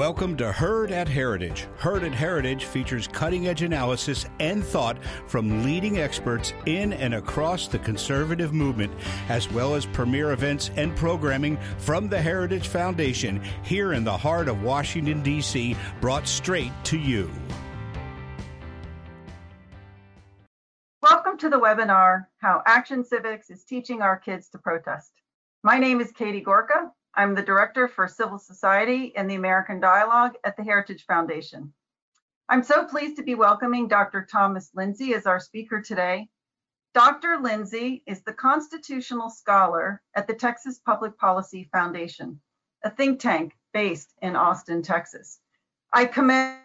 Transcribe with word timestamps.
Welcome 0.00 0.34
to 0.38 0.50
Heard 0.50 0.92
at 0.92 1.08
Heritage. 1.08 1.68
Heard 1.76 2.04
at 2.04 2.14
Heritage 2.14 2.64
features 2.64 3.06
cutting 3.06 3.48
edge 3.48 3.60
analysis 3.60 4.24
and 4.38 4.64
thought 4.64 4.96
from 5.26 5.62
leading 5.62 5.98
experts 5.98 6.54
in 6.64 6.94
and 6.94 7.12
across 7.12 7.68
the 7.68 7.80
conservative 7.80 8.54
movement, 8.54 8.94
as 9.28 9.52
well 9.52 9.74
as 9.74 9.84
premier 9.84 10.32
events 10.32 10.70
and 10.76 10.96
programming 10.96 11.58
from 11.76 12.08
the 12.08 12.18
Heritage 12.18 12.68
Foundation 12.68 13.42
here 13.62 13.92
in 13.92 14.02
the 14.02 14.16
heart 14.16 14.48
of 14.48 14.62
Washington, 14.62 15.22
D.C., 15.22 15.76
brought 16.00 16.26
straight 16.26 16.72
to 16.84 16.98
you. 16.98 17.30
Welcome 21.02 21.36
to 21.36 21.50
the 21.50 21.60
webinar 21.60 22.24
How 22.38 22.62
Action 22.64 23.04
Civics 23.04 23.50
is 23.50 23.64
Teaching 23.64 24.00
Our 24.00 24.18
Kids 24.18 24.48
to 24.48 24.58
Protest. 24.58 25.12
My 25.62 25.78
name 25.78 26.00
is 26.00 26.10
Katie 26.10 26.40
Gorka, 26.40 26.90
I'm 27.12 27.34
the 27.34 27.42
Director 27.42 27.88
for 27.88 28.06
Civil 28.06 28.38
Society 28.38 29.12
and 29.16 29.28
the 29.28 29.34
American 29.34 29.80
Dialogue 29.80 30.36
at 30.44 30.56
the 30.56 30.62
Heritage 30.62 31.06
Foundation. 31.06 31.72
I'm 32.48 32.62
so 32.62 32.84
pleased 32.84 33.16
to 33.16 33.24
be 33.24 33.34
welcoming 33.34 33.88
Dr. 33.88 34.24
Thomas 34.30 34.70
Lindsay 34.74 35.14
as 35.14 35.26
our 35.26 35.40
speaker 35.40 35.82
today. 35.82 36.28
Dr. 36.94 37.38
Lindsay 37.38 38.04
is 38.06 38.22
the 38.22 38.32
constitutional 38.32 39.28
scholar 39.28 40.00
at 40.14 40.28
the 40.28 40.34
Texas 40.34 40.78
Public 40.78 41.18
Policy 41.18 41.68
Foundation, 41.72 42.40
a 42.84 42.90
think 42.90 43.18
tank 43.18 43.54
based 43.72 44.14
in 44.22 44.36
Austin, 44.36 44.80
Texas. 44.80 45.40
I 45.92 46.04
commend 46.04 46.60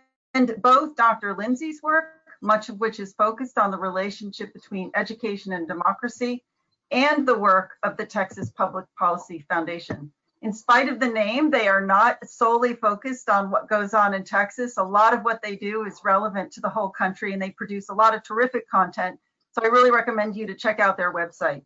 both 0.60 0.96
Dr. 0.96 1.36
Lindsay's 1.36 1.82
work, 1.82 2.06
much 2.42 2.70
of 2.70 2.80
which 2.80 3.00
is 3.00 3.14
focused 3.14 3.58
on 3.58 3.72
the 3.72 3.80
relationship 3.80 4.54
between 4.54 4.92
education 4.96 5.54
and 5.54 5.68
democracy, 5.68 6.44
and 6.92 7.28
the 7.28 7.38
work 7.38 7.72
of 7.82 7.98
the 7.98 8.06
Texas 8.06 8.52
Public 8.52 8.86
Policy 8.96 9.44
Foundation 9.50 10.12
in 10.46 10.54
spite 10.54 10.90
of 10.90 11.00
the 11.00 11.08
name, 11.08 11.50
they 11.50 11.68
are 11.68 11.84
not 11.84 12.20
solely 12.24 12.76
focused 12.76 13.30
on 13.30 13.50
what 13.50 13.68
goes 13.68 13.96
on 13.96 14.14
in 14.14 14.24
Texas. 14.24 14.78
A 14.78 14.84
lot 14.84 15.12
of 15.12 15.24
what 15.24 15.42
they 15.42 15.56
do 15.56 15.86
is 15.86 16.02
relevant 16.04 16.52
to 16.52 16.62
the 16.62 16.70
whole 16.70 16.90
country 16.90 17.34
and 17.34 17.42
they 17.42 17.50
produce 17.50 17.90
a 17.90 17.96
lot 17.96 18.14
of 18.14 18.22
terrific 18.22 18.70
content. 18.70 19.20
So 19.54 19.64
I 19.64 19.70
really 19.70 19.90
recommend 19.90 20.36
you 20.36 20.46
to 20.46 20.54
check 20.54 20.80
out 20.80 20.98
their 20.98 21.12
website. 21.12 21.64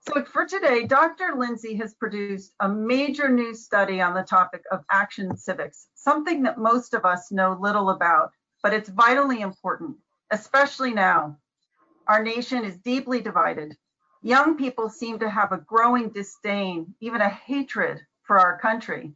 So 0.00 0.24
for 0.24 0.44
today, 0.44 0.86
Dr. 0.86 1.34
Lindsay 1.36 1.76
has 1.76 1.94
produced 1.94 2.54
a 2.58 2.68
major 2.68 3.28
new 3.28 3.54
study 3.54 4.00
on 4.00 4.12
the 4.12 4.22
topic 4.22 4.64
of 4.72 4.84
action 4.90 5.36
civics, 5.36 5.86
something 5.94 6.42
that 6.42 6.58
most 6.58 6.94
of 6.94 7.04
us 7.04 7.30
know 7.30 7.56
little 7.60 7.90
about, 7.90 8.32
but 8.64 8.74
it's 8.74 8.88
vitally 8.88 9.40
important, 9.40 9.96
especially 10.32 10.92
now. 10.92 11.38
Our 12.08 12.24
nation 12.24 12.64
is 12.64 12.76
deeply 12.78 13.20
divided 13.20 13.76
young 14.24 14.56
people 14.56 14.88
seem 14.88 15.18
to 15.18 15.28
have 15.28 15.52
a 15.52 15.58
growing 15.58 16.08
disdain, 16.08 16.94
even 17.00 17.20
a 17.20 17.28
hatred 17.28 18.00
for 18.22 18.40
our 18.40 18.58
country. 18.58 19.12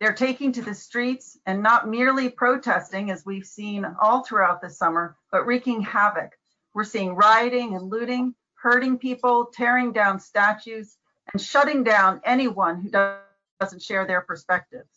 They're 0.00 0.12
taking 0.12 0.50
to 0.52 0.62
the 0.62 0.74
streets 0.74 1.38
and 1.46 1.62
not 1.62 1.88
merely 1.88 2.28
protesting, 2.28 3.10
as 3.10 3.24
we've 3.24 3.46
seen 3.46 3.86
all 4.00 4.24
throughout 4.24 4.60
the 4.60 4.68
summer, 4.68 5.16
but 5.30 5.46
wreaking 5.46 5.82
havoc. 5.82 6.32
We're 6.74 6.84
seeing 6.84 7.14
rioting 7.14 7.76
and 7.76 7.88
looting, 7.88 8.34
hurting 8.54 8.98
people, 8.98 9.46
tearing 9.46 9.92
down 9.92 10.18
statues, 10.18 10.96
and 11.32 11.40
shutting 11.40 11.84
down 11.84 12.20
anyone 12.24 12.80
who 12.80 12.90
doesn't 13.60 13.82
share 13.82 14.06
their 14.06 14.22
perspectives. 14.22 14.90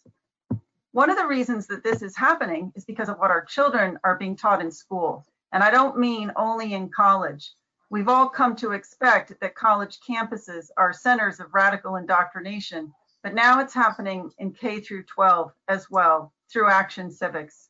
One 0.92 1.12
of 1.12 1.18
the 1.18 1.28
reasons 1.28 1.68
that 1.68 1.84
this 1.84 2.02
is 2.02 2.18
happening 2.18 2.74
is 2.76 2.84
because 2.84 3.10
of 3.10 3.20
what 3.20 3.32
our 3.32 3.46
children 3.46 4.00
are 4.04 4.18
being 4.18 4.36
taught 4.36 4.62
in 4.62 4.72
school. 4.72 5.26
And 5.52 5.64
I 5.64 5.70
don't 5.70 6.00
mean 6.00 6.32
only 6.36 6.74
in 6.74 6.90
college. 6.90 7.54
We've 7.92 8.08
all 8.08 8.30
come 8.30 8.56
to 8.56 8.72
expect 8.72 9.38
that 9.42 9.54
college 9.54 10.00
campuses 10.00 10.70
are 10.78 10.94
centers 10.94 11.42
of 11.42 11.54
radical 11.54 11.98
indoctrination, 11.98 12.94
but 13.22 13.34
now 13.34 13.60
it's 13.60 13.74
happening 13.74 14.32
in 14.38 14.54
K 14.54 14.80
through 14.80 15.04
12 15.04 15.52
as 15.68 15.92
well 15.92 16.32
through 16.50 16.70
Action 16.70 17.12
Civics, 17.12 17.68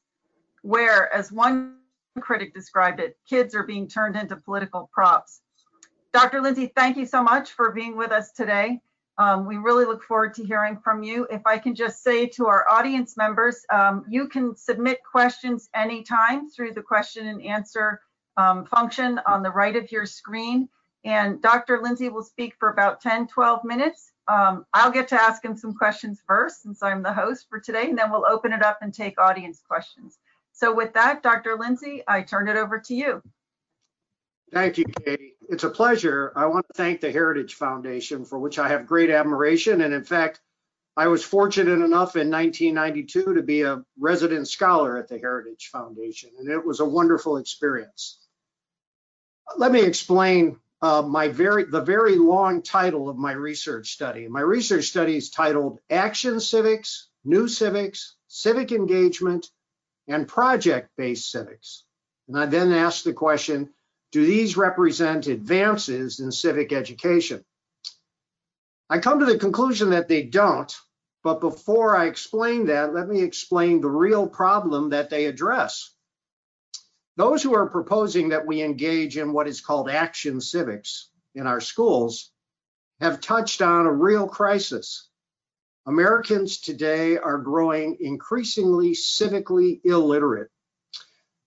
where, 0.61 1.11
as 1.11 1.31
one 1.31 1.77
critic 2.19 2.53
described 2.53 2.99
it, 2.99 3.17
kids 3.27 3.55
are 3.55 3.63
being 3.63 3.87
turned 3.87 4.15
into 4.15 4.35
political 4.35 4.91
props. 4.93 5.41
Dr. 6.13 6.39
Lindsay, 6.39 6.71
thank 6.75 6.97
you 6.97 7.07
so 7.07 7.23
much 7.23 7.53
for 7.53 7.71
being 7.71 7.97
with 7.97 8.11
us 8.11 8.31
today. 8.31 8.79
Um, 9.17 9.47
we 9.47 9.57
really 9.57 9.85
look 9.85 10.03
forward 10.03 10.35
to 10.35 10.43
hearing 10.43 10.77
from 10.83 11.01
you. 11.01 11.25
If 11.31 11.41
I 11.47 11.57
can 11.57 11.73
just 11.73 12.03
say 12.03 12.27
to 12.27 12.45
our 12.45 12.69
audience 12.69 13.17
members, 13.17 13.65
um, 13.73 14.05
you 14.07 14.27
can 14.27 14.55
submit 14.55 14.99
questions 15.03 15.67
anytime 15.73 16.47
through 16.47 16.73
the 16.73 16.83
question 16.83 17.25
and 17.25 17.41
answer 17.41 18.01
um, 18.37 18.65
function 18.65 19.19
on 19.25 19.43
the 19.43 19.49
right 19.49 19.75
of 19.75 19.91
your 19.91 20.05
screen. 20.05 20.69
And 21.03 21.41
Dr. 21.41 21.81
Lindsay 21.81 22.09
will 22.09 22.23
speak 22.23 22.55
for 22.59 22.69
about 22.69 23.01
10, 23.01 23.27
12 23.27 23.63
minutes. 23.63 24.11
Um, 24.27 24.65
I'll 24.73 24.91
get 24.91 25.07
to 25.09 25.21
ask 25.21 25.43
him 25.43 25.57
some 25.57 25.73
questions 25.73 26.21
first 26.27 26.61
since 26.61 26.83
I'm 26.83 27.01
the 27.01 27.13
host 27.13 27.47
for 27.49 27.59
today, 27.59 27.89
and 27.89 27.97
then 27.97 28.11
we'll 28.11 28.25
open 28.25 28.53
it 28.53 28.61
up 28.61 28.79
and 28.81 28.93
take 28.93 29.19
audience 29.19 29.61
questions. 29.67 30.19
So 30.53 30.73
with 30.73 30.93
that, 30.93 31.23
Dr. 31.23 31.57
Lindsay, 31.57 32.03
I 32.07 32.21
turn 32.21 32.47
it 32.47 32.55
over 32.55 32.79
to 32.79 32.93
you. 32.93 33.21
Thank 34.53 34.77
you, 34.77 34.85
Katie. 35.05 35.33
It's 35.49 35.63
a 35.63 35.69
pleasure. 35.69 36.33
I 36.35 36.45
want 36.45 36.65
to 36.67 36.73
thank 36.75 37.01
the 37.01 37.11
Heritage 37.11 37.55
Foundation, 37.55 38.25
for 38.25 38.37
which 38.37 38.59
I 38.59 38.67
have 38.67 38.85
great 38.85 39.09
admiration. 39.09 39.81
And 39.81 39.93
in 39.93 40.03
fact, 40.03 40.41
I 40.97 41.07
was 41.07 41.23
fortunate 41.23 41.83
enough 41.83 42.15
in 42.15 42.29
1992 42.29 43.35
to 43.35 43.41
be 43.41 43.61
a 43.61 43.83
resident 43.99 44.47
scholar 44.47 44.97
at 44.97 45.07
the 45.07 45.17
Heritage 45.17 45.69
Foundation, 45.71 46.31
and 46.37 46.49
it 46.49 46.65
was 46.65 46.79
a 46.79 46.85
wonderful 46.85 47.37
experience 47.37 48.19
let 49.57 49.71
me 49.71 49.81
explain 49.83 50.59
uh, 50.81 51.01
my 51.01 51.27
very 51.27 51.65
the 51.65 51.81
very 51.81 52.15
long 52.15 52.61
title 52.61 53.09
of 53.09 53.17
my 53.17 53.33
research 53.33 53.91
study. 53.91 54.27
My 54.27 54.41
research 54.41 54.85
study 54.85 55.15
is 55.15 55.29
titled 55.29 55.79
Action 55.89 56.39
Civics, 56.39 57.07
New 57.23 57.47
Civics, 57.47 58.15
Civic 58.27 58.71
Engagement, 58.71 59.47
and 60.07 60.27
Project-Based 60.27 61.29
Civics. 61.29 61.83
And 62.27 62.37
I 62.37 62.45
then 62.45 62.71
asked 62.71 63.03
the 63.03 63.13
question, 63.13 63.69
do 64.11 64.25
these 64.25 64.57
represent 64.57 65.27
advances 65.27 66.19
in 66.19 66.31
civic 66.31 66.73
education? 66.73 67.43
I 68.91 68.99
come 68.99 69.19
to 69.19 69.25
the 69.25 69.37
conclusion 69.37 69.91
that 69.91 70.09
they 70.09 70.23
don't, 70.23 70.69
but 71.23 71.39
before 71.39 71.95
I 71.95 72.07
explain 72.07 72.65
that, 72.65 72.93
let 72.93 73.07
me 73.07 73.21
explain 73.21 73.79
the 73.79 73.89
real 73.89 74.27
problem 74.27 74.89
that 74.89 75.09
they 75.09 75.27
address. 75.27 75.95
Those 77.15 77.41
who 77.41 77.55
are 77.55 77.69
proposing 77.69 78.29
that 78.29 78.45
we 78.45 78.61
engage 78.61 79.15
in 79.15 79.31
what 79.31 79.47
is 79.47 79.61
called 79.61 79.89
action 79.89 80.41
civics 80.41 81.09
in 81.33 81.47
our 81.47 81.61
schools 81.61 82.33
have 82.99 83.21
touched 83.21 83.61
on 83.61 83.85
a 83.85 83.93
real 83.93 84.27
crisis. 84.27 85.07
Americans 85.85 86.59
today 86.59 87.17
are 87.17 87.37
growing 87.37 87.95
increasingly 88.01 88.91
civically 88.91 89.79
illiterate. 89.85 90.49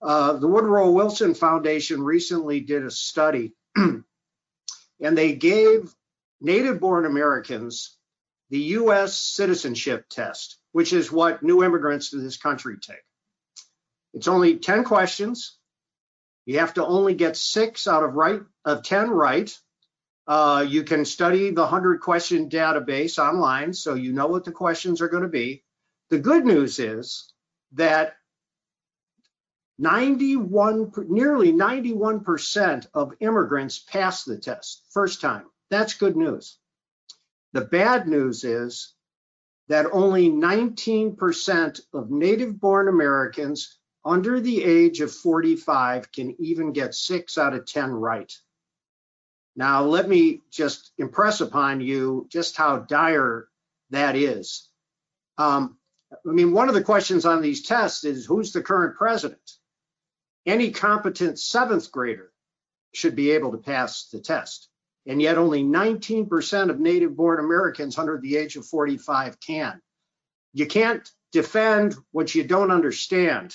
Uh, 0.00 0.32
the 0.32 0.48
Woodrow 0.48 0.92
Wilson 0.92 1.34
Foundation 1.34 2.02
recently 2.02 2.60
did 2.60 2.86
a 2.86 2.90
study 2.90 3.52
and 3.76 4.02
they 4.98 5.34
gave 5.34 5.94
native 6.44 6.78
born 6.78 7.06
Americans 7.06 7.96
the 8.50 8.60
US 8.78 9.16
citizenship 9.16 10.06
test, 10.08 10.58
which 10.72 10.92
is 10.92 11.10
what 11.10 11.42
new 11.42 11.64
immigrants 11.64 12.10
to 12.10 12.18
this 12.18 12.36
country 12.36 12.76
take. 12.80 13.02
It's 14.12 14.28
only 14.28 14.58
10 14.58 14.84
questions. 14.84 15.58
You 16.46 16.60
have 16.60 16.74
to 16.74 16.86
only 16.86 17.14
get 17.14 17.36
six 17.36 17.88
out 17.88 18.04
of 18.04 18.14
right 18.14 18.42
of 18.64 18.84
10 18.84 19.10
right. 19.10 19.56
Uh, 20.26 20.64
you 20.68 20.84
can 20.84 21.04
study 21.04 21.50
the 21.50 21.62
100 21.62 22.00
question 22.00 22.48
database 22.48 23.18
online, 23.18 23.72
so 23.72 23.94
you 23.94 24.12
know 24.12 24.26
what 24.26 24.44
the 24.44 24.52
questions 24.52 25.00
are 25.00 25.08
going 25.08 25.22
to 25.22 25.28
be. 25.28 25.64
The 26.10 26.18
good 26.18 26.44
news 26.44 26.78
is 26.78 27.32
that 27.72 28.14
91, 29.78 30.92
nearly 31.08 31.52
91% 31.52 32.86
of 32.94 33.14
immigrants 33.20 33.78
pass 33.78 34.24
the 34.24 34.38
test 34.38 34.84
first 34.92 35.20
time. 35.20 35.46
That's 35.70 35.94
good 35.94 36.16
news. 36.16 36.58
The 37.52 37.62
bad 37.62 38.08
news 38.08 38.44
is 38.44 38.94
that 39.68 39.86
only 39.92 40.30
19% 40.30 41.80
of 41.92 42.10
native 42.10 42.60
born 42.60 42.88
Americans 42.88 43.78
under 44.04 44.40
the 44.40 44.62
age 44.62 45.00
of 45.00 45.12
45 45.12 46.12
can 46.12 46.36
even 46.38 46.72
get 46.72 46.94
six 46.94 47.38
out 47.38 47.54
of 47.54 47.66
10 47.66 47.90
right. 47.90 48.32
Now, 49.56 49.84
let 49.84 50.08
me 50.08 50.42
just 50.50 50.92
impress 50.98 51.40
upon 51.40 51.80
you 51.80 52.26
just 52.28 52.56
how 52.56 52.78
dire 52.78 53.48
that 53.90 54.16
is. 54.16 54.68
Um, 55.38 55.78
I 56.12 56.32
mean, 56.32 56.52
one 56.52 56.68
of 56.68 56.74
the 56.74 56.82
questions 56.82 57.24
on 57.24 57.40
these 57.40 57.62
tests 57.62 58.04
is 58.04 58.26
who's 58.26 58.52
the 58.52 58.62
current 58.62 58.96
president? 58.96 59.52
Any 60.44 60.70
competent 60.70 61.38
seventh 61.38 61.90
grader 61.90 62.30
should 62.92 63.16
be 63.16 63.30
able 63.30 63.52
to 63.52 63.58
pass 63.58 64.08
the 64.10 64.20
test. 64.20 64.68
And 65.06 65.20
yet 65.20 65.36
only 65.36 65.62
19% 65.62 66.70
of 66.70 66.80
native 66.80 67.16
born 67.16 67.38
Americans 67.38 67.98
under 67.98 68.18
the 68.18 68.36
age 68.36 68.56
of 68.56 68.66
45 68.66 69.38
can. 69.40 69.80
You 70.52 70.66
can't 70.66 71.08
defend 71.32 71.94
what 72.12 72.34
you 72.34 72.44
don't 72.44 72.70
understand. 72.70 73.54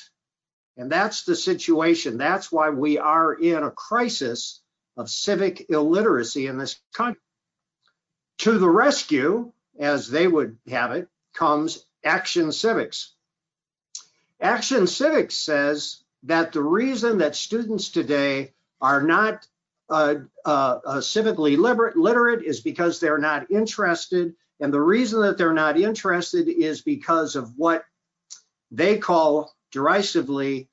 And 0.78 0.92
that's 0.92 1.24
the 1.24 1.36
situation. 1.36 2.18
That's 2.18 2.52
why 2.52 2.70
we 2.70 3.00
are 3.00 3.34
in 3.34 3.64
a 3.64 3.72
crisis 3.72 4.62
of 4.96 5.10
civic 5.10 5.70
illiteracy 5.70 6.48
in 6.48 6.58
this 6.58 6.80
country. 6.94 7.22
To 8.40 8.58
the 8.58 8.70
rescue, 8.70 9.52
as 9.80 10.10
they 10.10 10.28
would 10.28 10.58
have 10.70 10.92
it, 10.92 11.08
comes 11.34 11.86
Action 12.04 12.52
Civics. 12.52 13.14
Action 14.40 14.88
Civics 14.88 15.36
says 15.36 16.04
that 16.24 16.54
the 16.54 16.64
reason 16.64 17.18
that 17.18 17.36
students 17.36 17.90
today 17.90 18.54
are 18.82 19.02
not 19.02 19.46
uh, 19.90 20.16
uh, 20.46 20.80
uh, 20.86 20.98
civically 20.98 21.58
literate, 21.58 21.98
literate 21.98 22.44
is 22.44 22.62
because 22.62 23.00
they're 23.00 23.18
not 23.18 23.50
interested. 23.52 24.34
And 24.60 24.74
the 24.74 24.82
reason 24.82 25.22
that 25.22 25.38
they're 25.38 25.54
not 25.54 25.80
interested 25.80 26.48
is 26.48 26.82
because 26.82 27.36
of 27.36 27.52
what 27.58 27.84
they 28.72 28.98
call 28.98 29.54
derisively 29.72 30.70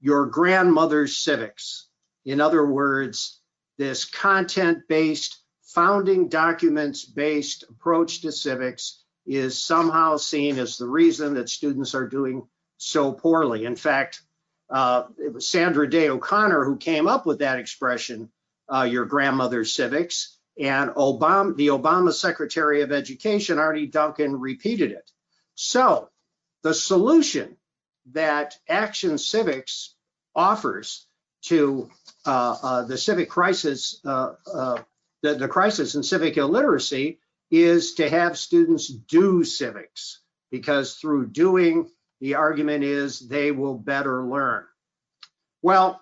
your 0.00 0.26
grandmother's 0.26 1.16
civics. 1.16 1.88
In 2.24 2.40
other 2.40 2.66
words, 2.66 3.40
this 3.78 4.04
content 4.04 4.78
based, 4.88 5.38
founding 5.62 6.28
documents 6.28 7.04
based 7.04 7.64
approach 7.68 8.20
to 8.22 8.32
civics 8.32 9.02
is 9.26 9.62
somehow 9.62 10.16
seen 10.16 10.58
as 10.58 10.76
the 10.76 10.88
reason 10.88 11.34
that 11.34 11.48
students 11.48 11.94
are 11.94 12.08
doing 12.08 12.46
so 12.76 13.12
poorly. 13.12 13.64
In 13.64 13.76
fact, 13.76 14.22
uh, 14.68 15.04
it 15.18 15.32
was 15.32 15.46
Sandra 15.46 15.88
Day 15.88 16.08
O'Connor 16.08 16.64
who 16.64 16.76
came 16.76 17.06
up 17.06 17.26
with 17.26 17.38
that 17.38 17.58
expression, 17.58 18.30
uh, 18.68 18.82
your 18.82 19.04
grandmother's 19.04 19.72
civics, 19.72 20.38
and 20.58 20.90
Obama, 20.90 21.56
the 21.56 21.68
Obama 21.68 22.12
Secretary 22.12 22.82
of 22.82 22.92
Education, 22.92 23.58
Arne 23.58 23.90
Duncan, 23.90 24.38
repeated 24.38 24.92
it. 24.92 25.10
So 25.54 26.10
the 26.62 26.74
solution 26.74 27.56
that 28.12 28.56
Action 28.68 29.18
Civics 29.18 29.94
offers 30.34 31.06
to 31.42 31.90
uh, 32.26 32.56
uh, 32.62 32.82
the 32.84 32.98
civic 32.98 33.28
crisis, 33.28 34.00
uh, 34.04 34.34
uh, 34.52 34.78
the, 35.22 35.34
the 35.34 35.48
crisis 35.48 35.94
in 35.94 36.02
civic 36.02 36.36
illiteracy 36.36 37.18
is 37.50 37.94
to 37.94 38.08
have 38.08 38.38
students 38.38 38.88
do 38.88 39.44
civics 39.44 40.20
because 40.50 40.94
through 40.96 41.26
doing, 41.26 41.90
the 42.20 42.36
argument 42.36 42.84
is 42.84 43.18
they 43.18 43.50
will 43.50 43.74
better 43.76 44.24
learn. 44.24 44.64
Well, 45.60 46.00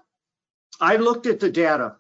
I 0.81 0.97
looked 0.97 1.27
at 1.27 1.41
the 1.41 1.51
data 1.51 1.97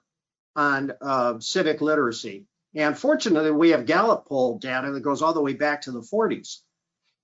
on 0.56 0.92
uh, 1.00 1.38
civic 1.40 1.80
literacy, 1.80 2.46
and 2.74 2.96
fortunately, 2.96 3.50
we 3.50 3.70
have 3.70 3.86
Gallup 3.86 4.26
poll 4.26 4.58
data 4.58 4.92
that 4.92 5.00
goes 5.00 5.22
all 5.22 5.32
the 5.32 5.40
way 5.40 5.54
back 5.54 5.82
to 5.82 5.90
the 5.90 6.00
40s. 6.00 6.58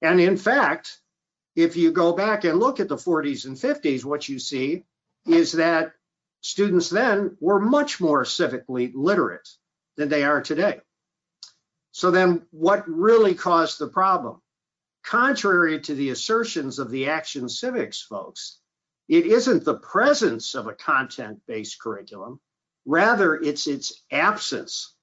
And 0.03 0.21
in 0.21 0.37
fact, 0.37 0.99
if 1.55 1.77
you 1.77 1.93
go 1.93 2.13
back 2.13 2.45
and 2.45 2.59
look 2.59 2.81
at 2.81 2.89
the 2.89 2.97
40s 2.97 3.47
and 3.47 3.57
50s, 3.57 4.05
what 4.05 4.29
you 4.29 4.39
see 4.39 4.85
is 5.27 5.53
that 5.53 5.93
students 6.41 6.91
then 6.91 7.37
were 7.41 7.61
much 7.61 8.01
more 8.01 8.25
civically 8.25 8.93
literate 8.95 9.49
than 9.97 10.09
they 10.09 10.25
are 10.25 10.43
today. 10.43 10.81
So 11.93 12.11
then 12.11 12.47
what 12.51 12.87
really 12.89 13.35
caused 13.35 13.79
the 13.79 13.89
problem? 13.89 14.43
Contrary 15.03 15.81
to 15.81 15.95
the 15.95 16.11
assertions 16.11 16.79
of 16.79 16.91
the 16.91 17.09
Action 17.09 17.49
Civics 17.49 18.03
folks, 18.03 18.59
it 19.09 19.25
isn't 19.25 19.65
the 19.65 19.79
presence 19.79 20.57
of 20.57 20.67
a 20.67 20.75
content-based 20.75 21.81
curriculum, 21.81 22.41
rather 22.87 23.35
it's 23.35 23.67
its 23.67 24.03
absence. 24.11 24.95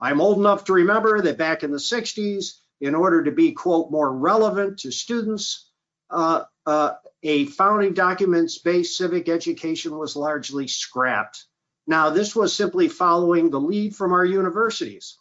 I'm 0.00 0.20
old 0.20 0.38
enough 0.38 0.64
to 0.64 0.72
remember 0.72 1.22
that 1.22 1.38
back 1.38 1.62
in 1.62 1.70
the 1.70 1.78
60s, 1.78 2.54
in 2.80 2.94
order 2.94 3.24
to 3.24 3.30
be, 3.30 3.52
quote, 3.52 3.90
more 3.90 4.10
relevant 4.12 4.80
to 4.80 4.90
students, 4.90 5.70
uh, 6.10 6.44
uh, 6.66 6.94
a 7.22 7.46
founding 7.46 7.94
documents 7.94 8.58
based 8.58 8.96
civic 8.96 9.28
education 9.28 9.96
was 9.96 10.16
largely 10.16 10.66
scrapped. 10.66 11.44
Now, 11.86 12.10
this 12.10 12.34
was 12.34 12.54
simply 12.54 12.88
following 12.88 13.50
the 13.50 13.60
lead 13.60 13.94
from 13.94 14.12
our 14.12 14.24
universities. 14.24 15.18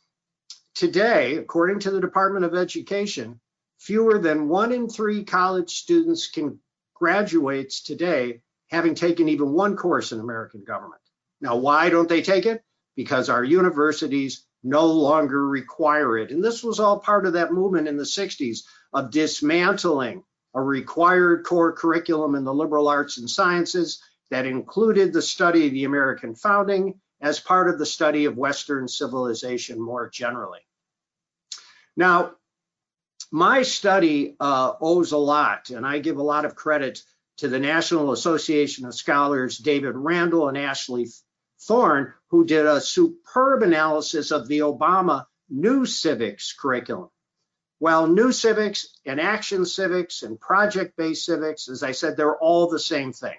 Today, 0.76 1.36
according 1.36 1.80
to 1.80 1.92
the 1.92 2.00
Department 2.00 2.46
of 2.46 2.56
Education, 2.56 3.40
fewer 3.80 4.20
than 4.20 4.48
one 4.48 4.72
in 4.72 4.88
three 4.88 5.24
college 5.24 5.72
students 5.72 6.28
can 6.28 6.60
graduates 6.94 7.82
today 7.82 8.42
having 8.70 8.94
taken 8.94 9.30
even 9.30 9.52
one 9.54 9.76
course 9.76 10.12
in 10.12 10.20
American 10.20 10.64
government. 10.64 11.02
Now, 11.42 11.56
why 11.58 11.90
don't 11.90 12.10
they 12.10 12.22
take 12.22 12.46
it? 12.46 12.64
Because 12.96 13.30
our 13.30 13.44
universities 13.44 14.46
no 14.64 14.86
longer 14.88 15.48
require 15.48 16.18
it. 16.18 16.32
And 16.32 16.44
this 16.44 16.64
was 16.64 16.80
all 16.80 17.00
part 17.00 17.26
of 17.26 17.34
that 17.34 17.54
movement 17.54 17.88
in 17.88 17.98
the 17.98 18.04
60s 18.04 18.60
of 18.94 19.12
dismantling 19.12 20.24
a 20.54 20.62
required 20.62 21.46
core 21.46 21.72
curriculum 21.72 22.36
in 22.36 22.44
the 22.44 22.54
liberal 22.54 22.88
arts 22.88 23.18
and 23.18 23.30
sciences 23.30 24.02
that 24.32 24.46
included 24.46 25.14
the 25.14 25.22
study 25.22 25.68
of 25.68 25.74
the 25.74 25.86
American 25.86 26.36
founding 26.36 27.00
as 27.22 27.40
part 27.40 27.70
of 27.70 27.80
the 27.80 27.86
study 27.86 28.26
of 28.26 28.38
Western 28.38 28.88
civilization 28.88 29.80
more 29.82 30.10
generally. 30.10 30.60
Now, 31.96 32.34
my 33.32 33.62
study 33.62 34.36
uh, 34.40 34.74
owes 34.82 35.12
a 35.12 35.18
lot, 35.18 35.70
and 35.70 35.86
I 35.86 36.00
give 36.00 36.18
a 36.18 36.24
lot 36.24 36.46
of 36.46 36.56
credit 36.56 37.04
to 37.38 37.48
the 37.48 37.60
National 37.60 38.12
Association 38.12 38.86
of 38.86 38.96
Scholars, 38.96 39.58
David 39.58 39.96
Randall 39.96 40.50
and 40.50 40.58
Ashley 40.58 41.08
Thorne, 41.62 42.14
who 42.30 42.46
did 42.46 42.66
a 42.66 42.82
superb 42.82 43.64
analysis 43.64 44.32
of 44.32 44.48
the 44.48 44.60
Obama 44.60 45.26
New 45.50 45.86
Civics 45.86 46.54
curriculum. 46.54 47.10
Well, 47.80 48.08
new 48.08 48.32
civics 48.32 48.98
and 49.06 49.20
action 49.20 49.66
civics 49.66 50.24
and 50.24 50.40
project 50.40 50.96
based 50.98 51.26
civics, 51.26 51.70
as 51.70 51.84
I 51.84 51.92
said, 51.92 52.18
they're 52.18 52.38
all 52.38 52.70
the 52.70 52.80
same 52.80 53.14
thing. 53.14 53.38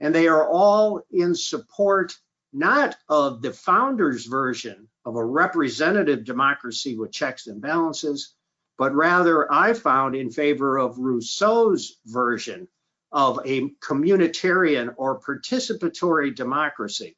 And 0.00 0.14
they 0.14 0.28
are 0.28 0.48
all 0.48 1.02
in 1.10 1.34
support 1.34 2.16
not 2.52 2.96
of 3.08 3.40
the 3.40 3.52
founder's 3.52 4.26
version 4.26 4.88
of 5.04 5.16
a 5.16 5.24
representative 5.24 6.24
democracy 6.24 6.96
with 6.96 7.12
checks 7.12 7.46
and 7.46 7.60
balances, 7.60 8.34
but 8.76 8.94
rather 8.94 9.50
I 9.52 9.74
found 9.74 10.14
in 10.14 10.30
favor 10.30 10.78
of 10.78 10.98
Rousseau's 10.98 11.98
version 12.06 12.68
of 13.10 13.40
a 13.44 13.70
communitarian 13.80 14.94
or 14.96 15.20
participatory 15.20 16.34
democracy, 16.34 17.16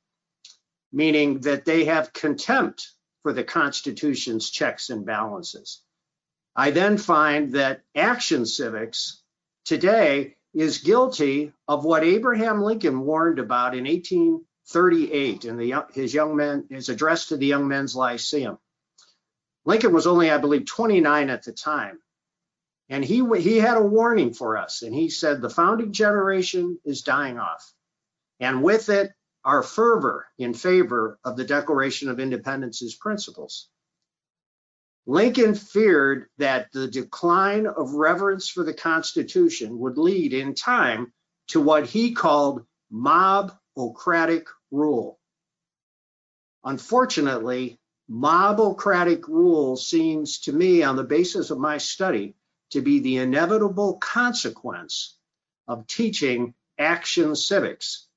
meaning 0.95 1.41
that 1.41 1.65
they 1.65 1.87
have 1.87 2.13
contempt 2.13 2.89
for 3.23 3.33
the 3.33 3.43
Constitution's 3.45 4.49
checks 4.49 4.91
and 4.91 5.05
balances. 5.05 5.83
I 6.55 6.71
then 6.71 6.99
find 6.99 7.53
that 7.53 7.83
action 7.97 8.47
civics 8.47 9.21
today 9.65 10.37
is 10.55 10.79
guilty 10.79 11.53
of 11.67 11.85
what 11.85 12.05
Abraham 12.05 12.63
Lincoln 12.63 13.01
warned 13.01 13.41
about 13.41 13.75
in 13.75 13.85
1838 13.85 15.45
in 15.45 15.57
the, 15.57 15.85
his 15.93 16.15
young 16.15 16.37
men, 16.37 16.67
his 16.71 16.89
address 16.89 17.27
to 17.27 17.37
the 17.37 17.47
Young 17.47 17.67
Men's 17.67 17.97
Lyceum. 17.97 18.59
Lincoln 19.65 19.93
was 19.93 20.07
only, 20.07 20.31
I 20.31 20.39
believe, 20.39 20.67
29 20.67 21.29
at 21.29 21.43
the 21.43 21.53
time. 21.53 21.99
And 22.89 23.05
he, 23.05 23.25
he 23.41 23.57
had 23.57 23.79
a 23.79 23.83
warning 23.83 24.33
for 24.33 24.59
us. 24.59 24.83
And 24.83 24.95
he 24.95 25.09
said, 25.09 25.41
the 25.41 25.51
founding 25.51 25.93
generation 25.93 26.79
is 26.85 27.03
dying 27.03 27.39
off. 27.39 27.73
And 28.39 28.63
with 28.63 28.91
it, 28.91 29.11
our 29.45 29.63
fervor 29.63 30.27
in 30.39 30.55
favor 30.55 31.19
of 31.25 31.37
the 31.37 31.45
Declaration 31.45 32.09
of 32.09 32.19
Independence's 32.19 32.95
principles. 32.95 33.69
Lincoln 35.07 35.55
feared 35.55 36.27
that 36.39 36.73
the 36.73 36.89
decline 36.89 37.67
of 37.67 37.93
reverence 37.93 38.49
for 38.49 38.65
the 38.65 38.73
Constitution 38.73 39.79
would 39.81 39.99
lead 39.99 40.33
in 40.33 40.55
time 40.55 41.13
to 41.49 41.61
what 41.61 41.87
he 41.87 42.13
called 42.13 42.65
mobocratic 42.91 44.47
rule. 44.71 45.19
Unfortunately, 46.65 47.79
mobocratic 48.11 49.29
rule 49.29 49.77
seems 49.77 50.41
to 50.41 50.53
me, 50.53 50.83
on 50.83 50.97
the 50.97 51.05
basis 51.05 51.51
of 51.51 51.59
my 51.59 51.77
study, 51.77 52.35
to 52.71 52.81
be 52.81 53.01
the 53.01 53.19
inevitable 53.19 53.99
consequence 53.99 55.19
of 55.69 55.87
teaching 55.87 56.55
action 56.79 57.37
civics. 57.37 58.09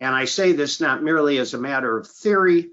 And 0.00 0.14
I 0.14 0.26
say 0.26 0.52
this 0.52 0.80
not 0.80 1.02
merely 1.02 1.38
as 1.38 1.54
a 1.54 1.58
matter 1.58 1.96
of 1.96 2.06
theory. 2.06 2.70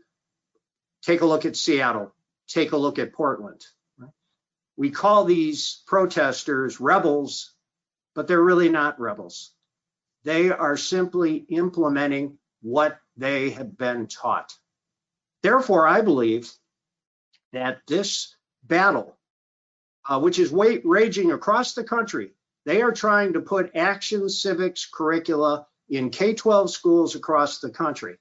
Take 1.01 1.21
a 1.21 1.25
look 1.25 1.45
at 1.45 1.55
Seattle 1.55 2.13
take 2.47 2.71
a 2.71 2.77
look 2.77 2.99
at 2.99 3.13
Portland. 3.13 3.65
We 4.75 4.89
call 4.89 5.25
these 5.25 5.81
protesters 5.85 6.79
rebels, 6.79 7.53
but 8.15 8.27
they're 8.27 8.41
really 8.41 8.69
not 8.69 8.99
rebels. 8.99 9.51
They 10.23 10.49
are 10.49 10.77
simply 10.77 11.35
implementing 11.49 12.37
what 12.61 12.99
they 13.17 13.51
have 13.51 13.77
been 13.77 14.07
taught. 14.07 14.53
Therefore, 15.41 15.85
I 15.87 16.01
believe 16.01 16.51
that 17.51 17.81
this 17.87 18.35
battle, 18.63 19.15
uh, 20.07 20.19
which 20.19 20.39
is 20.39 20.51
raging 20.51 21.31
across 21.31 21.73
the 21.73 21.83
country, 21.83 22.31
they 22.65 22.81
are 22.81 22.93
trying 22.93 23.33
to 23.33 23.41
put 23.41 23.75
action 23.75 24.29
civics 24.29 24.89
curricula 24.91 25.67
in 25.89 26.09
K 26.09 26.33
12 26.33 26.69
schools 26.69 27.15
across 27.15 27.59
the 27.59 27.69
country. 27.69 28.17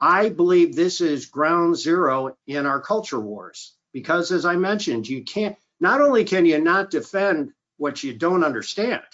I 0.00 0.30
believe 0.30 0.74
this 0.74 1.00
is 1.00 1.26
ground 1.26 1.76
zero 1.76 2.36
in 2.46 2.66
our 2.66 2.80
culture 2.80 3.20
wars 3.20 3.76
because, 3.92 4.32
as 4.32 4.44
I 4.44 4.56
mentioned, 4.56 5.08
you 5.08 5.22
can't, 5.22 5.56
not 5.80 6.00
only 6.00 6.24
can 6.24 6.44
you 6.44 6.60
not 6.60 6.90
defend 6.90 7.52
what 7.76 8.02
you 8.02 8.14
don't 8.14 8.42
understand, 8.42 9.04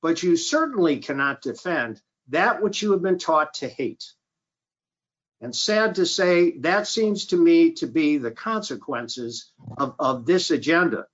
but 0.00 0.22
you 0.22 0.36
certainly 0.36 0.98
cannot 0.98 1.42
defend 1.42 2.00
that 2.28 2.62
which 2.62 2.82
you 2.82 2.92
have 2.92 3.02
been 3.02 3.18
taught 3.18 3.54
to 3.54 3.68
hate. 3.68 4.04
And 5.40 5.54
sad 5.54 5.96
to 5.96 6.06
say, 6.06 6.58
that 6.58 6.86
seems 6.86 7.26
to 7.26 7.36
me 7.36 7.72
to 7.74 7.86
be 7.86 8.18
the 8.18 8.30
consequences 8.30 9.52
of, 9.76 9.94
of 9.98 10.26
this 10.26 10.50
agenda. 10.50 11.06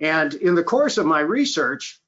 And 0.00 0.34
in 0.34 0.54
the 0.54 0.64
course 0.64 0.98
of 0.98 1.06
my 1.06 1.20
research, 1.20 2.00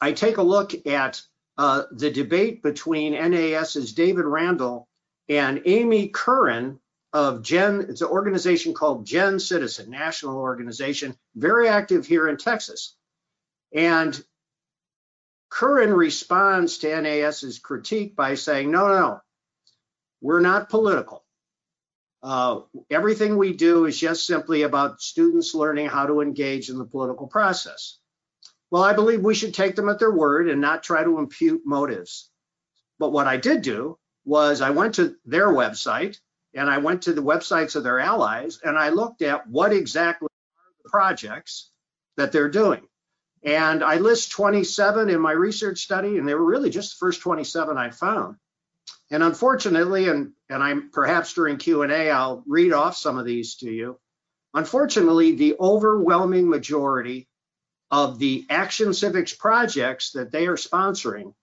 I 0.00 0.12
take 0.12 0.38
a 0.38 0.42
look 0.42 0.86
at 0.86 1.22
uh, 1.58 1.82
the 1.92 2.10
debate 2.10 2.62
between 2.62 3.12
NAS's 3.12 3.92
David 3.92 4.24
Randall 4.24 4.88
and 5.28 5.62
Amy 5.66 6.08
Curran 6.08 6.80
of 7.12 7.42
Gen, 7.42 7.86
it's 7.88 8.00
an 8.00 8.08
organization 8.08 8.72
called 8.72 9.06
Gen 9.06 9.38
Citizen, 9.38 9.90
national 9.90 10.38
organization, 10.38 11.14
very 11.34 11.68
active 11.68 12.06
here 12.06 12.28
in 12.28 12.38
Texas. 12.38 12.96
And 13.74 14.22
Curran 15.50 15.92
responds 15.92 16.78
to 16.78 17.00
NAS's 17.00 17.58
critique 17.58 18.16
by 18.16 18.34
saying, 18.34 18.70
no, 18.70 18.88
no, 18.88 19.20
we're 20.22 20.40
not 20.40 20.70
political. 20.70 21.24
Uh, 22.22 22.60
everything 22.90 23.36
we 23.36 23.52
do 23.52 23.84
is 23.84 23.98
just 23.98 24.26
simply 24.26 24.62
about 24.62 25.02
students 25.02 25.54
learning 25.54 25.88
how 25.88 26.06
to 26.06 26.20
engage 26.20 26.70
in 26.70 26.78
the 26.78 26.84
political 26.84 27.26
process. 27.26 27.98
Well, 28.72 28.82
I 28.82 28.94
believe 28.94 29.20
we 29.20 29.34
should 29.34 29.52
take 29.52 29.76
them 29.76 29.90
at 29.90 29.98
their 29.98 30.10
word 30.10 30.48
and 30.48 30.58
not 30.58 30.82
try 30.82 31.04
to 31.04 31.18
impute 31.18 31.60
motives. 31.66 32.30
But 32.98 33.12
what 33.12 33.26
I 33.26 33.36
did 33.36 33.60
do 33.60 33.98
was 34.24 34.62
I 34.62 34.70
went 34.70 34.94
to 34.94 35.14
their 35.26 35.48
website 35.48 36.16
and 36.54 36.70
I 36.70 36.78
went 36.78 37.02
to 37.02 37.12
the 37.12 37.22
websites 37.22 37.76
of 37.76 37.84
their 37.84 38.00
allies 38.00 38.60
and 38.64 38.78
I 38.78 38.88
looked 38.88 39.20
at 39.20 39.46
what 39.46 39.74
exactly 39.74 40.24
are 40.24 40.72
the 40.82 40.88
projects 40.88 41.70
that 42.16 42.32
they're 42.32 42.48
doing. 42.48 42.80
And 43.44 43.84
I 43.84 43.96
list 43.96 44.30
27 44.30 45.10
in 45.10 45.20
my 45.20 45.32
research 45.32 45.80
study, 45.80 46.16
and 46.16 46.26
they 46.26 46.34
were 46.34 46.42
really 46.42 46.70
just 46.70 46.92
the 46.92 47.04
first 47.04 47.20
27 47.20 47.76
I 47.76 47.90
found. 47.90 48.36
And 49.10 49.22
unfortunately, 49.22 50.08
and, 50.08 50.32
and 50.48 50.62
I'm 50.62 50.90
perhaps 50.92 51.34
during 51.34 51.58
Q&A, 51.58 52.10
I'll 52.10 52.42
read 52.46 52.72
off 52.72 52.96
some 52.96 53.18
of 53.18 53.26
these 53.26 53.56
to 53.56 53.70
you. 53.70 53.98
Unfortunately, 54.54 55.32
the 55.34 55.56
overwhelming 55.60 56.48
majority 56.48 57.28
of 57.92 58.18
the 58.18 58.46
Action 58.48 58.94
Civics 58.94 59.34
projects 59.34 60.12
that 60.12 60.32
they 60.32 60.46
are 60.46 60.56
sponsoring 60.56 61.34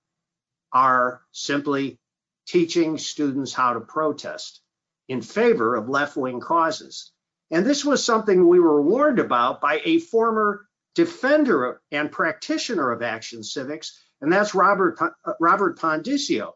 are 0.73 1.21
simply 1.31 1.99
teaching 2.47 2.97
students 2.97 3.53
how 3.53 3.73
to 3.73 3.79
protest 3.79 4.61
in 5.07 5.21
favor 5.21 5.75
of 5.75 5.89
left-wing 5.89 6.39
causes. 6.39 7.11
And 7.51 7.65
this 7.65 7.85
was 7.85 8.03
something 8.03 8.47
we 8.47 8.59
were 8.59 8.81
warned 8.81 9.19
about 9.19 9.61
by 9.61 9.81
a 9.85 9.99
former 9.99 10.67
defender 10.95 11.81
and 11.91 12.11
practitioner 12.11 12.91
of 12.91 13.03
action 13.03 13.43
civics, 13.43 14.03
and 14.19 14.33
that's 14.33 14.55
Robert 14.55 14.97
uh, 14.99 15.33
Robert 15.39 15.77
Pondiscio. 15.77 16.53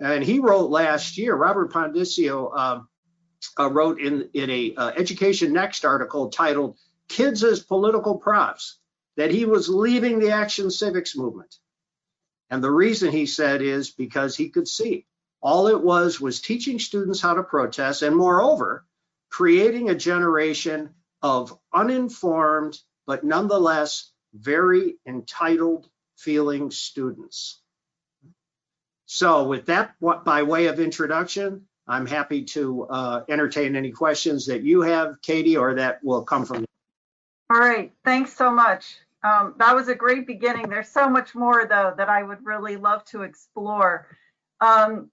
And 0.00 0.22
he 0.22 0.40
wrote 0.40 0.70
last 0.70 1.16
year. 1.16 1.34
Robert 1.34 1.72
Pondiscio 1.72 2.50
uh, 2.54 2.80
uh, 3.58 3.70
wrote 3.70 4.00
in 4.00 4.28
in 4.34 4.50
a 4.50 4.74
uh, 4.76 4.88
Education 4.96 5.52
Next 5.52 5.84
article 5.84 6.28
titled 6.28 6.76
"Kids 7.08 7.42
as 7.44 7.60
Political 7.60 8.18
Props" 8.18 8.78
that 9.18 9.30
he 9.30 9.44
was 9.44 9.68
leaving 9.68 10.20
the 10.20 10.30
action 10.30 10.70
civics 10.70 11.16
movement. 11.16 11.54
And 12.50 12.64
the 12.64 12.70
reason 12.70 13.10
he 13.10 13.26
said 13.26 13.60
is 13.60 13.90
because 13.90 14.34
he 14.36 14.48
could 14.48 14.66
see 14.66 15.04
all 15.42 15.66
it 15.66 15.82
was 15.82 16.20
was 16.20 16.40
teaching 16.40 16.78
students 16.78 17.20
how 17.20 17.34
to 17.34 17.42
protest, 17.42 18.02
and 18.02 18.16
moreover, 18.16 18.86
creating 19.28 19.90
a 19.90 19.94
generation 19.94 20.94
of 21.20 21.58
uninformed 21.74 22.78
but 23.06 23.24
nonetheless 23.24 24.12
very 24.34 24.96
entitled 25.06 25.88
feeling 26.16 26.70
students. 26.70 27.60
So 29.06 29.44
with 29.44 29.66
that, 29.66 29.94
by 30.00 30.42
way 30.42 30.66
of 30.66 30.78
introduction, 30.78 31.66
I'm 31.88 32.06
happy 32.06 32.44
to 32.44 32.84
uh, 32.84 33.24
entertain 33.28 33.74
any 33.74 33.90
questions 33.90 34.46
that 34.46 34.62
you 34.62 34.82
have, 34.82 35.22
Katie, 35.22 35.56
or 35.56 35.74
that 35.74 36.04
will 36.04 36.22
come 36.22 36.44
from. 36.44 36.66
All 37.50 37.58
right, 37.58 37.92
thanks 38.04 38.36
so 38.36 38.50
much. 38.50 38.98
Um, 39.24 39.54
that 39.58 39.74
was 39.74 39.88
a 39.88 39.94
great 39.94 40.26
beginning. 40.26 40.68
There's 40.68 40.88
so 40.88 41.08
much 41.08 41.34
more 41.34 41.66
though 41.66 41.92
that 41.96 42.08
I 42.08 42.22
would 42.22 42.44
really 42.44 42.76
love 42.76 43.04
to 43.06 43.22
explore. 43.22 44.06
Um, 44.60 45.10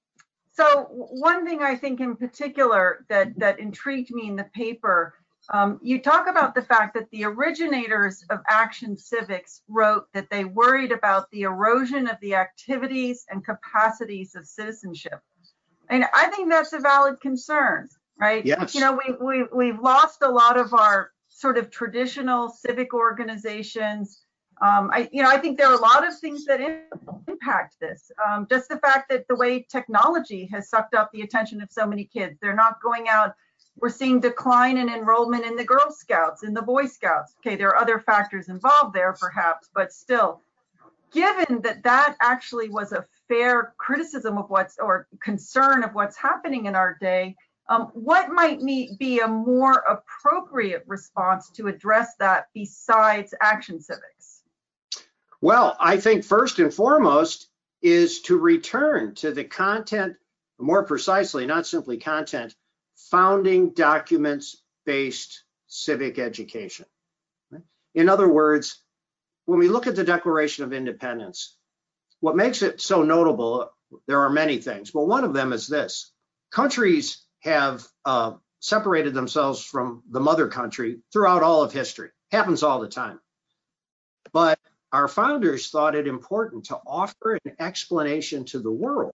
so 0.51 0.88
one 0.89 1.45
thing 1.45 1.62
I 1.62 1.75
think 1.75 2.00
in 2.00 2.15
particular 2.15 3.05
that 3.09 3.38
that 3.39 3.59
intrigued 3.59 4.12
me 4.12 4.27
in 4.27 4.35
the 4.35 4.45
paper 4.55 5.15
um, 5.50 5.79
you 5.83 6.01
talk 6.01 6.27
about 6.27 6.55
the 6.55 6.62
fact 6.62 6.93
that 6.95 7.09
the 7.12 7.25
originators 7.25 8.25
of 8.29 8.39
Action 8.50 8.97
Civics 8.97 9.62
wrote 9.67 10.07
that 10.13 10.29
they 10.29 10.45
worried 10.45 10.91
about 10.91 11.29
the 11.31 11.43
erosion 11.43 12.07
of 12.07 12.19
the 12.21 12.35
activities 12.35 13.25
and 13.29 13.45
capacities 13.45 14.35
of 14.35 14.47
citizenship. 14.47 15.19
And 15.89 16.05
I 16.13 16.27
think 16.27 16.50
that's 16.50 16.74
a 16.74 16.79
valid 16.79 17.19
concern, 17.21 17.89
right? 18.19 18.43
Yes. 18.43 18.74
You 18.74 18.81
know, 18.81 19.00
we, 19.07 19.13
we, 19.21 19.43
we've 19.53 19.79
lost 19.79 20.24
a 20.24 20.29
lot 20.29 20.57
of 20.57 20.74
our 20.74 21.12
sort 21.36 21.58
of 21.58 21.70
traditional 21.70 22.50
civic 22.50 22.94
organizations. 22.94 24.22
Um, 24.62 24.89
I, 24.94 25.10
you 25.12 25.22
know, 25.22 25.30
I 25.30 25.38
think 25.38 25.58
there 25.58 25.68
are 25.68 25.75
a 25.75 25.82
lot 25.82 26.08
of 26.08 26.18
things 26.18 26.46
that 26.46 26.62
impact 27.27 27.75
this. 27.82 28.10
Um, 28.25 28.48
just 28.50 28.70
the 28.70 28.77
fact 28.77 29.10
that 29.10 29.27
the 29.27 29.36
way 29.36 29.68
technology 29.70 30.48
has 30.54 30.70
sucked 30.70 30.94
up 30.96 31.12
the 31.12 31.24
attention 31.24 31.62
of 31.62 31.70
so 31.72 31.86
many 31.86 32.06
kids, 32.06 32.38
they're 32.42 32.56
not 32.56 32.82
going 32.82 33.10
out 33.10 33.36
we're 33.77 33.89
seeing 33.89 34.20
decline 34.20 34.77
in 34.77 34.89
enrollment 34.89 35.46
in 35.46 35.56
the 35.56 35.63
Girl 35.63 35.92
Scouts, 35.92 36.44
in 36.44 36.54
the 36.54 36.62
Boy 36.62 36.86
Scouts. 36.86 37.36
Okay, 37.39 37.56
there 37.56 37.70
are 37.70 37.77
other 37.77 38.00
factors 38.00 38.48
involved 38.48 38.94
there 38.94 39.13
perhaps, 39.13 39.70
but 39.74 39.92
still, 39.92 40.42
given 41.12 41.62
that 41.62 41.84
that 41.84 42.15
actually 42.22 42.70
was 42.70 42.94
a 42.94 43.06
fair 43.27 43.74
criticism 43.77 44.38
of 44.38 44.50
what's 44.50 44.77
or 44.80 45.08
concern 45.22 45.84
of 45.84 45.94
what's 45.94 46.15
happening 46.15 46.65
in 46.65 46.75
our 46.75 46.98
day, 47.01 47.36
um, 47.67 47.89
what 47.93 48.29
might 48.29 48.60
be 48.63 49.19
a 49.19 49.27
more 49.27 49.84
appropriate 49.89 50.84
response 50.86 51.50
to 51.51 51.67
address 51.67 52.15
that 52.19 52.48
besides 52.53 53.34
action 53.41 53.81
civics? 53.81 54.43
Well, 55.41 55.75
I 55.79 55.98
think 55.98 56.24
first 56.24 56.60
and 56.60 56.74
foremost 56.74 57.50
is 57.81 58.22
to 58.24 58.38
return 58.38 59.15
to 59.15 59.31
the 59.31 59.43
content, 59.43 60.15
more 60.60 60.84
precisely, 60.84 61.45
not 61.45 61.67
simply 61.67 61.98
content, 61.98 62.55
founding 62.95 63.72
documents 63.72 64.62
based 64.86 65.43
civic 65.67 66.19
education. 66.19 66.86
In 67.93 68.10
other 68.10 68.27
words, 68.27 68.81
when 69.45 69.60
we 69.60 69.69
look 69.69 69.88
at 69.88 69.95
the 69.95 70.03
Declaration 70.03 70.63
of 70.63 70.74
Independence, 70.74 71.55
what 72.19 72.36
makes 72.36 72.62
it 72.62 72.81
so 72.81 73.03
notable, 73.03 73.72
there 74.07 74.22
are 74.22 74.29
many 74.29 74.60
things, 74.60 74.91
but 74.91 75.05
one 75.05 75.24
of 75.24 75.34
them 75.34 75.53
is 75.53 75.67
this 75.67 76.12
countries 76.51 77.25
have 77.45 77.87
uh, 78.03 78.33
separated 78.59 79.13
themselves 79.13 79.63
from 79.63 80.03
the 80.09 80.19
mother 80.19 80.47
country 80.47 80.97
throughout 81.13 81.43
all 81.43 81.61
of 81.63 81.71
history. 81.71 82.09
Happens 82.31 82.63
all 82.63 82.79
the 82.79 82.89
time. 82.89 83.19
But 84.33 84.59
our 84.91 85.07
founders 85.07 85.69
thought 85.69 85.95
it 85.95 86.07
important 86.07 86.65
to 86.65 86.79
offer 86.87 87.39
an 87.45 87.55
explanation 87.59 88.45
to 88.45 88.59
the 88.59 88.71
world 88.71 89.13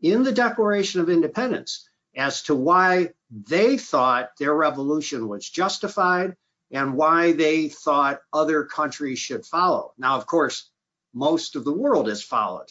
in 0.00 0.24
the 0.24 0.32
Declaration 0.32 1.00
of 1.00 1.08
Independence 1.08 1.88
as 2.16 2.42
to 2.42 2.54
why 2.54 3.10
they 3.30 3.78
thought 3.78 4.30
their 4.38 4.54
revolution 4.54 5.28
was 5.28 5.48
justified 5.48 6.34
and 6.72 6.96
why 6.96 7.32
they 7.32 7.68
thought 7.68 8.20
other 8.32 8.64
countries 8.64 9.18
should 9.18 9.46
follow. 9.46 9.92
Now, 9.96 10.16
of 10.16 10.26
course, 10.26 10.70
most 11.14 11.56
of 11.56 11.64
the 11.64 11.72
world 11.72 12.08
has 12.08 12.22
followed. 12.22 12.68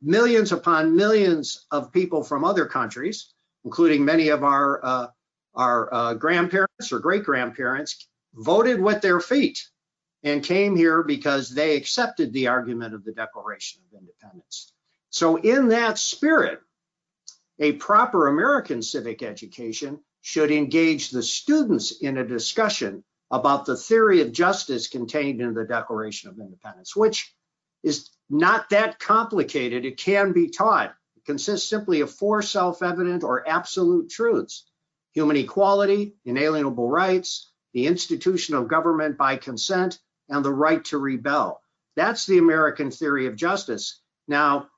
Millions 0.00 0.52
upon 0.52 0.96
millions 0.96 1.66
of 1.70 1.92
people 1.92 2.22
from 2.22 2.44
other 2.44 2.66
countries, 2.66 3.34
including 3.64 4.04
many 4.04 4.28
of 4.28 4.44
our 4.44 4.84
uh, 4.84 5.06
our 5.54 5.92
uh, 5.92 6.14
grandparents 6.14 6.92
or 6.92 7.00
great 7.00 7.24
grandparents, 7.24 8.08
voted 8.34 8.80
with 8.80 9.00
their 9.00 9.20
feet 9.20 9.68
and 10.22 10.44
came 10.44 10.76
here 10.76 11.02
because 11.02 11.50
they 11.50 11.76
accepted 11.76 12.32
the 12.32 12.46
argument 12.46 12.94
of 12.94 13.04
the 13.04 13.12
Declaration 13.12 13.82
of 13.82 13.98
Independence. 13.98 14.72
So, 15.10 15.36
in 15.36 15.68
that 15.68 15.98
spirit, 15.98 16.60
a 17.58 17.72
proper 17.72 18.28
American 18.28 18.82
civic 18.82 19.22
education 19.22 20.00
should 20.22 20.50
engage 20.50 21.10
the 21.10 21.22
students 21.22 22.00
in 22.00 22.18
a 22.18 22.26
discussion 22.26 23.02
about 23.30 23.64
the 23.64 23.76
theory 23.76 24.20
of 24.22 24.32
justice 24.32 24.88
contained 24.88 25.40
in 25.40 25.54
the 25.54 25.64
Declaration 25.64 26.30
of 26.30 26.38
Independence, 26.38 26.94
which 26.94 27.34
is 27.82 28.10
not 28.28 28.70
that 28.70 28.98
complicated. 28.98 29.84
It 29.84 29.96
can 29.96 30.32
be 30.32 30.48
taught. 30.48 30.94
Consists 31.26 31.68
simply 31.68 32.00
of 32.00 32.10
four 32.10 32.42
self-evident 32.42 33.24
or 33.24 33.48
absolute 33.48 34.10
truths. 34.10 34.64
Human 35.12 35.36
equality, 35.36 36.14
inalienable 36.24 36.88
rights, 36.88 37.50
the 37.72 37.86
institution 37.86 38.54
of 38.54 38.68
government 38.68 39.18
by 39.18 39.36
consent, 39.36 39.98
and 40.28 40.44
the 40.44 40.52
right 40.52 40.84
to 40.86 40.98
rebel. 40.98 41.60
That's 41.96 42.26
the 42.26 42.38
American 42.38 42.90
theory 42.90 43.26
of 43.26 43.36
justice. 43.36 44.00
Now, 44.28 44.68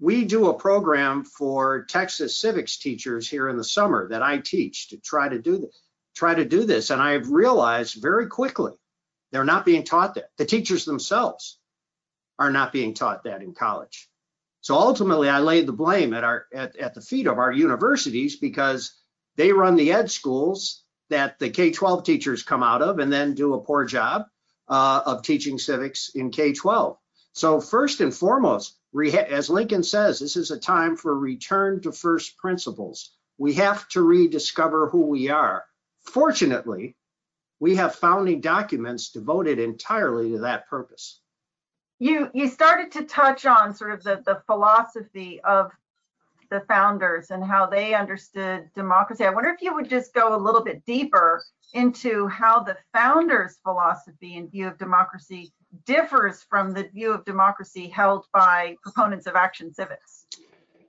we 0.00 0.24
do 0.24 0.48
a 0.48 0.58
program 0.58 1.24
for 1.24 1.84
Texas 1.84 2.36
civics 2.36 2.78
teachers 2.78 3.28
here 3.28 3.48
in 3.48 3.56
the 3.56 3.64
summer 3.64 4.08
that 4.08 4.22
I 4.22 4.38
teach 4.38 4.88
to 4.88 4.98
try 4.98 5.28
to 5.28 5.38
do 5.38 5.58
this, 5.58 5.82
try 6.16 6.34
to 6.34 6.44
do 6.44 6.64
this. 6.64 6.90
And 6.90 7.00
I've 7.00 7.30
realized 7.30 8.02
very 8.02 8.26
quickly 8.26 8.72
they're 9.30 9.44
not 9.44 9.64
being 9.64 9.84
taught 9.84 10.14
that. 10.16 10.30
The 10.36 10.44
teachers 10.44 10.84
themselves 10.84 11.58
are 12.38 12.50
not 12.50 12.72
being 12.72 12.94
taught 12.94 13.24
that 13.24 13.42
in 13.42 13.54
college. 13.54 14.09
So 14.60 14.74
ultimately, 14.74 15.28
I 15.28 15.38
laid 15.40 15.66
the 15.66 15.72
blame 15.72 16.12
at 16.12 16.24
our 16.24 16.46
at, 16.54 16.76
at 16.76 16.94
the 16.94 17.00
feet 17.00 17.26
of 17.26 17.38
our 17.38 17.52
universities 17.52 18.36
because 18.36 18.92
they 19.36 19.52
run 19.52 19.76
the 19.76 19.92
ed 19.92 20.10
schools 20.10 20.84
that 21.08 21.38
the 21.38 21.50
K-12 21.50 22.04
teachers 22.04 22.42
come 22.42 22.62
out 22.62 22.82
of 22.82 22.98
and 22.98 23.12
then 23.12 23.34
do 23.34 23.54
a 23.54 23.60
poor 23.60 23.84
job 23.84 24.26
uh, 24.68 25.02
of 25.04 25.22
teaching 25.22 25.58
civics 25.58 26.10
in 26.14 26.30
K-12. 26.30 26.96
So 27.32 27.60
first 27.60 28.00
and 28.00 28.14
foremost, 28.14 28.76
as 28.94 29.50
Lincoln 29.50 29.82
says, 29.82 30.18
this 30.18 30.36
is 30.36 30.50
a 30.50 30.58
time 30.58 30.96
for 30.96 31.16
return 31.16 31.80
to 31.82 31.92
first 31.92 32.36
principles. 32.36 33.12
We 33.38 33.54
have 33.54 33.88
to 33.90 34.02
rediscover 34.02 34.88
who 34.88 35.06
we 35.06 35.30
are. 35.30 35.64
Fortunately, 36.02 36.96
we 37.60 37.76
have 37.76 37.94
founding 37.94 38.40
documents 38.40 39.10
devoted 39.10 39.58
entirely 39.58 40.32
to 40.32 40.38
that 40.40 40.68
purpose. 40.68 41.20
You 42.00 42.30
you 42.34 42.48
started 42.48 42.90
to 42.92 43.04
touch 43.04 43.46
on 43.46 43.74
sort 43.74 43.92
of 43.92 44.02
the, 44.02 44.22
the 44.24 44.42
philosophy 44.46 45.40
of 45.42 45.70
the 46.50 46.60
founders 46.62 47.30
and 47.30 47.44
how 47.44 47.66
they 47.66 47.94
understood 47.94 48.68
democracy. 48.74 49.24
I 49.24 49.30
wonder 49.30 49.50
if 49.50 49.62
you 49.62 49.72
would 49.74 49.88
just 49.88 50.12
go 50.12 50.34
a 50.34 50.36
little 50.36 50.64
bit 50.64 50.84
deeper 50.84 51.44
into 51.72 52.26
how 52.26 52.60
the 52.60 52.76
founders' 52.92 53.58
philosophy 53.62 54.36
and 54.36 54.50
view 54.50 54.66
of 54.66 54.76
democracy 54.76 55.52
differs 55.86 56.42
from 56.42 56.72
the 56.72 56.84
view 56.84 57.12
of 57.12 57.24
democracy 57.24 57.86
held 57.86 58.26
by 58.32 58.76
proponents 58.82 59.26
of 59.26 59.36
action 59.36 59.72
civics. 59.72 60.26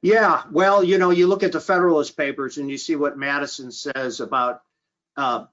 Yeah, 0.01 0.43
well, 0.51 0.83
you 0.83 0.97
know, 0.97 1.11
you 1.11 1.27
look 1.27 1.43
at 1.43 1.51
the 1.51 1.59
Federalist 1.59 2.17
Papers 2.17 2.57
and 2.57 2.69
you 2.69 2.77
see 2.77 2.95
what 2.95 3.19
Madison 3.19 3.71
says 3.71 4.19
about 4.19 4.63
uh, 5.15 5.45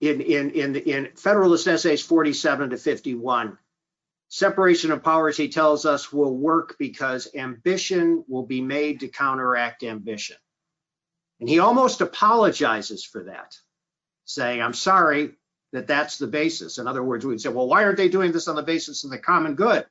in 0.00 0.22
in 0.22 0.50
in 0.50 0.76
in 0.76 1.08
Federalist 1.16 1.68
Essays 1.68 2.00
47 2.00 2.70
to 2.70 2.78
51. 2.78 3.58
Separation 4.32 4.92
of 4.92 5.02
powers, 5.02 5.36
he 5.36 5.48
tells 5.48 5.84
us, 5.84 6.12
will 6.12 6.36
work 6.36 6.76
because 6.78 7.34
ambition 7.34 8.24
will 8.28 8.46
be 8.46 8.60
made 8.60 9.00
to 9.00 9.08
counteract 9.08 9.82
ambition. 9.82 10.36
And 11.40 11.48
he 11.48 11.58
almost 11.58 12.00
apologizes 12.00 13.04
for 13.04 13.24
that, 13.24 13.56
saying, 14.26 14.62
I'm 14.62 14.72
sorry 14.72 15.32
that 15.72 15.88
that's 15.88 16.18
the 16.18 16.28
basis. 16.28 16.78
In 16.78 16.86
other 16.86 17.02
words, 17.02 17.26
we'd 17.26 17.40
say, 17.40 17.48
well, 17.48 17.66
why 17.66 17.82
aren't 17.82 17.96
they 17.96 18.08
doing 18.08 18.30
this 18.30 18.46
on 18.46 18.54
the 18.54 18.62
basis 18.62 19.02
of 19.02 19.10
the 19.10 19.18
common 19.18 19.56
good? 19.56 19.84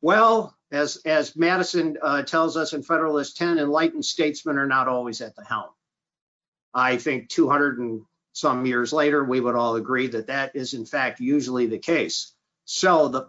Well, 0.00 0.56
as, 0.72 0.96
as 1.04 1.36
Madison 1.36 1.98
uh, 2.00 2.22
tells 2.22 2.56
us 2.56 2.72
in 2.72 2.82
Federalist 2.82 3.36
10, 3.36 3.58
enlightened 3.58 4.06
statesmen 4.06 4.56
are 4.56 4.66
not 4.66 4.88
always 4.88 5.20
at 5.20 5.36
the 5.36 5.44
helm. 5.44 5.68
I 6.72 6.96
think 6.96 7.28
200 7.28 7.78
and 7.78 8.02
some 8.32 8.64
years 8.64 8.90
later, 8.90 9.22
we 9.22 9.40
would 9.40 9.54
all 9.54 9.76
agree 9.76 10.06
that 10.08 10.28
that 10.28 10.56
is 10.56 10.72
in 10.72 10.86
fact 10.86 11.20
usually 11.20 11.66
the 11.66 11.78
case. 11.78 12.32
So 12.64 13.08
the 13.08 13.28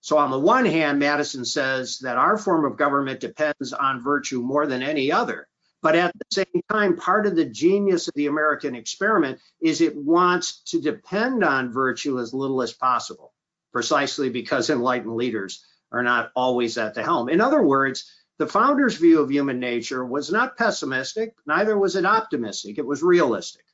so 0.00 0.16
on 0.18 0.30
the 0.30 0.38
one 0.38 0.64
hand, 0.64 0.98
Madison 0.98 1.44
says 1.44 1.98
that 1.98 2.16
our 2.16 2.38
form 2.38 2.64
of 2.64 2.76
government 2.76 3.20
depends 3.20 3.72
on 3.72 4.02
virtue 4.02 4.40
more 4.40 4.66
than 4.66 4.82
any 4.82 5.10
other. 5.10 5.48
But 5.80 5.94
at 5.94 6.12
the 6.12 6.24
same 6.44 6.62
time, 6.70 6.96
part 6.96 7.26
of 7.26 7.36
the 7.36 7.44
genius 7.44 8.08
of 8.08 8.14
the 8.14 8.26
American 8.26 8.74
experiment 8.74 9.40
is 9.60 9.80
it 9.80 9.96
wants 9.96 10.62
to 10.70 10.80
depend 10.80 11.44
on 11.44 11.72
virtue 11.72 12.18
as 12.18 12.34
little 12.34 12.62
as 12.62 12.72
possible, 12.72 13.32
precisely 13.72 14.28
because 14.28 14.70
enlightened 14.70 15.14
leaders 15.14 15.64
are 15.92 16.02
not 16.02 16.32
always 16.34 16.78
at 16.78 16.94
the 16.94 17.02
helm. 17.02 17.28
In 17.28 17.40
other 17.40 17.62
words, 17.62 18.12
the 18.38 18.46
founders' 18.46 18.96
view 18.96 19.20
of 19.20 19.30
human 19.30 19.58
nature 19.60 20.04
was 20.04 20.30
not 20.30 20.56
pessimistic, 20.56 21.34
neither 21.46 21.78
was 21.78 21.96
it 21.96 22.06
optimistic, 22.06 22.78
it 22.78 22.86
was 22.86 23.02
realistic. 23.02 23.64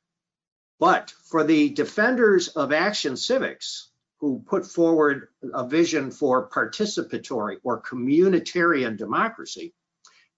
But 0.79 1.11
for 1.11 1.45
the 1.45 1.71
defenders 1.71 2.49
of 2.49 2.73
action 2.73 3.17
civics, 3.17 3.91
who 4.25 4.43
put 4.47 4.65
forward 4.65 5.29
a 5.53 5.69
vision 5.69 6.11
for 6.11 6.49
participatory 6.49 7.57
or 7.63 7.83
communitarian 7.83 8.97
democracy, 8.97 9.75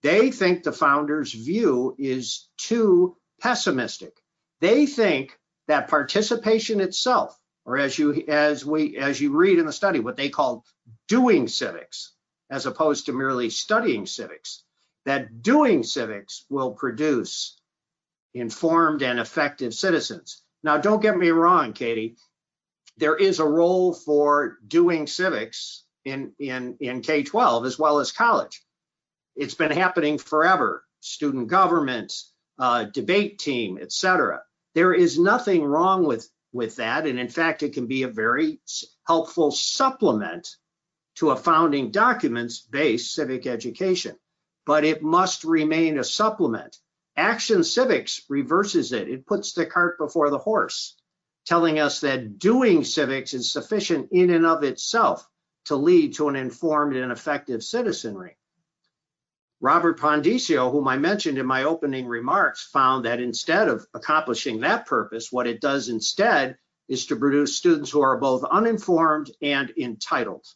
they 0.02 0.32
think 0.32 0.64
the 0.64 0.72
founders' 0.72 1.32
view 1.32 1.94
is 1.96 2.48
too 2.56 3.16
pessimistic. 3.40 4.12
They 4.60 4.86
think 4.86 5.38
that 5.68 5.86
participation 5.86 6.80
itself, 6.80 7.38
or 7.64 7.78
as 7.78 7.96
you 7.96 8.24
as 8.26 8.66
we 8.66 8.96
as 8.96 9.20
you 9.20 9.36
read 9.36 9.60
in 9.60 9.66
the 9.66 9.72
study, 9.72 10.00
what 10.00 10.16
they 10.16 10.30
call 10.30 10.64
doing 11.06 11.46
civics, 11.46 12.12
as 12.50 12.66
opposed 12.66 13.06
to 13.06 13.12
merely 13.12 13.50
studying 13.50 14.04
civics, 14.04 14.64
that 15.04 15.42
doing 15.42 15.84
civics 15.84 16.44
will 16.50 16.72
produce 16.72 17.56
informed 18.34 19.02
and 19.02 19.20
effective 19.20 19.74
citizens. 19.74 20.42
Now, 20.64 20.76
don't 20.76 21.02
get 21.02 21.16
me 21.16 21.28
wrong, 21.28 21.72
Katie 21.72 22.16
there 22.98 23.16
is 23.16 23.40
a 23.40 23.44
role 23.44 23.92
for 23.92 24.58
doing 24.66 25.06
civics 25.06 25.84
in, 26.04 26.32
in, 26.38 26.76
in 26.80 27.02
K-12 27.02 27.66
as 27.66 27.78
well 27.78 27.98
as 27.98 28.12
college. 28.12 28.62
It's 29.34 29.54
been 29.54 29.72
happening 29.72 30.18
forever. 30.18 30.84
Student 31.00 31.48
government, 31.48 32.14
uh, 32.58 32.84
debate 32.84 33.38
team, 33.38 33.78
etc. 33.80 34.42
There 34.74 34.94
is 34.94 35.18
nothing 35.18 35.62
wrong 35.62 36.06
with, 36.06 36.28
with 36.52 36.76
that. 36.76 37.06
And 37.06 37.18
in 37.18 37.28
fact, 37.28 37.62
it 37.62 37.74
can 37.74 37.86
be 37.86 38.02
a 38.02 38.08
very 38.08 38.60
helpful 39.06 39.50
supplement 39.50 40.48
to 41.16 41.30
a 41.30 41.36
founding 41.36 41.90
documents 41.90 42.60
based 42.60 43.14
civic 43.14 43.46
education. 43.46 44.16
But 44.64 44.84
it 44.84 45.02
must 45.02 45.44
remain 45.44 45.98
a 45.98 46.04
supplement. 46.04 46.76
Action 47.16 47.62
civics 47.62 48.22
reverses 48.28 48.92
it. 48.92 49.08
It 49.08 49.26
puts 49.26 49.52
the 49.52 49.66
cart 49.66 49.98
before 49.98 50.30
the 50.30 50.38
horse 50.38 50.96
telling 51.46 51.78
us 51.78 52.00
that 52.00 52.38
doing 52.38 52.84
civics 52.84 53.32
is 53.34 53.50
sufficient 53.50 54.08
in 54.12 54.30
and 54.30 54.44
of 54.44 54.64
itself 54.64 55.26
to 55.64 55.76
lead 55.76 56.14
to 56.14 56.28
an 56.28 56.36
informed 56.36 56.96
and 56.96 57.12
effective 57.12 57.62
citizenry. 57.62 58.36
Robert 59.60 59.98
Pondiscio, 59.98 60.70
whom 60.70 60.86
I 60.86 60.98
mentioned 60.98 61.38
in 61.38 61.46
my 61.46 61.64
opening 61.64 62.06
remarks, 62.06 62.66
found 62.66 63.04
that 63.04 63.20
instead 63.20 63.68
of 63.68 63.86
accomplishing 63.94 64.60
that 64.60 64.86
purpose, 64.86 65.32
what 65.32 65.46
it 65.46 65.60
does 65.60 65.88
instead 65.88 66.58
is 66.88 67.06
to 67.06 67.16
produce 67.16 67.56
students 67.56 67.90
who 67.90 68.02
are 68.02 68.18
both 68.18 68.44
uninformed 68.44 69.30
and 69.40 69.72
entitled 69.78 70.46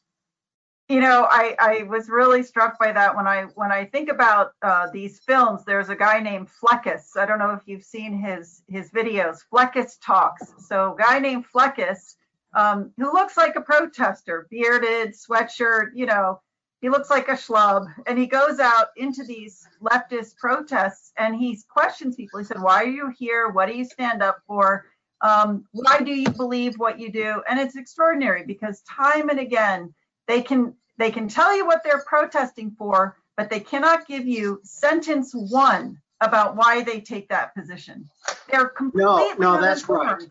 you 0.90 1.00
know, 1.00 1.29
I, 1.31 1.55
I 1.61 1.83
was 1.85 2.09
really 2.09 2.42
struck 2.42 2.76
by 2.76 2.90
that 2.90 3.14
when 3.14 3.29
I 3.29 3.44
when 3.55 3.70
I 3.70 3.85
think 3.85 4.11
about 4.11 4.55
uh, 4.61 4.88
these 4.92 5.20
films. 5.20 5.64
There's 5.64 5.88
a 5.88 5.94
guy 5.94 6.18
named 6.18 6.48
Flecccas. 6.48 7.16
I 7.16 7.26
don't 7.26 7.38
know 7.38 7.53
if 7.53 7.62
you've 7.66 7.85
seen 7.85 8.12
his 8.18 8.64
his 8.68 8.90
videos. 8.90 9.38
Flecccas 9.53 9.98
talks. 10.05 10.53
So, 10.59 10.96
guy 10.98 11.20
named 11.20 11.44
Flecccas, 11.48 12.16
um, 12.55 12.90
who 12.96 13.12
looks 13.12 13.37
like 13.37 13.55
a 13.55 13.61
protester, 13.61 14.48
bearded, 14.50 15.14
sweatshirt. 15.14 15.90
You 15.94 16.07
know, 16.07 16.40
he 16.81 16.88
looks 16.88 17.09
like 17.09 17.29
a 17.29 17.35
schlub, 17.35 17.87
and 18.09 18.18
he 18.18 18.26
goes 18.26 18.59
out 18.59 18.88
into 18.96 19.22
these 19.22 19.68
leftist 19.81 20.38
protests 20.38 21.12
and 21.16 21.37
he 21.37 21.57
questions 21.68 22.16
people. 22.16 22.40
He 22.40 22.44
said, 22.44 22.61
"Why 22.61 22.83
are 22.83 22.88
you 22.88 23.12
here? 23.16 23.50
What 23.50 23.66
do 23.66 23.76
you 23.76 23.85
stand 23.85 24.24
up 24.24 24.38
for?" 24.44 24.87
Um, 25.20 25.66
why 25.70 26.00
do 26.00 26.12
you 26.12 26.31
believe 26.31 26.81
what 26.81 26.98
you 26.98 27.12
do? 27.12 27.42
And 27.48 27.61
it's 27.61 27.76
extraordinary 27.76 28.42
because 28.44 28.83
time 28.83 29.29
and 29.29 29.38
again, 29.38 29.94
they 30.31 30.43
can 30.43 30.75
they 30.97 31.11
can 31.11 31.29
tell 31.29 31.57
you 31.57 31.66
what 31.66 31.83
they're 31.83 32.05
protesting 32.07 32.71
for, 32.71 33.16
but 33.37 33.51
they 33.51 33.59
cannot 33.59 34.07
give 34.07 34.27
you 34.27 34.61
sentence 34.62 35.33
one 35.35 36.01
about 36.21 36.57
why 36.57 36.83
they 36.83 37.01
take 37.01 37.31
that 37.31 37.55
position. 37.55 38.09
They're 38.49 38.69
completely 38.69 39.35
no, 39.38 39.57
no, 39.57 39.61
that's 39.61 39.88
right. 39.88 40.23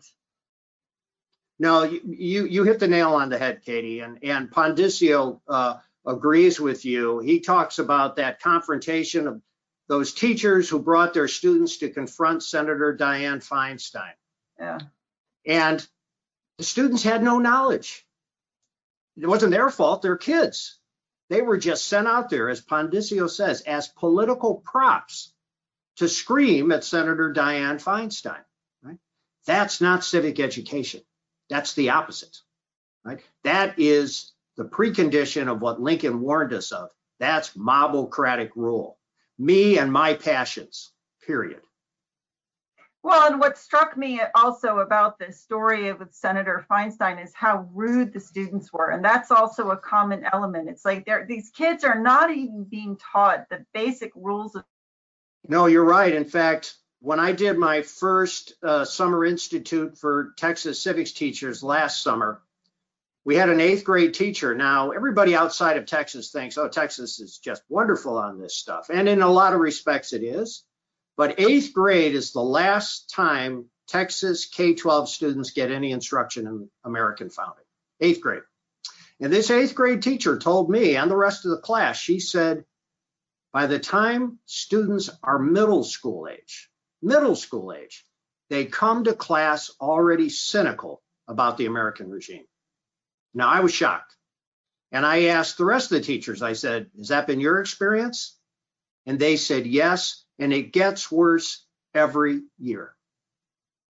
No, 1.58 1.82
you, 1.82 2.00
you, 2.06 2.46
you 2.46 2.64
hit 2.64 2.78
the 2.78 2.88
nail 2.88 3.12
on 3.12 3.28
the 3.28 3.36
head, 3.38 3.62
Katie, 3.62 4.00
and 4.00 4.18
and 4.22 4.50
Pondiscio 4.50 5.40
uh, 5.46 5.76
agrees 6.06 6.58
with 6.58 6.86
you. 6.86 7.18
He 7.18 7.40
talks 7.40 7.78
about 7.78 8.16
that 8.16 8.40
confrontation 8.40 9.26
of 9.26 9.42
those 9.88 10.14
teachers 10.14 10.70
who 10.70 10.78
brought 10.78 11.12
their 11.12 11.28
students 11.28 11.76
to 11.78 11.90
confront 11.90 12.42
Senator 12.42 12.96
Dianne 12.98 13.46
Feinstein. 13.46 14.14
Yeah. 14.58 14.78
And 15.46 15.86
the 16.56 16.64
students 16.64 17.02
had 17.02 17.22
no 17.22 17.38
knowledge 17.38 18.06
it 19.20 19.26
wasn't 19.26 19.52
their 19.52 19.70
fault, 19.70 20.02
they're 20.02 20.16
kids. 20.16 20.78
They 21.28 21.42
were 21.42 21.58
just 21.58 21.86
sent 21.86 22.08
out 22.08 22.30
there, 22.30 22.48
as 22.48 22.60
Pondiscio 22.60 23.30
says, 23.30 23.60
as 23.62 23.88
political 23.88 24.56
props 24.56 25.32
to 25.96 26.08
scream 26.08 26.72
at 26.72 26.84
Senator 26.84 27.32
Dianne 27.32 27.82
Feinstein. 27.82 28.42
Right? 28.82 28.98
That's 29.46 29.80
not 29.80 30.04
civic 30.04 30.40
education. 30.40 31.02
That's 31.48 31.74
the 31.74 31.90
opposite. 31.90 32.36
Right? 33.04 33.20
That 33.44 33.78
is 33.78 34.32
the 34.56 34.64
precondition 34.64 35.50
of 35.50 35.60
what 35.60 35.80
Lincoln 35.80 36.20
warned 36.20 36.52
us 36.52 36.72
of. 36.72 36.90
That's 37.18 37.50
mobocratic 37.50 38.50
rule. 38.56 38.98
Me 39.38 39.78
and 39.78 39.92
my 39.92 40.14
passions, 40.14 40.90
period. 41.26 41.60
Well, 43.02 43.32
and 43.32 43.40
what 43.40 43.56
struck 43.56 43.96
me 43.96 44.20
also 44.34 44.80
about 44.80 45.18
this 45.18 45.40
story 45.40 45.90
with 45.92 46.14
Senator 46.14 46.66
Feinstein 46.70 47.22
is 47.22 47.32
how 47.32 47.66
rude 47.72 48.12
the 48.12 48.20
students 48.20 48.70
were. 48.72 48.90
And 48.90 49.02
that's 49.02 49.30
also 49.30 49.70
a 49.70 49.76
common 49.76 50.26
element. 50.30 50.68
It's 50.68 50.84
like 50.84 51.08
these 51.26 51.50
kids 51.50 51.82
are 51.82 51.98
not 51.98 52.30
even 52.30 52.64
being 52.64 52.98
taught 52.98 53.48
the 53.48 53.64
basic 53.72 54.12
rules 54.14 54.54
of. 54.54 54.64
No, 55.48 55.64
you're 55.64 55.84
right. 55.84 56.14
In 56.14 56.26
fact, 56.26 56.74
when 57.00 57.18
I 57.18 57.32
did 57.32 57.56
my 57.56 57.80
first 57.80 58.52
uh, 58.62 58.84
summer 58.84 59.24
institute 59.24 59.96
for 59.96 60.34
Texas 60.36 60.82
civics 60.82 61.12
teachers 61.12 61.62
last 61.62 62.02
summer, 62.02 62.42
we 63.24 63.36
had 63.36 63.48
an 63.48 63.60
eighth 63.60 63.84
grade 63.84 64.12
teacher. 64.12 64.54
Now, 64.54 64.90
everybody 64.90 65.34
outside 65.34 65.78
of 65.78 65.86
Texas 65.86 66.30
thinks, 66.30 66.58
oh, 66.58 66.68
Texas 66.68 67.18
is 67.18 67.38
just 67.38 67.62
wonderful 67.70 68.18
on 68.18 68.38
this 68.38 68.56
stuff. 68.56 68.90
And 68.92 69.08
in 69.08 69.22
a 69.22 69.28
lot 69.28 69.54
of 69.54 69.60
respects, 69.60 70.12
it 70.12 70.22
is. 70.22 70.64
But 71.20 71.38
eighth 71.38 71.74
grade 71.74 72.14
is 72.14 72.32
the 72.32 72.40
last 72.40 73.10
time 73.10 73.66
Texas 73.88 74.46
K-12 74.46 75.06
students 75.06 75.50
get 75.50 75.70
any 75.70 75.92
instruction 75.92 76.46
in 76.46 76.70
American 76.82 77.28
founding, 77.28 77.66
eighth 78.00 78.22
grade. 78.22 78.40
And 79.20 79.30
this 79.30 79.50
eighth 79.50 79.74
grade 79.74 80.02
teacher 80.02 80.38
told 80.38 80.70
me 80.70 80.96
and 80.96 81.10
the 81.10 81.16
rest 81.18 81.44
of 81.44 81.50
the 81.50 81.58
class, 81.58 81.98
she 81.98 82.20
said, 82.20 82.64
by 83.52 83.66
the 83.66 83.78
time 83.78 84.38
students 84.46 85.10
are 85.22 85.38
middle 85.38 85.84
school 85.84 86.26
age, 86.26 86.70
middle 87.02 87.36
school 87.36 87.74
age, 87.74 88.02
they 88.48 88.64
come 88.64 89.04
to 89.04 89.12
class 89.12 89.70
already 89.78 90.30
cynical 90.30 91.02
about 91.28 91.58
the 91.58 91.66
American 91.66 92.08
regime. 92.08 92.46
Now, 93.34 93.48
I 93.48 93.60
was 93.60 93.74
shocked. 93.74 94.16
And 94.90 95.04
I 95.04 95.24
asked 95.24 95.58
the 95.58 95.66
rest 95.66 95.92
of 95.92 95.98
the 95.98 96.04
teachers, 96.06 96.40
I 96.40 96.54
said, 96.54 96.90
Has 96.96 97.08
that 97.08 97.26
been 97.26 97.40
your 97.40 97.60
experience? 97.60 98.38
And 99.04 99.18
they 99.18 99.36
said, 99.36 99.66
Yes. 99.66 100.24
And 100.40 100.52
it 100.52 100.72
gets 100.72 101.12
worse 101.12 101.64
every 101.94 102.42
year. 102.58 102.94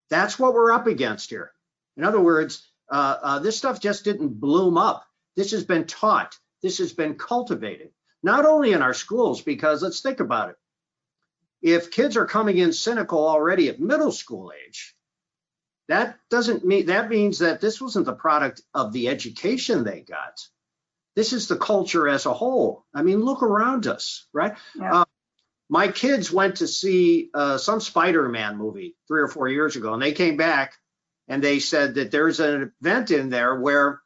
That's 0.10 0.38
what 0.38 0.54
we're 0.54 0.74
up 0.74 0.88
against 0.88 1.30
here. 1.30 1.52
In 1.96 2.04
other 2.04 2.20
words, 2.20 2.68
uh, 2.92 3.18
uh, 3.22 3.40
this 3.40 3.58
stuff 3.58 3.80
just 3.80 4.04
didn't 4.04 4.40
bloom 4.40 4.78
up. 4.78 5.06
This 5.36 5.52
has 5.52 5.64
been 5.64 5.86
taught, 5.86 6.36
this 6.62 6.80
has 6.80 6.92
been 6.92 7.16
cultivated, 7.16 7.92
not 8.24 8.46
only 8.46 8.74
in 8.74 8.82
our 8.82 8.94
schools, 8.94 9.42
because 9.42 9.84
let's 9.84 10.02
think 10.02 10.20
about 10.20 10.50
it. 10.50 10.56
If 11.62 11.92
kids 11.92 12.18
are 12.18 12.26
coming 12.26 12.58
in 12.58 12.74
cynical 12.74 13.28
already 13.28 13.70
at 13.70 13.80
middle 13.80 14.12
school 14.12 14.52
age, 14.68 14.96
that 15.88 16.18
doesn't 16.30 16.66
mean 16.66 16.88
that 16.88 17.10
means 17.10 17.40
that 17.40 17.62
this 17.62 17.82
wasn't 17.82 18.06
the 18.06 18.14
product 18.14 18.62
of 18.74 18.94
the 18.94 19.10
education 19.10 19.84
they 19.84 20.02
got. 20.02 20.40
This 21.16 21.34
is 21.34 21.48
the 21.48 21.58
culture 21.58 22.08
as 22.08 22.26
a 22.26 22.34
whole. 22.34 22.86
I 22.94 23.02
mean, 23.02 23.24
look 23.24 23.44
around 23.44 23.88
us, 23.88 24.28
right? 24.32 24.56
Yeah. 24.76 25.02
Uh, 25.02 25.06
my 25.70 25.88
kids 25.88 26.32
went 26.32 26.58
to 26.58 26.68
see 26.68 27.30
uh, 27.34 27.58
some 27.60 27.80
Spider-Man 27.80 28.58
movie 28.58 28.96
three 29.08 29.22
or 29.22 29.28
four 29.28 29.48
years 29.48 29.76
ago, 29.76 29.94
and 29.94 30.02
they 30.02 30.14
came 30.14 30.36
back 30.36 30.74
and 31.28 31.44
they 31.44 31.60
said 31.60 31.96
that 31.96 32.10
there's 32.10 32.40
an 32.40 32.74
event 32.82 33.12
in 33.12 33.30
there 33.30 33.56
where 33.56 34.02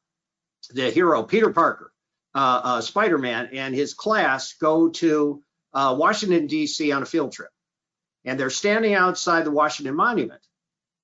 the 0.72 0.92
hero 0.92 1.24
Peter 1.24 1.52
Parker, 1.52 1.94
uh, 2.36 2.62
uh 2.64 2.82
Spider-Man, 2.82 3.50
and 3.54 3.74
his 3.74 3.94
class 3.94 4.54
go 4.60 4.90
to 4.90 5.42
uh, 5.74 5.96
Washington 5.98 6.48
D.C. 6.48 6.92
on 6.92 7.02
a 7.02 7.06
field 7.06 7.32
trip, 7.32 7.50
and 8.26 8.38
they're 8.38 8.50
standing 8.50 8.94
outside 8.94 9.46
the 9.46 9.52
Washington 9.52 9.96
Monument. 9.96 10.42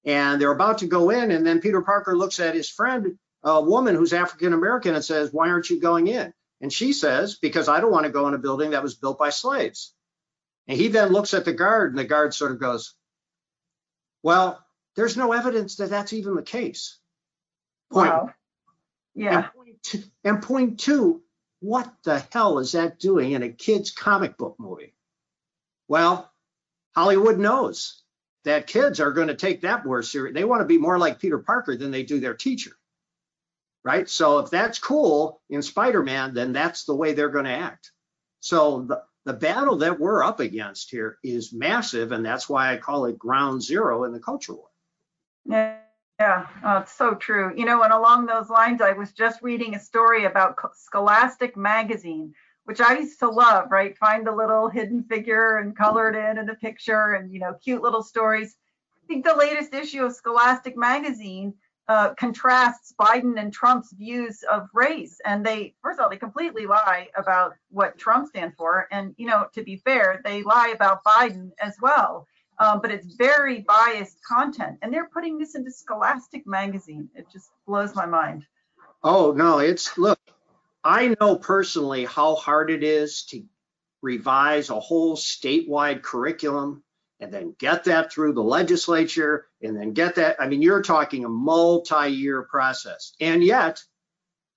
And 0.06 0.42
they're 0.42 0.52
about 0.52 0.80
to 0.80 0.88
go 0.88 1.10
in 1.10 1.30
and 1.30 1.46
then 1.46 1.60
peter 1.60 1.82
parker 1.82 2.16
looks 2.16 2.40
at 2.40 2.56
his 2.56 2.70
friend 2.70 3.20
a 3.44 3.62
woman 3.62 3.96
who's 3.96 4.14
african 4.14 4.54
american 4.54 4.96
and 4.96 5.04
says 5.04 5.34
why 5.34 5.50
aren't 5.50 5.70
you 5.70 5.82
going 5.82 6.08
in? 6.08 6.34
And 6.62 6.72
she 6.72 6.94
says 6.94 7.38
because 7.38 7.68
i 7.68 7.82
don't 7.82 7.92
want 7.92 8.06
to 8.06 8.12
go 8.12 8.26
in 8.30 8.34
a 8.34 8.38
building 8.38 8.72
that 8.72 8.82
was 8.82 8.96
built 8.96 9.20
by 9.20 9.30
slaves 9.30 9.94
and 10.70 10.78
he 10.78 10.88
then 10.88 11.10
looks 11.10 11.34
at 11.34 11.44
the 11.44 11.52
guard 11.52 11.92
and 11.92 12.00
the 12.00 12.06
guard 12.06 12.34
sort 12.34 12.54
of 12.54 12.60
goes 12.60 12.94
well 14.24 14.66
there's 14.96 15.18
no 15.18 15.34
evidence 15.34 15.76
that 15.76 15.90
that's 15.90 16.14
even 16.14 16.36
the 16.36 16.42
case 16.42 16.98
point 17.92 18.14
wow. 18.14 18.34
yeah 19.16 19.36
and 19.36 19.54
point, 19.54 19.84
two, 19.84 20.04
and 20.24 20.42
point 20.42 20.80
two 20.80 21.22
what 21.60 21.92
the 22.06 22.24
hell 22.32 22.60
is 22.60 22.72
that 22.72 23.00
doing 23.00 23.34
in 23.34 23.44
a 23.44 23.50
kid's 23.50 23.92
comic 23.92 24.38
book 24.38 24.56
movie 24.58 24.94
well 25.90 26.32
hollywood 26.96 27.38
knows 27.38 28.02
that 28.46 28.68
kids 28.68 29.00
are 29.00 29.12
going 29.12 29.28
to 29.28 29.36
take 29.36 29.62
that 29.62 29.86
more 29.86 30.02
serious. 30.02 30.34
They 30.34 30.44
want 30.44 30.62
to 30.62 30.66
be 30.66 30.78
more 30.78 30.98
like 30.98 31.20
Peter 31.20 31.40
Parker 31.40 31.76
than 31.76 31.92
they 31.92 32.04
do 32.04 32.20
their 32.20 32.34
teacher. 32.34 32.72
Right? 33.84 34.10
So 34.10 34.40
if 34.40 34.50
that's 34.50 34.80
cool 34.80 35.42
in 35.50 35.62
Spider-Man, 35.62 36.34
then 36.34 36.52
that's 36.54 36.86
the 36.86 36.96
way 36.96 37.14
they're 37.14 37.30
going 37.30 37.46
to 37.46 37.52
act. 37.52 37.92
So 38.40 38.82
the, 38.82 39.04
the 39.30 39.36
battle 39.36 39.76
that 39.76 40.00
we're 40.00 40.24
up 40.24 40.40
against 40.40 40.90
here 40.90 41.20
is 41.24 41.54
massive, 41.54 42.12
and 42.12 42.26
that's 42.26 42.50
why 42.50 42.74
I 42.74 42.78
call 42.78 43.06
it 43.06 43.20
ground 43.20 43.62
zero 43.62 44.06
in 44.06 44.12
the 44.12 44.20
culture 44.20 44.56
war. 44.56 44.70
Yeah, 45.46 45.76
yeah, 46.20 46.48
oh, 46.64 46.78
it's 46.78 46.94
so 46.94 47.14
true. 47.14 47.54
You 47.56 47.66
know, 47.66 47.84
and 47.84 47.94
along 47.94 48.26
those 48.26 48.50
lines, 48.50 48.82
I 48.82 48.94
was 48.94 49.12
just 49.12 49.44
reading 49.44 49.76
a 49.76 49.80
story 49.80 50.26
about 50.26 50.58
Scholastic 50.74 51.56
Magazine, 51.56 52.34
which 52.64 52.82
I 52.82 52.98
used 52.98 53.20
to 53.20 53.30
love, 53.30 53.70
right? 53.70 53.96
Find 54.00 54.26
the 54.26 54.32
little 54.32 54.68
hidden 54.68 55.04
figure 55.04 55.58
and 55.58 55.78
color 55.78 56.10
it 56.10 56.16
in 56.16 56.40
in 56.40 56.48
the 56.48 56.56
picture 56.56 57.14
and, 57.14 57.32
you 57.32 57.40
know, 57.40 57.54
cute 57.64 57.84
little 57.84 58.02
stories. 58.02 58.56
I 59.04 59.06
think 59.06 59.26
the 59.26 59.36
latest 59.36 59.76
issue 59.76 60.06
of 60.06 60.16
Scholastic 60.16 60.76
Magazine 60.76 61.54
uh, 61.90 62.14
contrasts 62.14 62.94
Biden 63.00 63.40
and 63.42 63.52
Trump's 63.52 63.92
views 63.94 64.44
of 64.50 64.70
race. 64.76 65.20
And 65.26 65.44
they, 65.44 65.74
first 65.82 66.00
of 66.00 66.04
all, 66.04 66.10
they 66.10 66.18
completely 66.18 66.68
lie 66.68 67.08
about 67.18 67.56
what 67.72 67.98
Trump 67.98 68.28
stands 68.28 68.56
for. 68.56 68.88
And, 68.92 69.16
you 69.18 69.26
know, 69.26 69.48
to 69.56 69.64
be 69.64 69.78
fair, 69.78 70.22
they 70.24 70.44
lie 70.44 70.72
about 70.74 71.04
Biden 71.04 71.50
as 71.60 71.76
well. 71.82 72.28
Um, 72.60 72.80
but 72.80 72.92
it's 72.92 73.16
very 73.16 73.62
biased 73.62 74.24
content. 74.24 74.78
And 74.82 74.94
they're 74.94 75.10
putting 75.12 75.40
this 75.40 75.56
into 75.56 75.72
Scholastic 75.72 76.46
Magazine. 76.46 77.10
It 77.16 77.26
just 77.32 77.50
blows 77.66 77.96
my 77.96 78.06
mind. 78.06 78.46
Oh, 79.02 79.32
no, 79.32 79.58
it's, 79.58 79.98
look, 79.98 80.20
I 80.84 81.16
know 81.20 81.38
personally 81.38 82.06
how 82.06 82.36
hard 82.36 82.70
it 82.70 82.84
is 82.84 83.24
to 83.30 83.44
revise 84.04 84.70
a 84.70 84.80
whole 84.80 85.18
statewide 85.18 86.04
curriculum 86.04 86.84
and 87.20 87.34
then 87.34 87.56
get 87.58 87.86
that 87.86 88.12
through 88.12 88.34
the 88.34 88.44
legislature 88.44 89.49
and 89.62 89.76
then 89.76 89.94
get 89.94 90.16
that. 90.16 90.38
I 90.40 90.48
mean, 90.48 90.62
you're 90.62 90.82
talking 90.82 91.26
a 91.26 91.30
multi 91.30 92.10
year 92.10 92.44
process. 92.44 93.14
And 93.20 93.44
yet, 93.44 93.84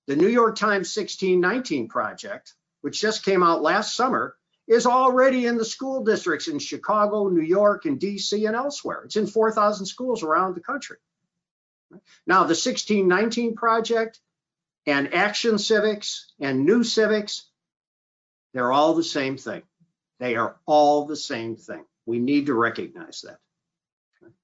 the 0.06 0.16
New 0.16 0.28
York 0.28 0.56
Times 0.56 0.96
1619 0.96 1.88
project, 1.88 2.54
which 2.80 3.00
just 3.00 3.24
came 3.24 3.42
out 3.42 3.62
last 3.62 3.94
summer, 3.94 4.36
is 4.66 4.86
already 4.86 5.46
in 5.46 5.56
the 5.56 5.64
school 5.64 6.04
districts 6.04 6.48
in 6.48 6.58
Chicago, 6.58 7.28
New 7.28 7.42
York, 7.42 7.84
and 7.84 8.00
DC, 8.00 8.46
and 8.46 8.56
elsewhere. 8.56 9.02
It's 9.04 9.16
in 9.16 9.26
4,000 9.26 9.86
schools 9.86 10.22
around 10.22 10.54
the 10.54 10.60
country. 10.60 10.96
Now, 12.26 12.44
the 12.44 12.54
1619 12.54 13.54
project 13.54 14.20
and 14.86 15.14
Action 15.14 15.58
Civics 15.58 16.32
and 16.40 16.64
New 16.64 16.84
Civics, 16.84 17.44
they're 18.54 18.72
all 18.72 18.94
the 18.94 19.04
same 19.04 19.36
thing. 19.36 19.62
They 20.18 20.36
are 20.36 20.56
all 20.66 21.06
the 21.06 21.16
same 21.16 21.56
thing. 21.56 21.84
We 22.06 22.18
need 22.18 22.46
to 22.46 22.54
recognize 22.54 23.22
that. 23.22 23.38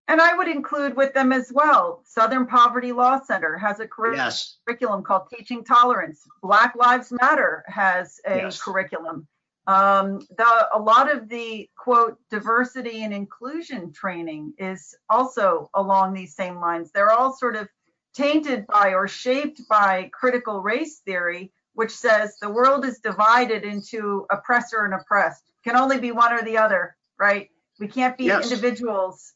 And 0.09 0.23
I 0.23 0.35
would 0.35 0.49
include 0.49 0.97
with 0.97 1.13
them 1.13 1.33
as 1.33 1.53
well. 1.53 2.03
Southern 2.07 2.47
Poverty 2.47 2.93
Law 2.93 3.21
Center 3.21 3.59
has 3.59 3.79
a 3.79 3.87
curriculum 3.87 4.17
yes. 4.17 5.07
called 5.07 5.29
Teaching 5.31 5.63
Tolerance. 5.63 6.27
Black 6.43 6.75
Lives 6.75 7.13
Matter 7.13 7.63
has 7.67 8.19
a 8.27 8.37
yes. 8.37 8.61
curriculum. 8.61 9.29
Um, 9.67 10.21
the, 10.39 10.69
a 10.73 10.79
lot 10.79 11.15
of 11.15 11.29
the 11.29 11.69
quote 11.77 12.19
diversity 12.31 13.05
and 13.05 13.13
inclusion 13.13 13.93
training 13.93 14.55
is 14.57 14.95
also 15.11 15.69
along 15.75 16.15
these 16.15 16.35
same 16.35 16.59
lines. 16.59 16.91
They're 16.91 17.13
all 17.13 17.35
sort 17.35 17.55
of 17.55 17.69
tainted 18.15 18.67
by 18.67 18.95
or 18.95 19.07
shaped 19.09 19.61
by 19.69 20.11
critical 20.15 20.63
race 20.63 21.01
theory, 21.01 21.53
which 21.75 21.91
says 21.91 22.39
the 22.41 22.49
world 22.49 22.87
is 22.87 23.01
divided 23.01 23.63
into 23.63 24.27
oppressor 24.31 24.87
and 24.87 24.95
oppressed. 24.95 25.45
Can 25.65 25.77
only 25.77 26.01
be 26.01 26.13
one 26.13 26.33
or 26.33 26.43
the 26.43 26.57
other, 26.57 26.97
right? 27.19 27.51
We 27.79 27.89
can't 27.89 28.17
be 28.17 28.25
yes. 28.25 28.51
individuals. 28.51 29.35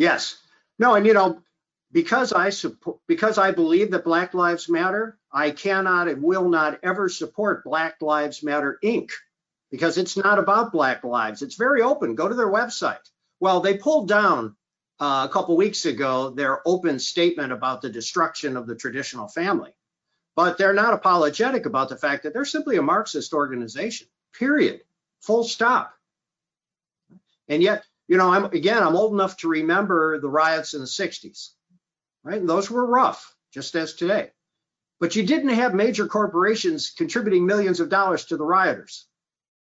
Yes. 0.00 0.38
No, 0.78 0.94
and 0.94 1.06
you 1.06 1.12
know, 1.12 1.42
because 1.92 2.32
I 2.32 2.48
support 2.48 3.00
because 3.06 3.36
I 3.36 3.50
believe 3.50 3.90
that 3.90 4.02
Black 4.02 4.32
Lives 4.32 4.66
Matter, 4.66 5.18
I 5.30 5.50
cannot 5.50 6.08
and 6.08 6.22
will 6.22 6.48
not 6.48 6.80
ever 6.82 7.10
support 7.10 7.64
Black 7.64 8.00
Lives 8.00 8.42
Matter 8.42 8.78
Inc. 8.82 9.10
because 9.70 9.98
it's 9.98 10.16
not 10.16 10.38
about 10.38 10.72
Black 10.72 11.04
lives. 11.04 11.42
It's 11.42 11.56
very 11.56 11.82
open. 11.82 12.14
Go 12.14 12.28
to 12.28 12.34
their 12.34 12.50
website. 12.50 13.04
Well, 13.40 13.60
they 13.60 13.76
pulled 13.76 14.08
down 14.08 14.56
uh, 15.00 15.26
a 15.28 15.32
couple 15.32 15.54
weeks 15.58 15.84
ago 15.84 16.30
their 16.30 16.66
open 16.66 16.98
statement 16.98 17.52
about 17.52 17.82
the 17.82 17.90
destruction 17.90 18.56
of 18.56 18.66
the 18.66 18.76
traditional 18.76 19.28
family. 19.28 19.74
But 20.34 20.56
they're 20.56 20.72
not 20.72 20.94
apologetic 20.94 21.66
about 21.66 21.90
the 21.90 21.98
fact 21.98 22.22
that 22.22 22.32
they're 22.32 22.46
simply 22.46 22.78
a 22.78 22.82
Marxist 22.82 23.34
organization, 23.34 24.06
period, 24.32 24.80
full 25.20 25.44
stop. 25.44 25.92
And 27.48 27.62
yet, 27.62 27.84
you 28.10 28.16
know, 28.16 28.32
I'm 28.32 28.46
again, 28.46 28.82
I'm 28.82 28.96
old 28.96 29.12
enough 29.12 29.36
to 29.38 29.48
remember 29.48 30.18
the 30.18 30.28
riots 30.28 30.74
in 30.74 30.80
the 30.80 30.86
60s, 30.86 31.50
right? 32.24 32.40
And 32.40 32.48
those 32.48 32.68
were 32.68 32.84
rough, 32.84 33.36
just 33.54 33.76
as 33.76 33.94
today. 33.94 34.32
But 34.98 35.14
you 35.14 35.24
didn't 35.24 35.50
have 35.50 35.74
major 35.74 36.08
corporations 36.08 36.90
contributing 36.90 37.46
millions 37.46 37.78
of 37.78 37.88
dollars 37.88 38.24
to 38.26 38.36
the 38.36 38.44
rioters. 38.44 39.06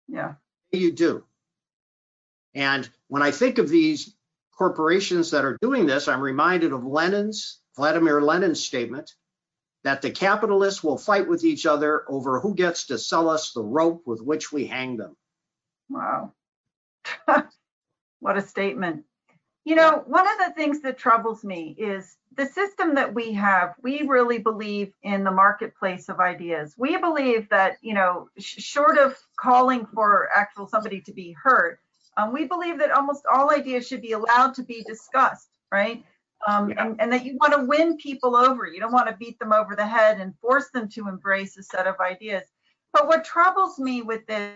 Yeah. 0.07 0.33
You 0.71 0.91
do. 0.91 1.23
And 2.55 2.89
when 3.07 3.21
I 3.21 3.29
think 3.29 3.59
of 3.59 3.69
these 3.69 4.15
corporations 4.57 5.29
that 5.29 5.45
are 5.45 5.59
doing 5.61 5.85
this, 5.85 6.07
I'm 6.07 6.19
reminded 6.19 6.73
of 6.73 6.83
Lenin's, 6.83 7.59
Vladimir 7.75 8.19
Lenin's 8.19 8.65
statement 8.65 9.11
that 9.83 10.01
the 10.01 10.09
capitalists 10.09 10.83
will 10.83 10.97
fight 10.97 11.27
with 11.27 11.43
each 11.43 11.67
other 11.67 12.03
over 12.09 12.39
who 12.39 12.55
gets 12.55 12.87
to 12.87 12.97
sell 12.97 13.29
us 13.29 13.51
the 13.51 13.61
rope 13.61 14.07
with 14.07 14.21
which 14.21 14.51
we 14.51 14.65
hang 14.65 14.97
them. 14.97 15.15
Wow. 15.87 16.33
what 18.23 18.37
a 18.37 18.41
statement. 18.41 19.03
You 19.65 19.75
know, 19.75 20.03
one 20.07 20.27
of 20.27 20.37
the 20.45 20.53
things 20.55 20.81
that 20.81 20.97
troubles 20.97 21.43
me 21.43 21.75
is 21.77 22.17
the 22.35 22.45
system 22.45 22.95
that 22.95 23.13
we 23.13 23.33
have. 23.33 23.75
We 23.81 24.01
really 24.07 24.39
believe 24.39 24.93
in 25.03 25.23
the 25.23 25.31
marketplace 25.31 26.09
of 26.09 26.19
ideas. 26.19 26.75
We 26.77 26.97
believe 26.97 27.49
that, 27.49 27.77
you 27.81 27.93
know, 27.93 28.29
sh- 28.37 28.61
short 28.61 28.97
of 28.97 29.17
calling 29.37 29.85
for 29.93 30.29
actual 30.35 30.67
somebody 30.67 31.01
to 31.01 31.13
be 31.13 31.33
hurt, 31.33 31.79
um, 32.17 32.33
we 32.33 32.45
believe 32.45 32.79
that 32.79 32.91
almost 32.91 33.23
all 33.31 33.51
ideas 33.51 33.87
should 33.87 34.01
be 34.01 34.13
allowed 34.13 34.53
to 34.55 34.63
be 34.63 34.83
discussed, 34.83 35.49
right? 35.71 36.03
Um, 36.47 36.69
Yeah. 36.69 36.85
and, 36.85 37.01
and 37.01 37.13
that 37.13 37.25
you 37.25 37.37
want 37.39 37.53
to 37.53 37.65
win 37.65 37.97
people 37.97 38.35
over. 38.35 38.67
You 38.67 38.79
don't 38.79 38.91
want 38.91 39.07
to 39.09 39.17
beat 39.17 39.39
them 39.39 39.53
over 39.53 39.75
the 39.75 39.87
head 39.87 40.19
and 40.19 40.37
force 40.39 40.69
them 40.73 40.89
to 40.89 41.07
embrace 41.07 41.57
a 41.57 41.63
set 41.63 41.87
of 41.87 41.99
ideas. 41.99 42.43
But 42.91 43.07
what 43.07 43.23
troubles 43.23 43.79
me 43.79 44.01
with 44.01 44.25
this 44.27 44.55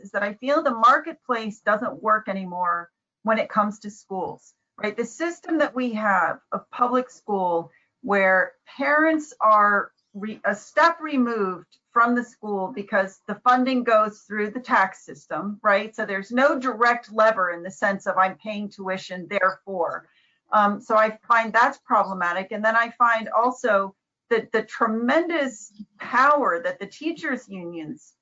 is 0.00 0.10
that 0.12 0.22
I 0.22 0.34
feel 0.34 0.62
the 0.62 0.70
marketplace 0.70 1.60
doesn't 1.60 2.02
work 2.02 2.28
anymore 2.28 2.90
when 3.28 3.38
it 3.38 3.50
comes 3.50 3.78
to 3.78 3.90
schools, 3.90 4.54
right? 4.82 4.96
The 4.96 5.04
system 5.04 5.58
that 5.58 5.74
we 5.74 5.92
have 5.92 6.40
of 6.50 6.70
public 6.70 7.10
school 7.10 7.70
where 8.00 8.54
parents 8.66 9.34
are 9.38 9.92
re- 10.14 10.40
a 10.46 10.54
step 10.54 10.98
removed 10.98 11.76
from 11.92 12.14
the 12.14 12.24
school 12.24 12.72
because 12.74 13.20
the 13.26 13.34
funding 13.44 13.84
goes 13.84 14.20
through 14.20 14.52
the 14.52 14.60
tax 14.60 15.04
system, 15.04 15.60
right? 15.62 15.94
So 15.94 16.06
there's 16.06 16.32
no 16.32 16.58
direct 16.58 17.12
lever 17.12 17.50
in 17.50 17.62
the 17.62 17.70
sense 17.70 18.06
of 18.06 18.16
I'm 18.16 18.38
paying 18.38 18.70
tuition, 18.70 19.28
therefore. 19.28 20.08
Um, 20.50 20.80
so 20.80 20.96
I 20.96 21.18
find 21.28 21.52
that's 21.52 21.76
problematic. 21.84 22.50
And 22.50 22.64
then 22.64 22.76
I 22.76 22.92
find 22.92 23.28
also 23.28 23.94
that 24.30 24.52
the 24.52 24.62
tremendous 24.62 25.70
power 25.98 26.62
that 26.64 26.80
the 26.80 26.86
teachers 26.86 27.46
unions 27.46 28.14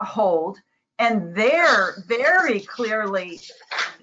hold 0.00 0.56
and 0.98 1.34
they're 1.34 2.02
very 2.06 2.60
clearly 2.60 3.40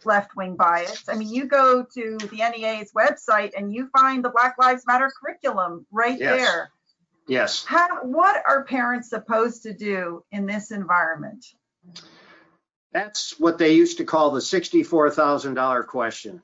left-wing 0.06 0.56
bias. 0.56 1.04
I 1.08 1.16
mean, 1.16 1.30
you 1.30 1.46
go 1.46 1.84
to 1.84 2.18
the 2.18 2.38
NEA's 2.38 2.92
website 2.94 3.52
and 3.58 3.74
you 3.74 3.88
find 3.98 4.24
the 4.24 4.30
Black 4.30 4.56
Lives 4.60 4.84
Matter 4.86 5.12
curriculum 5.22 5.86
right 5.92 6.20
Yes. 6.20 6.40
there. 6.40 6.72
Yes. 7.28 7.64
How, 7.66 8.04
what 8.04 8.44
are 8.48 8.66
parents 8.66 9.10
supposed 9.10 9.64
to 9.64 9.74
do 9.74 10.24
in 10.32 10.46
this 10.46 10.72
environment? 10.72 11.46
That's 12.92 13.40
what 13.40 13.58
they 13.58 13.74
used 13.74 13.98
to 13.98 14.04
call 14.06 14.32
the 14.32 14.42
sixty-four 14.42 15.10
thousand 15.10 15.56
dollar 15.56 15.84
question. 15.84 16.44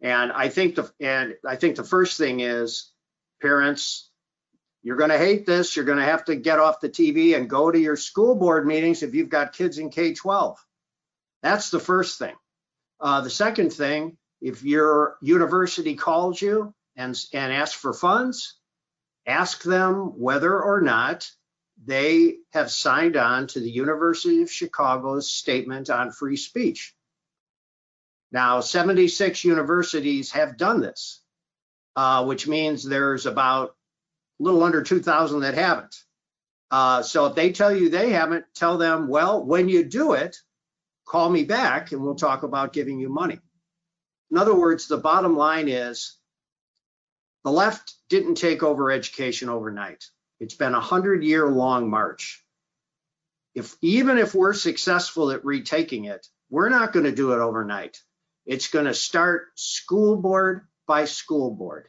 And 0.00 0.32
I 0.32 0.48
think 0.48 0.76
the, 0.76 0.90
and 1.00 1.34
I 1.46 1.56
think 1.56 1.76
the 1.76 1.84
first 1.84 2.16
thing 2.16 2.40
is, 2.40 2.90
parents, 3.42 4.10
you're 4.84 4.96
gonna 4.96 5.18
hate 5.18 5.46
this, 5.46 5.74
you're 5.74 5.86
gonna 5.86 6.04
have 6.04 6.26
to 6.26 6.36
get 6.36 6.60
off 6.60 6.80
the 6.80 6.90
TV 6.90 7.34
and 7.34 7.48
go 7.48 7.70
to 7.70 7.78
your 7.78 7.96
school 7.96 8.36
board 8.36 8.66
meetings 8.66 9.02
if 9.02 9.14
you've 9.14 9.30
got 9.30 9.54
kids 9.54 9.78
in 9.78 9.88
K-12. 9.88 10.56
That's 11.42 11.70
the 11.70 11.80
first 11.80 12.18
thing. 12.18 12.34
Uh, 13.00 13.22
the 13.22 13.30
second 13.30 13.72
thing, 13.72 14.18
if 14.42 14.62
your 14.62 15.16
university 15.22 15.96
calls 15.96 16.40
you 16.40 16.74
and, 16.96 17.18
and 17.32 17.52
asks 17.52 17.74
for 17.74 17.94
funds, 17.94 18.58
ask 19.26 19.62
them 19.62 20.18
whether 20.18 20.62
or 20.62 20.82
not 20.82 21.30
they 21.82 22.36
have 22.52 22.70
signed 22.70 23.16
on 23.16 23.46
to 23.48 23.60
the 23.60 23.70
University 23.70 24.42
of 24.42 24.52
Chicago's 24.52 25.30
statement 25.30 25.88
on 25.88 26.12
free 26.12 26.36
speech. 26.36 26.94
Now, 28.30 28.60
76 28.60 29.44
universities 29.44 30.32
have 30.32 30.58
done 30.58 30.80
this, 30.80 31.22
uh, 31.96 32.24
which 32.26 32.46
means 32.46 32.84
there's 32.84 33.26
about 33.26 33.76
little 34.38 34.62
under 34.62 34.82
2,000 34.82 35.40
that 35.40 35.54
haven't. 35.54 35.96
Uh, 36.70 37.02
so 37.02 37.26
if 37.26 37.34
they 37.34 37.52
tell 37.52 37.74
you 37.74 37.88
they 37.88 38.10
haven't, 38.10 38.44
tell 38.54 38.78
them, 38.78 39.08
well, 39.08 39.44
when 39.44 39.68
you 39.68 39.84
do 39.84 40.12
it, 40.12 40.36
call 41.06 41.30
me 41.30 41.44
back 41.44 41.92
and 41.92 42.02
we'll 42.02 42.14
talk 42.14 42.42
about 42.42 42.72
giving 42.72 42.98
you 42.98 43.08
money. 43.08 43.38
In 44.30 44.38
other 44.38 44.54
words, 44.54 44.88
the 44.88 44.96
bottom 44.96 45.36
line 45.36 45.68
is 45.68 46.18
the 47.44 47.52
left 47.52 47.94
didn't 48.08 48.36
take 48.36 48.62
over 48.62 48.90
education 48.90 49.48
overnight. 49.48 50.04
It's 50.40 50.54
been 50.54 50.74
a 50.74 50.80
hundred 50.80 51.22
year 51.22 51.46
long 51.48 51.88
march. 51.88 52.44
If 53.54 53.76
even 53.82 54.18
if 54.18 54.34
we're 54.34 54.54
successful 54.54 55.30
at 55.30 55.44
retaking 55.44 56.06
it, 56.06 56.26
we're 56.50 56.70
not 56.70 56.92
going 56.92 57.04
to 57.04 57.12
do 57.12 57.32
it 57.32 57.38
overnight. 57.38 57.98
It's 58.46 58.68
going 58.68 58.86
to 58.86 58.94
start 58.94 59.48
school 59.54 60.16
board 60.16 60.66
by 60.86 61.04
school 61.04 61.50
board, 61.50 61.88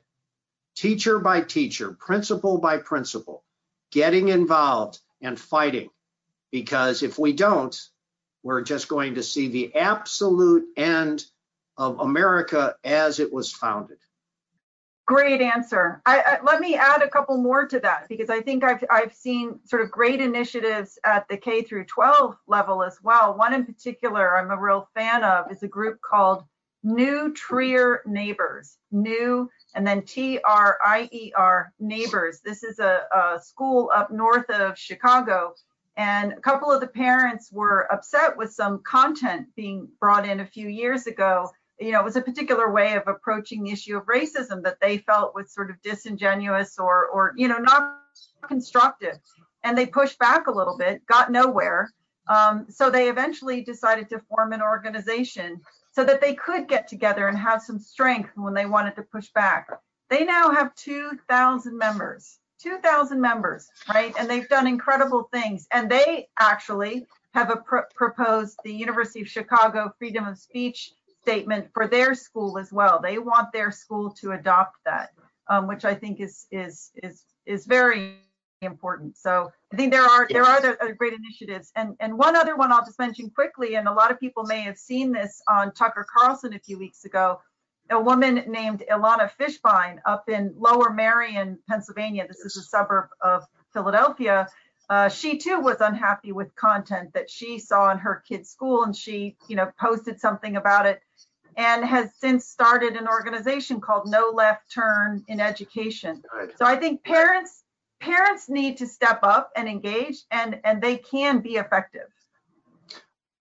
teacher 0.75 1.19
by 1.19 1.41
teacher, 1.41 1.91
principal 1.91 2.57
by 2.57 2.77
principal, 2.77 3.43
getting 3.91 4.29
involved 4.29 4.99
and 5.21 5.39
fighting. 5.39 5.89
Because 6.51 7.03
if 7.03 7.17
we 7.17 7.33
don't, 7.33 7.75
we're 8.43 8.61
just 8.61 8.87
going 8.87 9.15
to 9.15 9.23
see 9.23 9.47
the 9.47 9.75
absolute 9.75 10.65
end 10.77 11.25
of 11.77 11.99
America 11.99 12.75
as 12.83 13.19
it 13.19 13.33
was 13.33 13.51
founded. 13.51 13.97
Great 15.07 15.41
answer. 15.41 16.01
I, 16.05 16.19
I, 16.21 16.37
let 16.43 16.59
me 16.59 16.75
add 16.75 17.03
a 17.03 17.09
couple 17.09 17.37
more 17.37 17.67
to 17.67 17.79
that 17.79 18.07
because 18.09 18.31
I 18.31 18.41
think 18.41 18.63
I've 18.63 18.83
I've 18.89 19.13
seen 19.13 19.59
sort 19.63 19.83
of 19.83 19.91
great 19.91 20.19
initiatives 20.19 20.97
at 21.03 21.27
the 21.27 21.37
K 21.37 21.61
through 21.61 21.85
12 21.85 22.35
level 22.47 22.81
as 22.83 22.97
well. 23.03 23.37
One 23.37 23.53
in 23.53 23.65
particular 23.65 24.35
I'm 24.35 24.49
a 24.49 24.59
real 24.59 24.89
fan 24.95 25.23
of 25.23 25.51
is 25.51 25.61
a 25.61 25.67
group 25.67 25.99
called 26.01 26.43
New 26.83 27.33
Trier 27.33 28.01
Neighbors. 28.07 28.77
New 28.91 29.49
and 29.75 29.85
then 29.85 30.01
T 30.01 30.39
R 30.45 30.79
I 30.83 31.07
E 31.11 31.31
R 31.35 31.71
Neighbors. 31.79 32.39
This 32.39 32.63
is 32.63 32.79
a, 32.79 33.01
a 33.15 33.39
school 33.41 33.91
up 33.93 34.11
north 34.11 34.49
of 34.49 34.77
Chicago. 34.77 35.53
And 35.97 36.33
a 36.33 36.41
couple 36.41 36.71
of 36.71 36.81
the 36.81 36.87
parents 36.87 37.51
were 37.53 37.91
upset 37.91 38.35
with 38.35 38.51
some 38.51 38.81
content 38.83 39.47
being 39.55 39.87
brought 39.99 40.27
in 40.27 40.41
a 40.41 40.45
few 40.45 40.67
years 40.67 41.07
ago 41.07 41.51
you 41.79 41.91
know, 41.91 41.99
it 41.99 42.05
was 42.05 42.15
a 42.15 42.21
particular 42.21 42.71
way 42.71 42.93
of 42.93 43.03
approaching 43.07 43.63
the 43.63 43.71
issue 43.71 43.97
of 43.97 44.05
racism 44.05 44.63
that 44.63 44.79
they 44.79 44.99
felt 44.99 45.35
was 45.35 45.51
sort 45.51 45.69
of 45.69 45.81
disingenuous 45.81 46.79
or, 46.79 47.07
or 47.07 47.33
you 47.35 47.47
know, 47.47 47.57
not 47.57 47.99
constructive. 48.47 49.17
And 49.63 49.77
they 49.77 49.85
pushed 49.85 50.19
back 50.19 50.47
a 50.47 50.51
little 50.51 50.77
bit, 50.77 51.05
got 51.05 51.31
nowhere. 51.31 51.91
Um, 52.27 52.65
so 52.69 52.89
they 52.89 53.09
eventually 53.09 53.61
decided 53.61 54.09
to 54.09 54.19
form 54.29 54.53
an 54.53 54.61
organization 54.61 55.61
so 55.95 56.03
that 56.03 56.19
they 56.19 56.33
could 56.33 56.67
get 56.67 56.89
together 56.89 57.29
and 57.29 57.37
have 57.37 57.61
some 57.61 57.79
strength 57.79 58.29
when 58.35 58.53
they 58.53 58.65
wanted 58.65 58.95
to 58.97 59.01
push 59.01 59.29
back. 59.29 59.69
They 60.09 60.25
now 60.25 60.51
have 60.51 60.75
2,000 60.75 61.77
members, 61.77 62.39
2,000 62.61 63.19
members, 63.19 63.69
right? 63.93 64.13
And 64.19 64.29
they've 64.29 64.49
done 64.49 64.67
incredible 64.67 65.29
things. 65.31 65.67
And 65.71 65.89
they 65.89 66.27
actually 66.37 67.05
have 67.33 67.49
a 67.49 67.57
pr- 67.57 67.87
proposed 67.95 68.59
the 68.65 68.73
University 68.73 69.21
of 69.21 69.29
Chicago 69.29 69.93
freedom 69.97 70.27
of 70.27 70.37
speech 70.37 70.91
statement 71.21 71.69
for 71.73 71.87
their 71.87 72.13
school 72.13 72.57
as 72.57 72.73
well. 72.73 72.99
They 73.01 73.17
want 73.17 73.53
their 73.53 73.71
school 73.71 74.11
to 74.19 74.33
adopt 74.33 74.83
that, 74.83 75.11
um, 75.47 75.65
which 75.65 75.85
I 75.85 75.95
think 75.95 76.19
is 76.19 76.45
is 76.51 76.91
is 77.03 77.23
is 77.45 77.65
very 77.65 78.17
important. 78.65 79.17
So 79.17 79.51
I 79.71 79.75
think 79.75 79.91
there 79.91 80.03
are 80.03 80.27
there 80.29 80.43
are 80.43 80.57
other, 80.57 80.77
great 80.97 81.13
initiatives, 81.13 81.71
and 81.75 81.95
and 81.99 82.17
one 82.17 82.35
other 82.35 82.55
one 82.55 82.71
I'll 82.71 82.85
just 82.85 82.99
mention 82.99 83.29
quickly, 83.29 83.75
and 83.75 83.87
a 83.87 83.93
lot 83.93 84.11
of 84.11 84.19
people 84.19 84.43
may 84.43 84.61
have 84.61 84.77
seen 84.77 85.11
this 85.11 85.41
on 85.47 85.73
Tucker 85.73 86.05
Carlson 86.11 86.53
a 86.53 86.59
few 86.59 86.77
weeks 86.77 87.05
ago. 87.05 87.39
A 87.91 87.99
woman 87.99 88.43
named 88.47 88.83
Ilana 88.91 89.29
Fishbein 89.39 89.99
up 90.05 90.27
in 90.27 90.53
Lower 90.57 90.89
Merion, 90.91 91.59
Pennsylvania. 91.69 92.27
This 92.27 92.39
is 92.39 92.57
a 92.57 92.63
suburb 92.63 93.09
of 93.21 93.43
Philadelphia. 93.73 94.47
Uh, 94.89 95.09
she 95.09 95.37
too 95.37 95.59
was 95.59 95.77
unhappy 95.81 96.31
with 96.31 96.55
content 96.55 97.13
that 97.13 97.29
she 97.29 97.59
saw 97.59 97.91
in 97.91 97.97
her 97.99 98.23
kid's 98.27 98.49
school, 98.49 98.83
and 98.83 98.95
she, 98.95 99.35
you 99.47 99.55
know, 99.55 99.71
posted 99.79 100.19
something 100.19 100.55
about 100.55 100.85
it 100.85 101.01
and 101.57 101.85
has 101.85 102.13
since 102.15 102.45
started 102.45 102.95
an 102.95 103.07
organization 103.07 103.79
called 103.79 104.09
No 104.09 104.31
Left 104.33 104.71
Turn 104.71 105.23
in 105.27 105.39
Education. 105.39 106.21
So 106.57 106.65
I 106.65 106.75
think 106.75 107.03
parents 107.03 107.63
parents 108.05 108.47
need 108.47 108.77
to 108.77 108.87
step 108.87 109.19
up 109.23 109.51
and 109.55 109.67
engage 109.67 110.17
and 110.31 110.59
and 110.63 110.81
they 110.81 110.97
can 110.97 111.39
be 111.39 111.55
effective. 111.55 112.07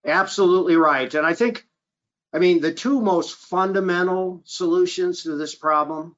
Absolutely 0.05 0.75
right. 0.75 1.13
And 1.13 1.25
I 1.25 1.33
think, 1.33 1.65
I 2.33 2.39
mean, 2.39 2.61
the 2.61 2.73
two 2.73 3.01
most 3.01 3.35
fundamental 3.35 4.41
solutions 4.45 5.23
to 5.23 5.35
this 5.35 5.55
problem, 5.55 6.15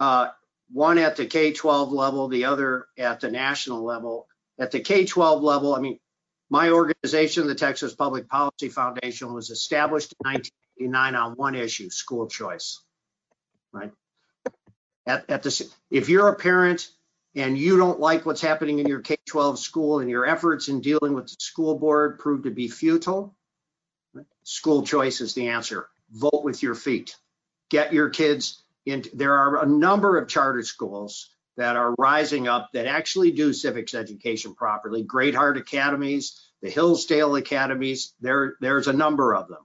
uh, 0.00 0.28
one 0.72 0.98
at 0.98 1.16
the 1.16 1.26
K-12 1.26 1.92
level, 1.92 2.28
the 2.28 2.46
other 2.46 2.86
at 2.98 3.20
the 3.20 3.30
national 3.30 3.84
level. 3.84 4.26
At 4.58 4.72
the 4.72 4.80
K-12 4.80 5.42
level, 5.42 5.74
I 5.74 5.80
mean, 5.80 6.00
my 6.48 6.70
organization, 6.70 7.46
the 7.46 7.54
Texas 7.54 7.94
Public 7.94 8.28
Policy 8.28 8.68
Foundation, 8.68 9.32
was 9.32 9.50
established 9.50 10.14
in 10.24 10.32
1989 10.32 11.14
on 11.14 11.32
one 11.36 11.54
issue, 11.54 11.90
school 11.90 12.26
choice, 12.26 12.80
right? 13.72 13.92
At, 15.06 15.28
at 15.30 15.42
the, 15.42 15.68
if 15.90 16.08
you're 16.08 16.28
a 16.28 16.36
parent 16.36 16.88
and 17.36 17.58
you 17.58 17.76
don't 17.76 18.00
like 18.00 18.24
what's 18.24 18.40
happening 18.40 18.78
in 18.78 18.86
your 18.86 19.00
K-12 19.00 19.58
school 19.58 20.00
and 20.00 20.08
your 20.08 20.26
efforts 20.26 20.68
in 20.68 20.80
dealing 20.80 21.12
with 21.12 21.26
the 21.26 21.36
school 21.38 21.78
board 21.78 22.18
prove 22.18 22.44
to 22.44 22.50
be 22.50 22.66
futile, 22.66 23.36
school 24.42 24.82
choice 24.82 25.20
is 25.20 25.34
the 25.34 25.48
answer. 25.48 25.86
Vote 26.10 26.42
with 26.42 26.62
your 26.62 26.74
feet. 26.74 27.14
Get 27.68 27.92
your 27.92 28.08
kids 28.08 28.62
in. 28.86 29.04
there 29.12 29.36
are 29.36 29.62
a 29.62 29.66
number 29.66 30.16
of 30.16 30.28
charter 30.28 30.62
schools 30.62 31.28
that 31.58 31.76
are 31.76 31.94
rising 31.98 32.48
up 32.48 32.70
that 32.72 32.86
actually 32.86 33.32
do 33.32 33.52
civics 33.52 33.94
education 33.94 34.54
properly. 34.54 35.02
Great 35.02 35.34
Heart 35.34 35.58
Academies, 35.58 36.40
the 36.62 36.70
Hillsdale 36.70 37.36
Academies, 37.36 38.14
there, 38.20 38.56
there's 38.60 38.88
a 38.88 38.92
number 38.92 39.34
of 39.34 39.48
them. 39.48 39.64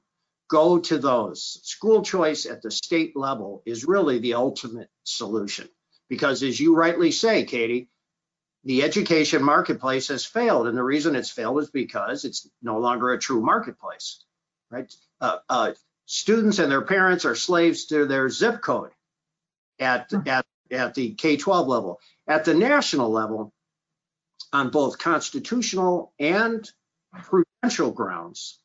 Go 0.49 0.79
to 0.79 0.97
those. 0.97 1.61
School 1.63 2.01
choice 2.01 2.45
at 2.45 2.61
the 2.61 2.71
state 2.71 3.15
level 3.15 3.63
is 3.65 3.85
really 3.85 4.19
the 4.19 4.33
ultimate 4.33 4.89
solution. 5.03 5.69
Because 6.11 6.43
as 6.43 6.59
you 6.59 6.75
rightly 6.75 7.11
say, 7.11 7.45
Katie, 7.45 7.89
the 8.65 8.83
education 8.83 9.43
marketplace 9.43 10.09
has 10.09 10.25
failed. 10.25 10.67
And 10.67 10.77
the 10.77 10.83
reason 10.83 11.15
it's 11.15 11.31
failed 11.31 11.61
is 11.63 11.71
because 11.71 12.25
it's 12.25 12.49
no 12.61 12.79
longer 12.79 13.13
a 13.13 13.19
true 13.19 13.41
marketplace, 13.41 14.23
right? 14.71 14.93
Uh, 15.21 15.39
uh, 15.49 15.73
students 16.07 16.59
and 16.59 16.71
their 16.71 16.83
parents 16.83 17.25
are 17.25 17.35
slaves 17.35 17.87
to 17.87 18.05
their 18.07 18.29
zip 18.29 18.61
code. 18.61 18.91
at, 19.79 20.13
at, 20.27 20.45
at 20.71 20.95
the 20.95 21.13
K-12 21.15 21.67
level. 21.67 21.99
At 22.27 22.45
the 22.45 22.55
national 22.55 23.11
level, 23.11 23.53
on 24.53 24.71
both 24.71 24.99
constitutional 24.99 26.13
and 26.19 26.69
prudential 27.23 27.91
grounds, 27.91 28.60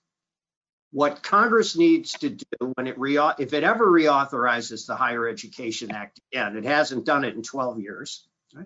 what 0.97 1.23
Congress 1.23 1.77
needs 1.77 2.13
to 2.15 2.31
do 2.31 2.73
when 2.75 2.87
it 2.87 2.99
re, 2.99 3.19
if 3.39 3.53
it 3.53 3.63
ever 3.63 3.87
reauthorizes 3.87 4.87
the 4.87 4.97
Higher 4.97 5.29
Education 5.29 5.91
Act 5.95 6.19
again, 6.33 6.57
it 6.57 6.65
hasn't 6.65 7.05
done 7.05 7.23
it 7.23 7.35
in 7.35 7.43
12 7.43 7.81
years, 7.81 8.27
right? 8.55 8.65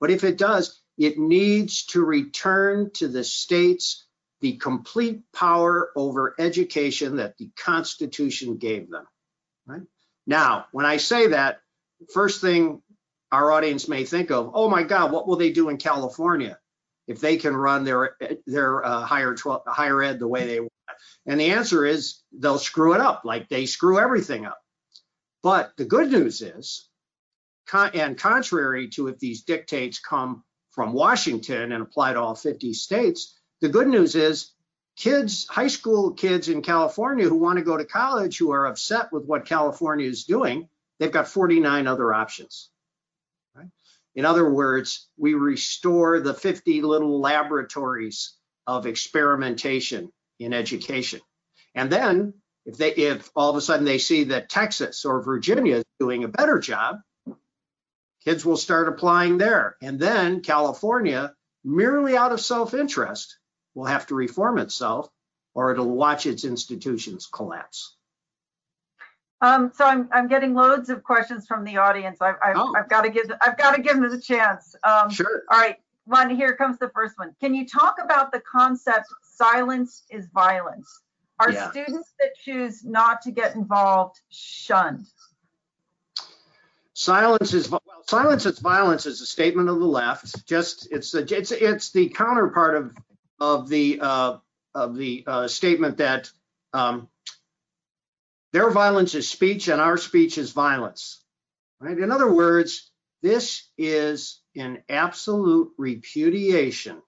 but 0.00 0.08
if 0.08 0.22
it 0.22 0.38
does, 0.38 0.80
it 0.96 1.18
needs 1.18 1.86
to 1.86 2.04
return 2.04 2.92
to 2.94 3.08
the 3.08 3.24
states 3.24 4.06
the 4.40 4.58
complete 4.58 5.22
power 5.32 5.90
over 5.96 6.36
education 6.38 7.16
that 7.16 7.36
the 7.36 7.50
Constitution 7.56 8.58
gave 8.58 8.88
them. 8.88 9.04
Right? 9.66 9.82
Now, 10.24 10.66
when 10.70 10.86
I 10.86 10.98
say 10.98 11.26
that, 11.28 11.62
first 12.14 12.40
thing 12.40 12.80
our 13.32 13.50
audience 13.50 13.88
may 13.88 14.04
think 14.04 14.30
of, 14.30 14.52
oh 14.54 14.70
my 14.70 14.84
God, 14.84 15.10
what 15.10 15.26
will 15.26 15.34
they 15.36 15.50
do 15.50 15.68
in 15.68 15.78
California 15.78 16.60
if 17.08 17.18
they 17.18 17.38
can 17.38 17.56
run 17.56 17.82
their 17.82 18.16
their 18.46 18.84
uh, 18.86 19.00
higher 19.00 19.34
higher 19.66 20.00
ed 20.00 20.20
the 20.20 20.28
way 20.28 20.46
they? 20.46 20.68
And 21.26 21.38
the 21.38 21.50
answer 21.50 21.84
is 21.84 22.20
they'll 22.32 22.58
screw 22.58 22.94
it 22.94 23.00
up, 23.00 23.22
like 23.24 23.48
they 23.48 23.66
screw 23.66 23.98
everything 23.98 24.46
up. 24.46 24.60
But 25.42 25.76
the 25.76 25.84
good 25.84 26.10
news 26.10 26.40
is, 26.40 26.88
and 27.72 28.18
contrary 28.18 28.88
to 28.90 29.08
if 29.08 29.18
these 29.18 29.42
dictates 29.42 29.98
come 29.98 30.44
from 30.70 30.92
Washington 30.92 31.72
and 31.72 31.82
apply 31.82 32.12
to 32.12 32.20
all 32.20 32.34
50 32.34 32.72
states, 32.74 33.38
the 33.60 33.68
good 33.68 33.88
news 33.88 34.14
is 34.14 34.52
kids, 34.96 35.46
high 35.48 35.68
school 35.68 36.12
kids 36.12 36.48
in 36.48 36.62
California 36.62 37.28
who 37.28 37.36
want 37.36 37.58
to 37.58 37.64
go 37.64 37.76
to 37.76 37.84
college 37.84 38.38
who 38.38 38.52
are 38.52 38.66
upset 38.66 39.12
with 39.12 39.24
what 39.24 39.46
California 39.46 40.08
is 40.08 40.24
doing, 40.24 40.68
they've 40.98 41.12
got 41.12 41.28
49 41.28 41.86
other 41.86 42.12
options. 42.12 42.70
In 44.14 44.26
other 44.26 44.50
words, 44.50 45.08
we 45.16 45.34
restore 45.34 46.20
the 46.20 46.34
50 46.34 46.82
little 46.82 47.20
laboratories 47.20 48.34
of 48.66 48.86
experimentation 48.86 50.12
in 50.44 50.52
education. 50.52 51.20
And 51.74 51.90
then 51.90 52.34
if 52.64 52.76
they 52.76 52.92
if 52.92 53.30
all 53.34 53.50
of 53.50 53.56
a 53.56 53.60
sudden 53.60 53.84
they 53.84 53.98
see 53.98 54.24
that 54.24 54.48
Texas 54.48 55.04
or 55.04 55.22
Virginia 55.22 55.76
is 55.76 55.84
doing 55.98 56.24
a 56.24 56.28
better 56.28 56.58
job, 56.58 56.96
kids 58.24 58.44
will 58.44 58.56
start 58.56 58.88
applying 58.88 59.38
there. 59.38 59.76
And 59.82 59.98
then 59.98 60.40
California, 60.40 61.34
merely 61.64 62.16
out 62.16 62.32
of 62.32 62.40
self-interest, 62.40 63.38
will 63.74 63.86
have 63.86 64.06
to 64.08 64.14
reform 64.14 64.58
itself 64.58 65.08
or 65.54 65.72
it'll 65.72 65.88
watch 65.88 66.26
its 66.26 66.44
institutions 66.44 67.26
collapse. 67.26 67.96
Um, 69.40 69.72
so 69.74 69.84
I'm, 69.84 70.08
I'm 70.12 70.28
getting 70.28 70.54
loads 70.54 70.88
of 70.88 71.02
questions 71.02 71.48
from 71.48 71.64
the 71.64 71.78
audience. 71.78 72.18
I've, 72.20 72.36
I've, 72.42 72.56
Oh. 72.56 72.74
I've 72.76 72.88
got 72.88 73.02
to 73.02 73.10
give 73.10 73.26
I've 73.44 73.58
got 73.58 73.74
to 73.74 73.82
give 73.82 73.94
them 73.96 74.08
the 74.08 74.20
chance. 74.20 74.76
Um, 74.84 75.10
Sure. 75.10 75.42
All 75.50 75.58
right, 75.58 75.78
one 76.04 76.30
here 76.34 76.56
comes 76.56 76.78
the 76.78 76.90
first 76.90 77.18
one. 77.18 77.34
Can 77.40 77.54
you 77.54 77.66
talk 77.66 77.96
about 78.02 78.32
the 78.32 78.40
concept 78.40 79.06
silence 79.22 80.04
is 80.10 80.26
violence? 80.28 81.02
Are 81.38 81.50
Yeah. 81.50 81.70
students 81.70 82.14
that 82.20 82.34
choose 82.36 82.84
not 82.84 83.22
to 83.22 83.30
get 83.30 83.54
involved 83.54 84.20
shunned? 84.30 85.06
Silence 86.94 87.54
is 87.54 87.70
well, 87.70 87.82
silence 88.06 88.46
is 88.46 88.58
violence 88.58 89.06
is 89.06 89.20
a 89.20 89.26
statement 89.26 89.68
of 89.68 89.78
the 89.80 89.86
left. 89.86 90.46
Just 90.46 90.88
it's 90.92 91.12
the 91.12 91.26
it's 91.36 91.50
it's 91.50 91.90
the 91.90 92.10
counterpart 92.10 92.76
of 92.76 92.96
of 93.40 93.68
the 93.68 93.98
uh, 94.00 94.38
of 94.74 94.96
the 94.96 95.24
uh, 95.26 95.48
statement 95.48 95.96
that 95.98 96.30
um, 96.72 97.08
their 98.52 98.70
violence 98.70 99.14
is 99.14 99.28
speech 99.28 99.68
and 99.68 99.80
our 99.80 99.96
speech 99.96 100.36
is 100.36 100.52
violence. 100.52 101.24
Right. 101.80 101.98
In 101.98 102.12
other 102.12 102.32
words, 102.32 102.90
this 103.22 103.68
is 103.78 104.41
an 104.56 104.82
absolute 104.88 105.72
repudiation 105.78 107.00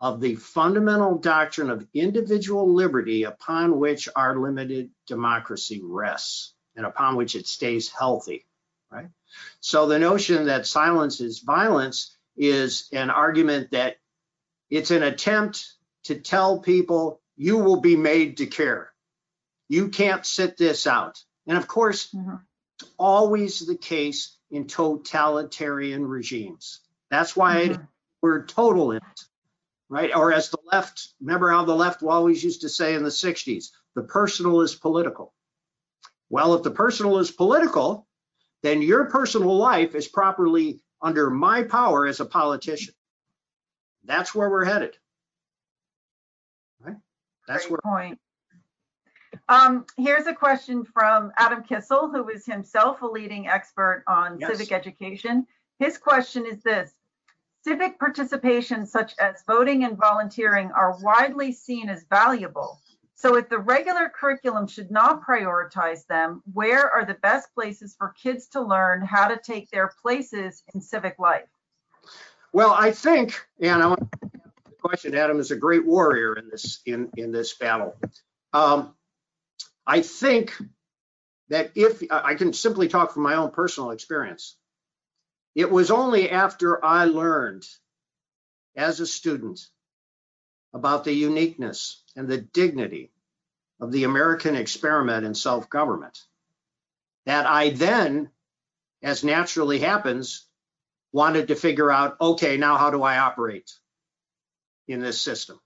of 0.00 0.20
the 0.20 0.34
fundamental 0.34 1.18
doctrine 1.18 1.70
of 1.70 1.86
individual 1.94 2.72
liberty 2.74 3.24
upon 3.24 3.78
which 3.78 4.08
our 4.14 4.38
limited 4.38 4.90
democracy 5.06 5.80
rests 5.82 6.54
and 6.76 6.84
upon 6.84 7.16
which 7.16 7.34
it 7.34 7.46
stays 7.46 7.88
healthy 7.88 8.44
right? 8.90 9.08
So 9.60 9.86
the 9.86 9.98
notion 9.98 10.46
that 10.46 10.66
silence 10.66 11.20
is 11.20 11.40
violence 11.40 12.16
is 12.36 12.88
an 12.92 13.10
argument 13.10 13.70
that 13.72 13.96
it's 14.70 14.90
an 14.90 15.02
attempt 15.02 15.74
to 16.04 16.16
tell 16.16 16.60
people 16.60 17.20
you 17.36 17.58
will 17.58 17.80
be 17.80 17.96
made 17.96 18.38
to 18.38 18.46
care. 18.46 18.92
You 19.68 19.88
can't 19.88 20.24
sit 20.24 20.56
this 20.56 20.86
out. 20.86 21.22
And 21.46 21.58
of 21.58 21.66
course, 21.66 22.10
Mhm. 22.12 22.40
it's 22.80 22.90
always 22.98 23.60
the 23.60 23.76
case 23.76 24.35
in 24.50 24.66
totalitarian 24.66 26.06
regimes. 26.06 26.80
That's 27.10 27.36
why 27.36 27.68
Mhm. 27.68 27.88
we're 28.22 28.46
total 28.46 28.92
in 28.92 28.98
it, 28.98 29.20
right? 29.88 30.14
Or 30.14 30.32
as 30.32 30.50
the 30.50 30.58
left, 30.72 31.14
remember 31.20 31.50
how 31.50 31.64
the 31.64 31.74
left 31.74 32.02
always 32.02 32.42
used 32.42 32.62
to 32.62 32.68
say 32.68 32.94
in 32.94 33.02
the 33.02 33.10
60s, 33.10 33.72
the 33.94 34.02
personal 34.02 34.60
is 34.60 34.74
political. 34.74 35.34
Well, 36.28 36.54
if 36.54 36.62
the 36.62 36.70
personal 36.70 37.18
is 37.18 37.30
political, 37.30 38.06
then 38.62 38.82
your 38.82 39.06
personal 39.10 39.56
life 39.56 39.94
is 39.94 40.08
properly 40.08 40.82
under 41.00 41.30
my 41.30 41.62
power 41.62 42.06
as 42.06 42.20
a 42.20 42.26
politician. 42.26 42.94
That's 44.04 44.34
where 44.34 44.50
we're 44.50 44.64
headed. 44.64 44.96
Right? 46.80 46.96
That's 47.46 47.66
Great 47.66 47.80
where, 47.84 47.92
point. 47.94 48.20
Um, 49.48 49.86
here's 49.96 50.26
a 50.26 50.34
question 50.34 50.84
from 50.84 51.32
Adam 51.36 51.62
Kissel, 51.62 52.08
who 52.10 52.28
is 52.28 52.44
himself 52.44 53.02
a 53.02 53.06
leading 53.06 53.46
expert 53.46 54.02
on 54.08 54.38
Yes. 54.38 54.50
civic 54.50 54.72
education. 54.72 55.46
His 55.78 55.98
question 55.98 56.46
is 56.46 56.62
this. 56.62 56.92
Civic 57.62 57.98
participation 57.98 58.86
such 58.86 59.14
as 59.18 59.42
voting 59.46 59.84
and 59.84 59.96
volunteering 59.96 60.70
are 60.72 60.98
widely 61.00 61.52
seen 61.52 61.88
as 61.88 62.04
valuable. 62.04 62.80
So 63.14 63.36
if 63.36 63.48
the 63.48 63.58
regular 63.58 64.08
curriculum 64.08 64.66
should 64.66 64.90
not 64.90 65.22
prioritize 65.22 66.06
them, 66.06 66.42
where 66.52 66.90
are 66.90 67.04
the 67.04 67.14
best 67.14 67.52
places 67.54 67.94
for 67.96 68.10
kids 68.20 68.46
to 68.48 68.60
learn 68.60 69.00
how 69.00 69.28
to 69.28 69.38
take 69.38 69.70
their 69.70 69.90
places 70.02 70.62
in 70.74 70.80
civic 70.80 71.18
life? 71.18 71.48
well, 72.52 72.72
I 72.72 72.90
think, 72.90 73.38
and 73.60 73.82
I 73.82 73.86
want 73.86 74.10
to 74.12 74.30
question, 74.78 75.14
Adam 75.14 75.40
is 75.40 75.50
a 75.50 75.56
great 75.56 75.84
warrior 75.84 76.34
in 76.34 76.48
this, 76.48 76.80
in, 76.86 77.10
in 77.16 77.32
this 77.32 77.54
battle. 77.54 77.96
Um, 78.52 78.94
I 79.86 80.02
think 80.02 80.56
that 81.48 81.72
if, 81.76 82.02
I 82.10 82.34
can 82.34 82.52
simply 82.52 82.88
talk 82.88 83.12
from 83.12 83.22
my 83.22 83.36
own 83.36 83.50
personal 83.50 83.90
experience. 83.92 84.56
It 85.54 85.70
was 85.70 85.90
only 85.90 86.30
after 86.30 86.84
I 86.84 87.04
learned 87.04 87.64
as 88.76 89.00
a 89.00 89.06
student 89.06 89.60
about 90.74 91.04
the 91.04 91.12
uniqueness 91.12 92.02
and 92.14 92.28
the 92.28 92.38
dignity 92.38 93.12
of 93.80 93.92
the 93.92 94.04
American 94.04 94.56
experiment 94.56 95.24
in 95.24 95.34
self-government 95.34 96.18
that 97.24 97.46
I 97.46 97.70
then, 97.70 98.30
as 99.02 99.24
naturally 99.24 99.78
happens, 99.78 100.46
wanted 101.12 101.48
to 101.48 101.54
figure 101.54 101.90
out, 101.90 102.20
okay, 102.20 102.56
now 102.56 102.76
how 102.76 102.90
do 102.90 103.02
I 103.02 103.18
operate 103.18 103.70
in 104.88 105.00
this 105.00 105.20
system? 105.20 105.58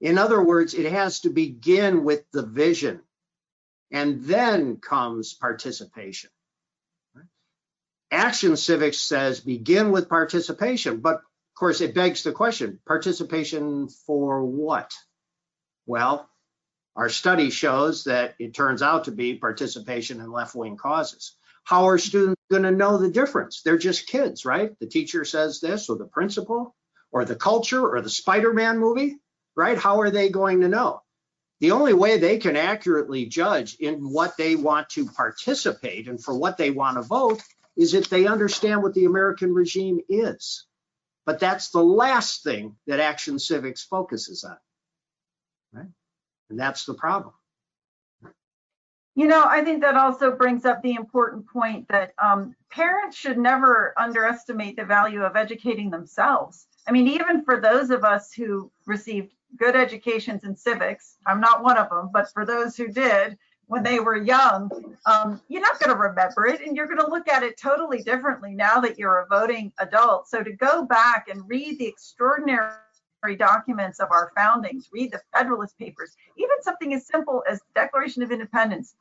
In 0.00 0.18
other 0.18 0.42
words, 0.42 0.74
it 0.74 0.90
has 0.90 1.20
to 1.20 1.30
begin 1.30 2.04
with 2.04 2.24
the 2.32 2.42
vision 2.42 3.00
and 3.90 4.24
then 4.24 4.76
comes 4.76 5.34
participation. 5.34 6.30
Action 8.10 8.56
Civics 8.56 8.98
says 8.98 9.40
begin 9.40 9.92
with 9.92 10.08
participation, 10.08 11.00
but 11.00 11.16
of 11.16 11.54
course 11.54 11.80
it 11.80 11.94
begs 11.94 12.22
the 12.22 12.32
question, 12.32 12.78
participation 12.86 13.88
for 14.06 14.44
what? 14.44 14.92
Well, 15.86 16.28
our 16.96 17.08
study 17.08 17.50
shows 17.50 18.04
that 18.04 18.34
it 18.38 18.54
turns 18.54 18.82
out 18.82 19.04
to 19.04 19.12
be 19.12 19.36
participation 19.36 20.20
in 20.20 20.32
left-wing 20.32 20.76
causes. 20.76 21.34
How 21.64 21.88
are 21.88 21.98
students 21.98 22.40
going 22.50 22.62
to 22.62 22.70
know 22.70 22.96
the 22.96 23.10
difference? 23.10 23.62
They're 23.62 23.78
just 23.78 24.06
kids, 24.06 24.44
right? 24.44 24.72
The 24.80 24.86
teacher 24.86 25.24
says 25.24 25.60
this, 25.60 25.90
or 25.90 25.96
the 25.96 26.06
principal, 26.06 26.74
or 27.12 27.24
the 27.24 27.36
culture, 27.36 27.86
or 27.86 28.00
the 28.00 28.10
Spider-Man 28.10 28.78
movie, 28.78 29.16
right? 29.54 29.76
How 29.76 30.00
are 30.00 30.10
they 30.10 30.30
going 30.30 30.62
to 30.62 30.68
know? 30.68 31.02
The 31.60 31.72
only 31.72 31.92
way 31.92 32.18
they 32.18 32.38
can 32.38 32.56
accurately 32.56 33.26
judge 33.26 33.76
in 33.80 34.12
what 34.12 34.36
they 34.36 34.54
want 34.54 34.90
to 34.90 35.06
participate 35.06 36.06
and 36.08 36.22
for 36.22 36.36
what 36.36 36.56
they 36.56 36.70
want 36.70 36.96
to 36.96 37.02
vote 37.02 37.42
is 37.76 37.94
if 37.94 38.08
they 38.08 38.26
understand 38.26 38.82
what 38.82 38.94
the 38.94 39.06
American 39.06 39.52
regime 39.52 40.00
is. 40.08 40.66
But 41.26 41.40
that's 41.40 41.70
the 41.70 41.82
last 41.82 42.42
thing 42.42 42.76
that 42.86 43.00
Action 43.00 43.38
Civics 43.38 43.84
focuses 43.84 44.44
on, 44.44 44.56
right? 45.72 45.90
And 46.48 46.58
that's 46.58 46.86
the 46.86 46.94
problem. 46.94 47.34
You 49.14 49.26
know, 49.26 49.44
I 49.44 49.64
think 49.64 49.82
that 49.82 49.96
also 49.96 50.30
brings 50.30 50.64
up 50.64 50.80
the 50.80 50.94
important 50.94 51.48
point 51.48 51.88
that 51.88 52.14
um, 52.22 52.54
parents 52.70 53.16
should 53.16 53.36
never 53.36 53.92
underestimate 53.98 54.76
the 54.76 54.84
value 54.84 55.22
of 55.22 55.34
educating 55.34 55.90
themselves. 55.90 56.68
I 56.86 56.92
mean, 56.92 57.08
even 57.08 57.44
for 57.44 57.60
those 57.60 57.90
of 57.90 58.04
us 58.04 58.32
who 58.32 58.70
received 58.86 59.32
good 59.56 59.76
educations 59.76 60.44
in 60.44 60.56
civics, 60.56 61.16
I'm 61.26 61.40
not 61.40 61.62
one 61.62 61.76
of 61.76 61.88
them, 61.88 62.10
but 62.12 62.30
for 62.32 62.44
those 62.44 62.76
who 62.76 62.88
did, 62.88 63.38
when 63.66 63.82
they 63.82 64.00
were 64.00 64.16
young, 64.16 64.70
um, 65.04 65.40
you're 65.48 65.60
not 65.60 65.78
going 65.78 65.90
to 65.90 66.02
remember 66.02 66.46
it 66.46 66.62
and 66.62 66.74
you're 66.74 66.86
going 66.86 67.00
to 67.00 67.06
look 67.06 67.28
at 67.28 67.42
it 67.42 67.58
totally 67.58 68.02
differently 68.02 68.54
now 68.54 68.80
that 68.80 68.98
you're 68.98 69.18
a 69.18 69.26
voting 69.26 69.72
adult. 69.78 70.26
So 70.26 70.42
to 70.42 70.52
go 70.52 70.84
back 70.84 71.28
and 71.28 71.46
read 71.46 71.78
the 71.78 71.86
extraordinary 71.86 72.72
documents 73.36 74.00
of 74.00 74.08
our 74.10 74.32
foundings, 74.34 74.88
read 74.90 75.12
the 75.12 75.20
Federalist 75.34 75.78
Papers, 75.78 76.16
even 76.38 76.62
something 76.62 76.94
as 76.94 77.06
simple 77.06 77.44
as 77.48 77.58
the 77.58 77.80
Declaration 77.80 78.22
of 78.22 78.32
Independence 78.32 78.94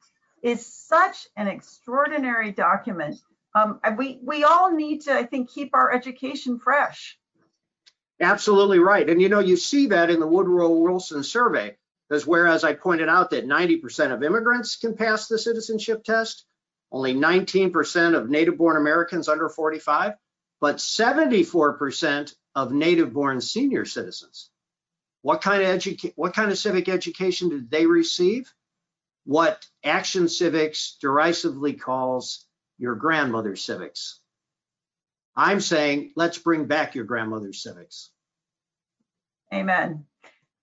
is 0.43 0.65
such 0.65 1.27
an 1.37 1.47
extraordinary 1.47 2.51
document. 2.51 3.15
Um, 3.55 3.79
we, 3.97 4.19
we 4.21 4.43
all 4.43 4.73
need 4.73 5.01
to, 5.03 5.13
I 5.13 5.23
think, 5.23 5.49
keep 5.49 5.73
our 5.73 5.93
education 5.93 6.59
fresh. 6.59 7.17
Absolutely 8.19 8.79
right. 8.79 9.09
And 9.09 9.21
you 9.21 9.29
know, 9.29 9.39
you 9.39 9.57
see 9.57 9.87
that 9.87 10.09
in 10.09 10.19
the 10.19 10.27
Woodrow 10.27 10.69
Wilson 10.69 11.23
survey, 11.23 11.77
because 12.09 12.25
whereas 12.25 12.63
I 12.63 12.73
pointed 12.73 13.09
out 13.09 13.31
that 13.31 13.47
90% 13.47 14.13
of 14.13 14.23
immigrants 14.23 14.75
can 14.75 14.95
pass 14.95 15.27
the 15.27 15.37
citizenship 15.37 16.03
test, 16.03 16.45
only 16.91 17.13
19% 17.13 18.15
of 18.15 18.29
native 18.29 18.57
born 18.57 18.77
Americans 18.77 19.27
under 19.27 19.49
45, 19.49 20.13
but 20.59 20.77
74% 20.77 22.33
of 22.55 22.71
native 22.71 23.13
born 23.13 23.39
senior 23.41 23.85
citizens. 23.85 24.49
What 25.21 25.41
kind 25.41 25.61
of 25.61 25.69
education, 25.69 26.13
what 26.15 26.33
kind 26.33 26.51
of 26.51 26.57
civic 26.57 26.89
education 26.89 27.49
did 27.49 27.69
they 27.69 27.85
receive? 27.85 28.51
What 29.25 29.65
Action 29.83 30.29
Civics 30.29 30.97
derisively 31.01 31.73
calls 31.73 32.45
your 32.77 32.95
grandmother's 32.95 33.61
civics. 33.61 34.21
I'm 35.37 35.61
saying 35.61 36.13
let's 36.15 36.39
bring 36.39 36.65
back 36.65 36.95
your 36.95 37.05
grandmother's 37.05 37.61
civics. 37.61 38.09
Amen. 39.53 40.03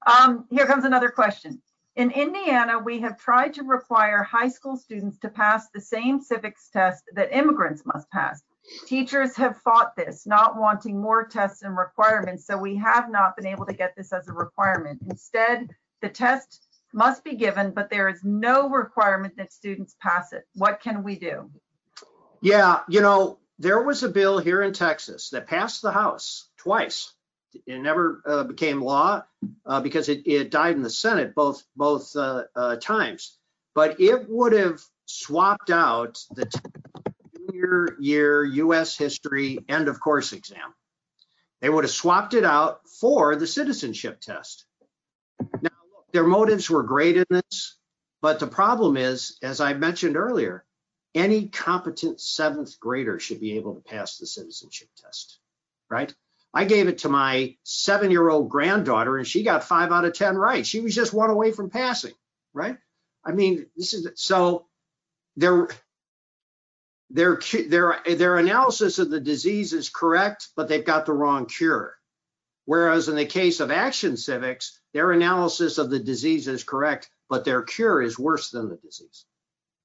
Um, 0.05 0.47
here 0.51 0.66
comes 0.66 0.85
another 0.85 1.09
question. 1.09 1.62
In 1.97 2.11
Indiana, 2.11 2.81
we 2.81 2.99
have 3.01 3.16
tried 3.16 3.55
to 3.55 3.62
require 3.62 4.25
high 4.25 4.49
school 4.49 4.77
students 4.77 5.16
to 5.20 5.29
pass 5.29 5.68
the 5.70 5.81
same 5.81 6.20
civics 6.20 6.68
test 6.72 7.05
that 7.14 7.33
immigrants 7.33 7.85
must 7.87 8.11
pass. 8.11 8.43
Teachers 8.87 9.37
have 9.37 9.61
fought 9.61 9.95
this, 9.95 10.27
not 10.27 10.59
wanting 10.59 11.01
more 11.01 11.25
tests 11.25 11.62
and 11.62 11.77
requirements, 11.77 12.47
so 12.47 12.57
we 12.57 12.75
have 12.77 13.11
not 13.11 13.37
been 13.37 13.47
able 13.47 13.64
to 13.66 13.72
get 13.72 13.95
this 13.97 14.12
as 14.12 14.27
a 14.27 14.33
requirement. 14.33 15.01
Instead, 15.09 15.68
the 16.03 16.09
test 16.09 16.66
must 16.93 17.22
be 17.22 17.37
given, 17.37 17.70
but 17.70 17.91
there 17.91 18.09
is 18.09 18.25
no 18.25 18.68
requirement 18.68 19.37
that 19.37 19.53
students 19.53 19.95
pass 20.01 20.33
it. 20.33 20.45
What 20.55 20.81
can 20.81 21.05
we 21.05 21.16
do? 21.16 21.49
Yeah, 22.41 22.81
you 22.89 23.01
know, 23.01 23.39
there 23.59 23.82
was 23.82 24.02
a 24.02 24.09
bill 24.09 24.38
here 24.38 24.62
in 24.62 24.72
Texas 24.72 25.30
that 25.30 25.46
passed 25.46 25.82
the 25.82 25.92
House 25.92 26.48
twice. 26.59 27.12
It 27.66 27.78
never 27.78 28.20
uh, 28.26 28.44
became 28.44 28.82
law 28.82 29.22
uh, 29.64 29.80
because 29.80 30.09
it, 30.09 30.26
it, 30.26 30.50
died 30.50 30.74
in 30.74 30.82
the 30.82 30.90
Senate 30.90 31.34
both 31.34 31.62
both 31.76 32.14
uh, 32.16 32.44
uh 32.57 32.76
times. 32.76 33.36
But 33.74 34.00
it 34.00 34.28
would 34.28 34.52
have 34.52 34.80
swapped 35.07 35.70
out 35.70 36.18
the 36.34 36.46
junior 37.36 37.96
year 38.00 38.44
U.S. 38.44 38.96
history 38.96 39.59
end 39.68 39.86
of 39.86 40.00
course 40.00 40.32
exam. 40.32 40.74
They 41.61 41.70
would 41.70 41.84
have 41.84 41.92
swapped 41.92 42.34
it 42.34 42.44
out 42.44 42.80
for 43.00 43.36
the 43.36 43.46
citizenship 43.46 44.20
test. 44.20 44.66
Now, 45.40 45.70
look, 45.92 46.12
their 46.12 46.26
motives 46.26 46.68
were 46.68 46.82
great 46.82 47.16
in 47.16 47.24
this, 47.30 47.76
but 48.20 48.40
the 48.40 48.46
problem 48.46 48.96
is, 48.96 49.38
as 49.42 49.61
I 49.61 49.74
mentioned 49.74 50.16
earlier, 50.16 50.64
any 51.15 51.49
competent 51.49 52.21
seventh 52.21 52.79
grader 52.81 53.21
should 53.21 53.41
be 53.41 53.57
able 53.57 53.75
to 53.75 53.81
pass 53.81 54.19
the 54.19 54.27
citizenship 54.27 54.89
test, 55.01 55.39
right? 55.89 56.12
I 56.53 56.65
gave 56.65 56.89
it 56.89 56.99
to 56.99 57.09
my 57.09 57.57
seven 57.65 58.11
year 58.11 58.29
old 58.29 58.49
granddaughter 58.49 59.19
and 59.19 59.27
she 59.27 59.43
got 59.43 59.65
five 59.65 59.91
out 59.91 60.05
of 60.05 60.15
10 60.15 60.37
right. 60.37 60.67
She 60.67 60.81
was 60.81 60.95
just 60.95 61.12
one 61.12 61.31
away 61.31 61.53
from 61.53 61.71
passing, 61.71 62.15
right? 62.53 62.79
I 63.25 63.33
mean, 63.33 63.67
this 63.77 63.95
is 63.95 64.09
so 64.15 64.67
their, 65.37 65.69
their, 67.11 67.41
their, 67.69 68.01
their 68.07 68.39
analysis 68.39 68.99
of 68.99 69.11
the 69.11 69.21
disease 69.21 69.73
is 69.73 69.89
correct, 69.89 70.49
but 70.57 70.69
they've 70.69 70.85
got 70.85 71.07
the 71.07 71.12
wrong 71.12 71.47
cure. 71.47 71.97
Whereas 72.67 73.09
in 73.09 73.17
the 73.17 73.27
case 73.27 73.61
of 73.61 73.71
Action 73.71 74.17
Civics, 74.17 74.81
their 74.93 75.12
analysis 75.12 75.79
of 75.79 75.91
the 75.91 75.99
disease 75.99 76.49
is 76.49 76.65
correct, 76.65 77.11
but 77.29 77.45
their 77.45 77.62
cure 77.62 78.01
is 78.01 78.19
worse 78.19 78.51
than 78.51 78.69
the 78.69 78.77
disease. 78.77 79.27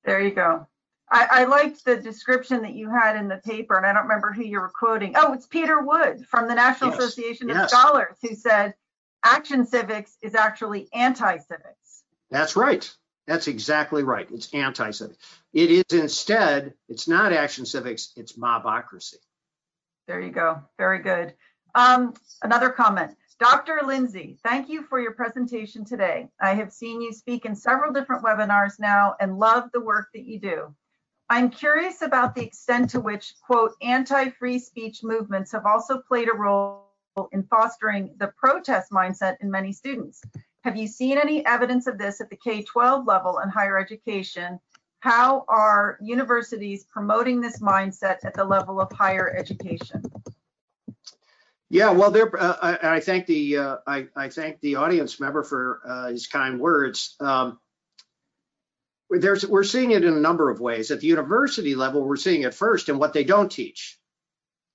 There 0.05 0.21
you 0.21 0.31
go. 0.31 0.67
I, 1.11 1.27
I, 1.31 1.43
liked 1.45 1.85
the 1.85 1.97
description 1.97 2.61
that 2.61 2.73
you 2.73 2.89
had 2.89 3.15
in 3.15 3.27
the 3.27 3.37
paper, 3.37 3.75
and 3.75 3.85
I 3.85 3.93
don't 3.93 4.03
remember 4.03 4.31
who 4.31 4.43
you 4.43 4.59
were 4.59 4.69
quoting. 4.69 5.13
Oh, 5.15 5.33
it's 5.33 5.47
Peter 5.47 5.81
Wood 5.81 6.25
from 6.27 6.47
the 6.47 6.53
National 6.53 6.91
yes. 6.91 6.99
Association 6.99 7.49
of 7.49 7.57
yes. 7.57 7.71
Scholars 7.71 8.17
who 8.21 8.35
said 8.35 8.75
action 9.23 9.65
civics 9.65 10.17
is 10.21 10.35
actually 10.35 10.87
anti-civics. 10.93 12.03
That's 12.29 12.55
right. 12.55 12.89
That's 13.27 13.47
exactly 13.47 14.03
right. 14.03 14.27
It's 14.31 14.53
anti 14.53 14.91
civics. 14.91 15.17
It 15.53 15.71
is 15.71 15.83
instead, 15.91 16.73
it's 16.87 17.07
not 17.07 17.33
action 17.33 17.65
civics, 17.65 18.13
it's 18.15 18.33
mobocracy. 18.33 19.15
There 20.07 20.19
you 20.19 20.31
go. 20.31 20.61
Very 20.77 20.99
good. 20.99 21.33
Um, 21.75 22.13
another 22.41 22.69
comment. 22.69 23.15
Dr. 23.39 23.81
Lindsay, 23.85 24.37
thank 24.43 24.67
you 24.67 24.83
for 24.83 24.99
your 24.99 25.13
presentation 25.13 25.85
today. 25.85 26.27
I 26.41 26.55
have 26.55 26.73
seen 26.73 27.01
you 27.01 27.13
speak 27.13 27.45
in 27.45 27.55
several 27.55 27.93
different 27.93 28.23
webinars 28.23 28.79
now 28.79 29.15
and 29.19 29.39
love 29.39 29.69
the 29.71 29.79
work 29.79 30.09
that 30.13 30.25
you 30.25 30.39
do. 30.39 30.75
I'm 31.29 31.51
curious 31.51 32.01
about 32.01 32.33
the 32.33 32.43
extent 32.43 32.89
to 32.91 32.99
which, 32.99 33.35
quote, 33.45 33.73
anti-free 33.81 34.59
speech 34.59 35.03
movements 35.03 35.51
have 35.51 35.65
also 35.65 35.99
played 35.99 36.27
a 36.27 36.35
role 36.35 36.87
in 37.31 37.43
fostering 37.43 38.15
the 38.17 38.33
protest 38.37 38.91
mindset 38.91 39.37
in 39.41 39.51
many 39.51 39.71
students. 39.71 40.23
Have 40.63 40.75
you 40.75 40.87
seen 40.87 41.17
any 41.17 41.45
evidence 41.45 41.85
of 41.85 41.97
this 41.97 42.19
at 42.19 42.29
the 42.29 42.35
K-12 42.35 43.05
level 43.05 43.39
in 43.39 43.49
higher 43.49 43.77
education? 43.77 44.59
How 45.01 45.45
are 45.47 45.97
universities 46.01 46.85
promoting 46.91 47.41
this 47.41 47.61
mindset 47.61 48.25
at 48.25 48.33
the 48.33 48.43
level 48.43 48.81
of 48.81 48.91
higher 48.91 49.33
education? 49.33 50.03
Yeah, 51.69 51.91
well, 51.91 52.09
there. 52.09 52.35
Uh, 52.35 52.55
I, 52.61 52.95
I, 52.95 52.99
thank 52.99 53.27
the 53.27 53.57
uh, 53.57 53.77
I, 53.85 54.07
I, 54.15 54.29
thank 54.29 54.59
the 54.59 54.75
audience 54.75 55.19
member 55.19 55.43
for 55.43 55.81
uh, 55.87 56.07
his 56.07 56.25
kind 56.25 56.59
words. 56.59 57.15
Um, 57.19 57.59
there's, 59.09 59.45
we're 59.45 59.63
seeing 59.63 59.91
it 59.91 60.03
in 60.03 60.13
a 60.13 60.19
number 60.19 60.49
of 60.49 60.59
ways. 60.59 60.91
At 60.91 60.99
the 60.99 61.07
university 61.07 61.75
level, 61.75 62.03
we're 62.03 62.15
seeing 62.15 62.43
it 62.43 62.53
first 62.53 62.89
in 62.89 62.99
what 62.99 63.13
they 63.13 63.23
don't 63.23 63.51
teach. 63.51 63.97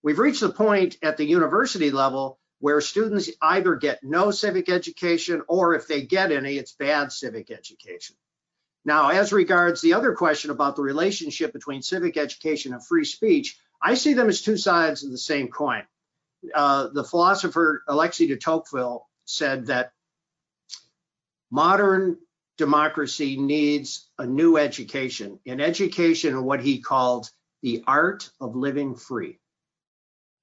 We've 0.02 0.18
reached 0.18 0.40
the 0.40 0.50
point 0.50 0.96
at 1.02 1.16
the 1.16 1.24
university 1.24 1.90
level 1.90 2.38
where 2.58 2.80
students 2.80 3.30
either 3.40 3.76
get 3.76 4.02
no 4.02 4.30
civic 4.30 4.68
education 4.68 5.42
or 5.48 5.74
if 5.74 5.86
they 5.86 6.02
get 6.02 6.32
any, 6.32 6.56
it's 6.56 6.72
bad 6.72 7.12
civic 7.12 7.50
education. 7.50 8.16
Now, 8.84 9.10
as 9.10 9.32
regards 9.32 9.80
the 9.80 9.94
other 9.94 10.14
question 10.14 10.50
about 10.50 10.76
the 10.76 10.82
relationship 10.82 11.52
between 11.52 11.82
civic 11.82 12.16
education 12.16 12.74
and 12.74 12.84
free 12.84 13.04
speech, 13.04 13.58
I 13.80 13.94
see 13.94 14.14
them 14.14 14.28
as 14.28 14.42
two 14.42 14.56
sides 14.56 15.04
of 15.04 15.10
the 15.10 15.18
same 15.18 15.48
coin. 15.48 15.84
Uh, 16.54 16.88
the 16.88 17.04
philosopher 17.04 17.82
Alexis 17.88 18.28
de 18.28 18.36
Tocqueville 18.36 19.06
said 19.24 19.66
that 19.66 19.92
modern 21.50 22.18
democracy 22.56 23.36
needs 23.36 24.08
a 24.18 24.26
new 24.26 24.56
education, 24.56 25.38
an 25.46 25.60
education 25.60 26.34
in 26.34 26.44
what 26.44 26.62
he 26.62 26.80
called 26.80 27.30
the 27.62 27.82
art 27.86 28.30
of 28.40 28.56
living 28.56 28.94
free. 28.94 29.38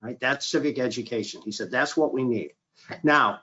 Right? 0.01 0.19
That's 0.19 0.47
civic 0.47 0.79
education. 0.79 1.41
He 1.43 1.51
said 1.51 1.71
that's 1.71 1.95
what 1.95 2.13
we 2.13 2.23
need. 2.23 2.53
Now, 3.03 3.41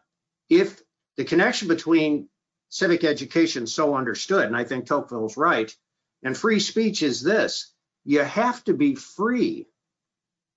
if 0.50 0.80
the 1.16 1.24
connection 1.24 1.68
between 1.68 2.28
civic 2.68 3.04
education 3.04 3.66
so 3.66 3.94
understood, 3.94 4.46
and 4.46 4.56
I 4.56 4.64
think 4.64 4.86
Tocqueville's 4.86 5.36
right, 5.36 5.74
and 6.22 6.36
free 6.36 6.60
speech 6.60 7.02
is 7.02 7.22
this 7.22 7.72
you 8.04 8.20
have 8.20 8.64
to 8.64 8.74
be 8.74 8.94
free 8.94 9.66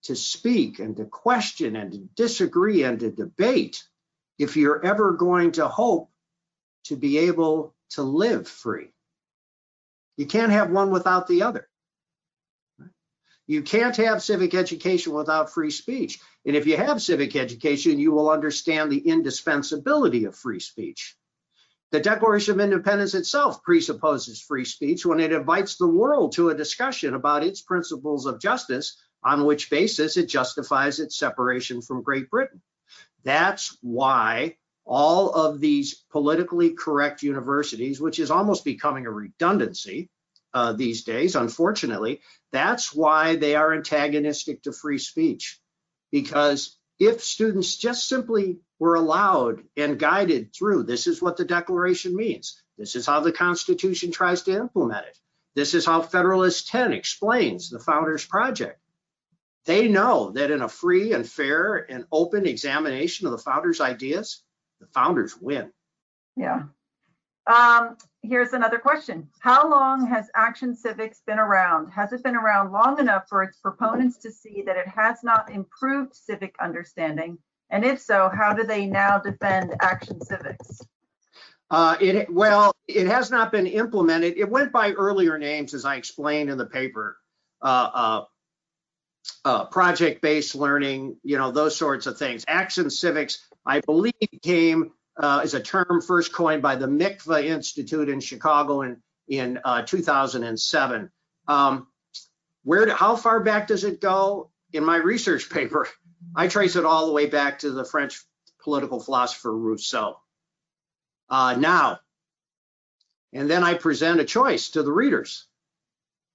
to 0.04 0.16
speak 0.16 0.80
and 0.80 0.98
to 0.98 1.06
question 1.06 1.76
and 1.76 1.92
to 1.92 1.98
disagree 2.16 2.84
and 2.84 3.00
to 3.02 3.12
debate 3.12 3.84
if 4.40 4.58
you're 4.58 4.84
ever 4.84 5.12
going 5.12 5.52
to 5.54 5.68
hope 5.68 6.10
to 6.86 6.96
be 6.96 7.20
able 7.20 7.76
to 7.92 8.04
live 8.04 8.48
free. 8.48 8.94
You 10.18 10.26
can't 10.26 10.52
have 10.52 10.72
one 10.72 10.92
without 10.92 11.28
the 11.28 11.44
other. 11.44 11.68
You 13.48 13.64
can't 13.64 13.98
have 13.98 14.24
civic 14.24 14.54
education 14.54 15.14
without 15.14 15.54
free 15.54 15.72
speech. 15.72 16.20
And 16.46 16.56
if 16.56 16.68
you 16.68 16.78
have 16.78 17.02
civic 17.02 17.36
education, 17.36 18.00
you 18.00 18.12
will 18.12 18.30
understand 18.30 18.92
the 18.92 19.00
indispensability 19.00 20.26
of 20.26 20.36
free 20.36 20.60
speech. 20.60 21.18
The 21.92 22.00
Declaration 22.00 22.54
of 22.54 22.62
Independence 22.62 23.14
itself 23.14 23.62
presupposes 23.64 24.42
free 24.42 24.64
speech 24.64 25.06
when 25.06 25.20
it 25.20 25.34
invites 25.34 25.76
the 25.76 25.88
world 25.88 26.32
to 26.34 26.50
a 26.50 26.56
discussion 26.56 27.14
about 27.14 27.44
its 27.44 27.62
principles 27.62 28.26
of 28.26 28.40
justice, 28.40 28.96
on 29.24 29.46
which 29.46 29.70
basis 29.70 30.16
it 30.16 30.28
justifies 30.28 31.00
its 31.00 31.18
separation 31.18 31.82
from 31.82 32.04
Great 32.04 32.30
Britain. 32.30 32.62
That's 33.24 33.78
why 33.82 34.56
all 34.86 35.32
of 35.32 35.60
these 35.60 35.96
politically 36.12 36.72
correct 36.72 37.24
universities, 37.24 38.02
which 38.02 38.20
is 38.20 38.32
almost 38.32 38.66
becoming 38.66 39.06
a 39.06 39.12
redundancy 39.12 40.10
uh, 40.54 40.74
these 40.74 41.04
days, 41.04 41.36
unfortunately, 41.36 42.22
that's 42.52 42.94
why 42.94 43.36
they 43.36 43.56
are 43.56 43.74
antagonistic 43.74 44.64
to 44.64 44.74
free 44.74 44.98
speech. 44.98 45.60
Because 46.12 46.78
if 47.00 47.24
students 47.24 47.78
just 47.78 48.08
simply 48.08 48.60
were 48.80 48.96
allowed 48.96 49.64
and 49.78 49.98
guided 49.98 50.54
through, 50.54 50.84
this 50.84 51.08
is 51.08 51.22
what 51.22 51.38
the 51.38 51.46
Declaration 51.46 52.16
means. 52.16 52.62
This 52.78 52.96
is 52.96 53.06
how 53.06 53.22
the 53.22 53.32
Constitution 53.32 54.12
tries 54.12 54.42
to 54.44 54.58
implement 54.58 55.06
it. 55.06 55.18
This 55.56 55.74
is 55.74 55.86
how 55.86 56.02
Federalist 56.02 56.68
10 56.68 56.94
explains 56.94 57.70
the 57.70 57.80
Founders 57.80 58.26
Project. 58.26 58.80
They 59.66 59.88
know 59.88 60.32
that 60.32 60.52
in 60.52 60.62
a 60.62 60.70
free 60.70 61.14
and 61.14 61.28
fair 61.28 61.76
and 61.76 62.06
open 62.12 62.48
examination 62.48 63.28
of 63.28 63.32
the 63.32 63.38
founders' 63.38 63.82
ideas, 63.82 64.44
the 64.82 64.88
founders 64.88 65.38
win. 65.40 65.72
Yeah. 66.36 66.64
Um, 67.48 67.98
here's 68.22 68.54
another 68.54 68.78
question. 68.78 69.30
How 69.40 69.70
long 69.70 70.06
has 70.08 70.30
Action 70.36 70.76
Civics 70.76 71.22
been 71.26 71.40
around? 71.40 71.92
Has 71.92 72.14
it 72.14 72.24
been 72.24 72.36
around 72.36 72.72
long 72.72 73.00
enough 73.00 73.24
for 73.30 73.44
its 73.44 73.58
proponents 73.58 74.18
to 74.20 74.32
see 74.32 74.64
that 74.66 74.78
it 74.78 74.88
has 74.88 75.24
not 75.24 75.52
improved 75.52 76.16
civic 76.16 76.56
understanding? 76.60 77.38
And 77.70 77.86
if 77.86 78.00
so, 78.00 78.30
how 78.30 78.54
do 78.54 78.64
they 78.64 78.86
now 78.86 79.18
defend 79.18 79.74
Action 79.82 80.22
Civics? 80.22 80.82
Uh, 81.70 81.96
it 82.02 82.30
well, 82.30 82.76
it 82.88 83.08
has 83.08 83.32
not 83.32 83.52
been 83.52 83.66
implemented. 83.66 84.38
It 84.38 84.50
went 84.50 84.74
by 84.74 84.92
earlier 84.92 85.38
names, 85.38 85.74
as 85.74 85.86
I 85.86 85.96
explained 85.96 86.50
in 86.50 86.58
the 86.58 86.66
paper. 86.66 87.18
Uh, 87.62 87.90
uh, 87.94 88.24
uh, 89.46 89.66
project-based 89.66 90.56
learning, 90.56 91.18
you 91.24 91.38
know, 91.38 91.52
those 91.52 91.76
sorts 91.76 92.08
of 92.08 92.18
things. 92.18 92.44
Action 92.48 92.90
civics, 92.90 93.46
I 93.66 93.82
believe, 93.82 94.14
came 94.42 94.92
uh, 95.18 95.42
as 95.44 95.54
a 95.54 95.60
term 95.60 96.02
first 96.06 96.34
coined 96.34 96.62
by 96.62 96.76
the 96.76 96.88
Mikva 96.88 97.44
Institute 97.44 98.10
in 98.10 98.20
Chicago 98.20 98.82
in 98.82 99.02
in 99.28 99.60
uh, 99.64 99.82
2007. 99.84 101.10
Um, 101.48 101.88
where, 102.64 102.94
how 102.94 103.16
far 103.16 103.40
back 103.40 103.68
does 103.68 103.84
it 103.84 104.02
go? 104.02 104.52
In 104.74 104.86
my 104.86 104.98
research 104.98 105.50
paper, 105.50 105.88
I 106.36 106.48
trace 106.48 106.76
it 106.76 106.86
all 106.86 107.08
the 107.08 107.14
way 107.14 107.26
back 107.26 107.60
to 107.60 107.72
the 107.72 107.86
French 107.86 108.22
political 108.64 109.00
philosopher 109.00 109.56
Rousseau. 109.56 110.20
Uh, 111.30 111.56
now, 111.58 112.00
and 113.34 113.50
then 113.50 113.64
I 113.64 113.74
present 113.74 114.20
a 114.20 114.26
choice 114.26 114.72
to 114.72 114.84
the 114.84 114.92
readers. 114.92 115.46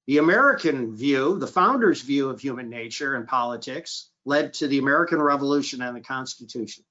The 0.06 0.18
American 0.18 0.94
view, 0.94 1.38
the 1.38 1.46
founders' 1.46 2.02
view 2.02 2.30
of 2.30 2.40
human 2.40 2.70
nature 2.70 3.14
and 3.14 3.26
politics, 3.26 4.08
led 4.24 4.54
to 4.54 4.68
the 4.68 4.78
American 4.78 5.20
Revolution 5.20 5.82
and 5.82 5.96
the 5.96 6.00
Constitution. 6.00 6.84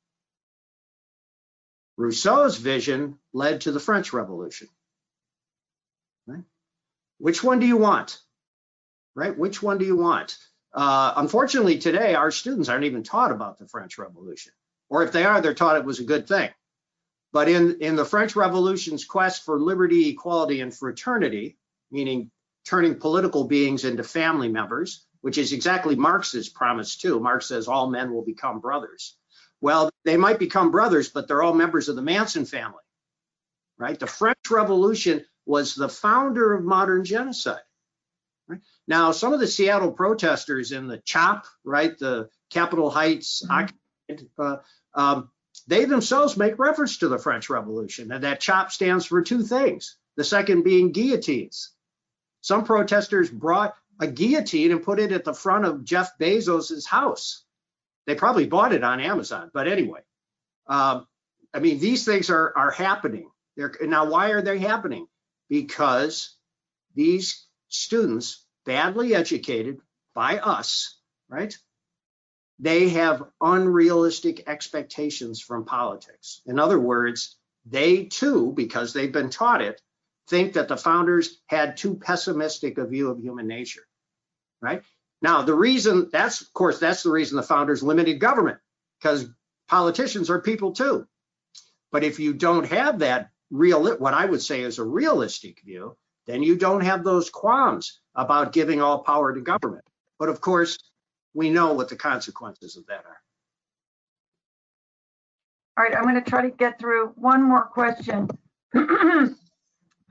Rousseau's 1.97 2.57
vision 2.57 3.18
led 3.34 3.61
to 3.61 3.72
the 3.72 3.80
French 3.80 4.11
Revolution. 4.11 4.68
Right? 6.28 6.43
Which 7.20 7.41
one 7.43 7.59
do 7.59 7.66
you 7.66 7.78
want? 7.78 8.20
Right? 9.16 9.38
Which 9.38 9.63
one 9.63 9.78
do 9.78 9.86
you 9.86 9.95
want? 9.95 10.38
Uh, 10.74 11.13
unfortunately, 11.16 11.78
today, 11.78 12.16
our 12.16 12.32
students 12.32 12.68
aren't 12.68 12.84
even 12.84 13.03
taught 13.03 13.32
about 13.32 13.57
the 13.57 13.68
French 13.68 13.97
Revolution. 13.97 14.51
Or 14.89 15.03
if 15.03 15.13
they 15.13 15.24
are, 15.24 15.39
they're 15.39 15.53
taught 15.53 15.78
it 15.78 15.86
was 15.86 16.01
a 16.01 16.03
good 16.03 16.28
thing. 16.28 16.49
But 17.32 17.47
in, 17.47 17.78
in 17.80 17.95
the 17.95 18.05
French 18.05 18.36
Revolution's 18.36 19.05
quest 19.05 19.45
for 19.45 19.59
liberty, 19.59 20.09
equality, 20.09 20.59
and 20.59 20.76
fraternity, 20.76 21.57
meaning 21.91 22.30
turning 22.66 22.95
political 22.95 23.45
beings 23.45 23.86
into 23.86 24.03
family 24.03 24.49
members, 24.49 25.05
which 25.22 25.38
is 25.38 25.53
exactly 25.53 25.95
Marx's 25.95 26.49
promise 26.49 26.95
too. 26.95 27.20
Marx 27.20 27.47
says 27.47 27.68
all 27.68 27.89
men 27.89 28.13
will 28.13 28.26
become 28.26 28.59
brothers. 28.59 29.18
Well, 29.61 29.89
they 30.03 30.18
might 30.18 30.39
become 30.39 30.72
brothers, 30.72 31.09
but 31.09 31.28
they're 31.28 31.43
all 31.43 31.53
members 31.53 31.89
of 31.89 31.95
the 31.95 32.01
Manson 32.01 32.45
family, 32.45 32.84
right? 33.78 33.99
The 33.99 34.07
French 34.07 34.49
Revolution 34.51 35.26
was 35.45 35.76
the 35.76 35.89
founder 35.89 36.53
of 36.53 36.63
modern 36.63 37.05
genocide. 37.05 37.61
Right? 38.47 38.61
Now, 38.88 39.11
some 39.11 39.34
of 39.34 39.39
the 39.39 39.47
Seattle 39.47 39.91
protesters 39.91 40.72
in 40.72 40.88
the 40.88 40.99
CHOP, 40.99 41.45
right, 41.63 41.97
the 41.97 42.30
Capitol 42.51 42.89
Heights, 42.89 43.43
mm-hmm. 43.49 44.26
uh, 44.38 44.57
um, 44.93 45.32
they 45.68 45.86
themselves 45.86 46.38
make 46.38 46.59
reference 46.59 46.99
to 46.99 47.07
the 47.07 47.18
French 47.18 47.49
Revolution, 47.49 48.11
and 48.11 48.24
that 48.24 48.41
CHOP 48.41 48.72
stands 48.72 49.05
for 49.05 49.22
two 49.22 49.41
things. 49.41 49.97
The 50.18 50.24
second 50.24 50.63
being 50.63 50.91
guillotines. 50.91 51.72
Some 52.46 52.64
protesters 52.64 53.28
brought 53.32 53.74
a 54.00 54.06
guillotine 54.06 54.72
and 54.72 54.84
put 54.84 55.00
it 55.00 55.12
at 55.12 55.24
the 55.24 55.34
front 55.34 55.66
of 55.66 55.84
Jeff 55.84 56.16
Bezos's 56.20 56.86
house. 56.86 57.43
They 58.06 58.14
probably 58.14 58.46
bought 58.46 58.72
it 58.72 58.84
on 58.84 59.00
Amazon, 59.00 59.50
but 59.52 59.68
anyway, 59.68 60.02
um, 60.68 61.08
I 61.56 61.58
mean, 61.58 61.80
these 61.80 62.06
things 62.06 62.30
are 62.30 62.54
are 62.56 62.70
happening. 62.70 63.32
They're, 63.58 63.74
now, 63.82 64.12
why 64.12 64.30
are 64.30 64.43
they 64.43 64.60
happening? 64.60 65.08
Because 65.50 66.36
these 66.93 67.48
students, 67.70 68.46
badly 68.64 69.16
educated 69.16 69.80
by 70.14 70.38
us, 70.38 71.00
right? 71.28 71.58
They 72.60 72.89
have 72.89 73.24
unrealistic 73.41 74.43
expectations 74.48 75.41
from 75.41 75.66
politics. 75.66 76.41
In 76.46 76.60
other 76.60 76.80
words, 76.80 77.38
they 77.66 78.06
too, 78.06 78.54
because 78.56 78.93
they've 78.93 79.12
been 79.12 79.32
taught 79.32 79.64
it, 79.64 79.82
think 80.28 80.53
that 80.53 80.67
the 80.67 80.78
founders 80.78 81.39
had 81.47 81.78
too 81.78 81.95
pessimistic 81.95 82.78
a 82.78 82.86
view 82.86 83.09
of 83.09 83.19
human 83.19 83.47
nature, 83.47 83.88
right? 84.61 84.84
Now, 85.21 85.41
the 85.41 85.53
reason 85.53 86.09
that's, 86.11 86.41
of 86.41 86.53
course, 86.53 86.80
that's 86.80 87.03
the 87.03 87.11
reason 87.11 87.38
the 87.38 87.43
founders 87.43 87.84
limited 87.84 88.19
government 88.19 88.59
because 88.99 89.28
politicians 89.67 90.30
are 90.30 90.41
people 90.41 90.73
too. 90.73 91.07
But 91.91 92.03
if 92.03 92.19
you 92.19 92.34
don't 92.34 92.65
have 92.67 92.99
that 92.99 93.30
real, 93.51 93.97
what 93.97 94.13
I 94.13 94.26
would 94.26 94.41
say 94.41 94.61
is 94.61 94.80
a 94.80 94.84
realistic 94.84 95.61
view, 95.63 95.95
then 96.28 96.43
you 96.43 96.57
don't 96.57 96.82
have 96.82 97.03
those 97.03 97.30
qualms 97.30 97.99
about 98.15 98.53
giving 98.53 98.82
all 98.82 99.03
power 99.03 99.34
to 99.34 99.41
government. 99.41 99.86
But 100.19 100.30
of 100.30 100.41
course, 100.41 100.78
we 101.34 101.49
know 101.49 101.73
what 101.73 101.89
the 101.89 101.95
consequences 101.95 102.78
of 102.78 102.86
that 102.88 103.05
are. 103.05 103.21
All 105.78 105.84
right, 105.84 105.95
I'm 105.95 106.03
going 106.03 106.15
to 106.15 106.30
try 106.30 106.41
to 106.41 106.51
get 106.51 106.80
through 106.80 107.13
one 107.15 107.43
more 107.43 107.65
question. 107.65 108.30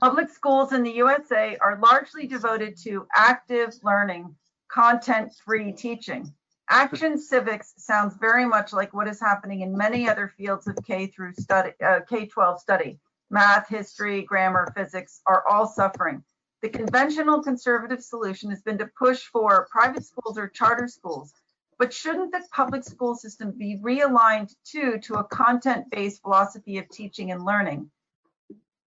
Public 0.01 0.29
schools 0.29 0.73
in 0.73 0.83
the 0.83 0.91
USA 0.93 1.57
are 1.59 1.79
largely 1.79 2.27
devoted 2.27 2.77
to 2.79 3.07
active 3.15 3.73
learning, 3.83 4.35
content-free 4.69 5.73
teaching. 5.73 6.35
Action 6.69 7.17
civics 7.17 7.75
sounds 7.77 8.17
very 8.17 8.45
much 8.45 8.73
like 8.73 8.93
what 8.93 9.07
is 9.07 9.21
happening 9.21 9.61
in 9.61 9.77
many 9.77 10.09
other 10.09 10.29
fields 10.37 10.67
of 10.67 10.77
K 10.85 11.07
through 11.07 11.35
study, 11.35 11.73
uh, 11.85 12.01
K-12 12.09 12.59
study. 12.59 12.99
Math, 13.31 13.69
history, 13.69 14.23
grammar, 14.23 14.73
physics 14.77 15.21
are 15.27 15.45
all 15.49 15.67
suffering. 15.67 16.25
The 16.61 16.71
conventional 16.71 17.43
conservative 17.43 18.03
solution 18.03 18.51
has 18.51 18.63
been 18.63 18.79
to 18.79 18.91
push 18.99 19.27
for 19.27 19.69
private 19.71 20.05
schools 20.05 20.37
or 20.37 20.49
charter 20.49 20.89
schools. 20.89 21.33
But 21.79 21.93
shouldn't 21.93 22.33
the 22.33 22.43
public 22.53 22.85
school 22.85 23.15
system 23.15 23.53
be 23.53 23.79
realigned 23.83 24.55
too 24.65 24.99
to 25.05 25.15
a 25.15 25.25
content-based 25.25 26.23
philosophy 26.23 26.79
of 26.79 26.89
teaching 26.89 27.31
and 27.31 27.45
learning? 27.45 27.91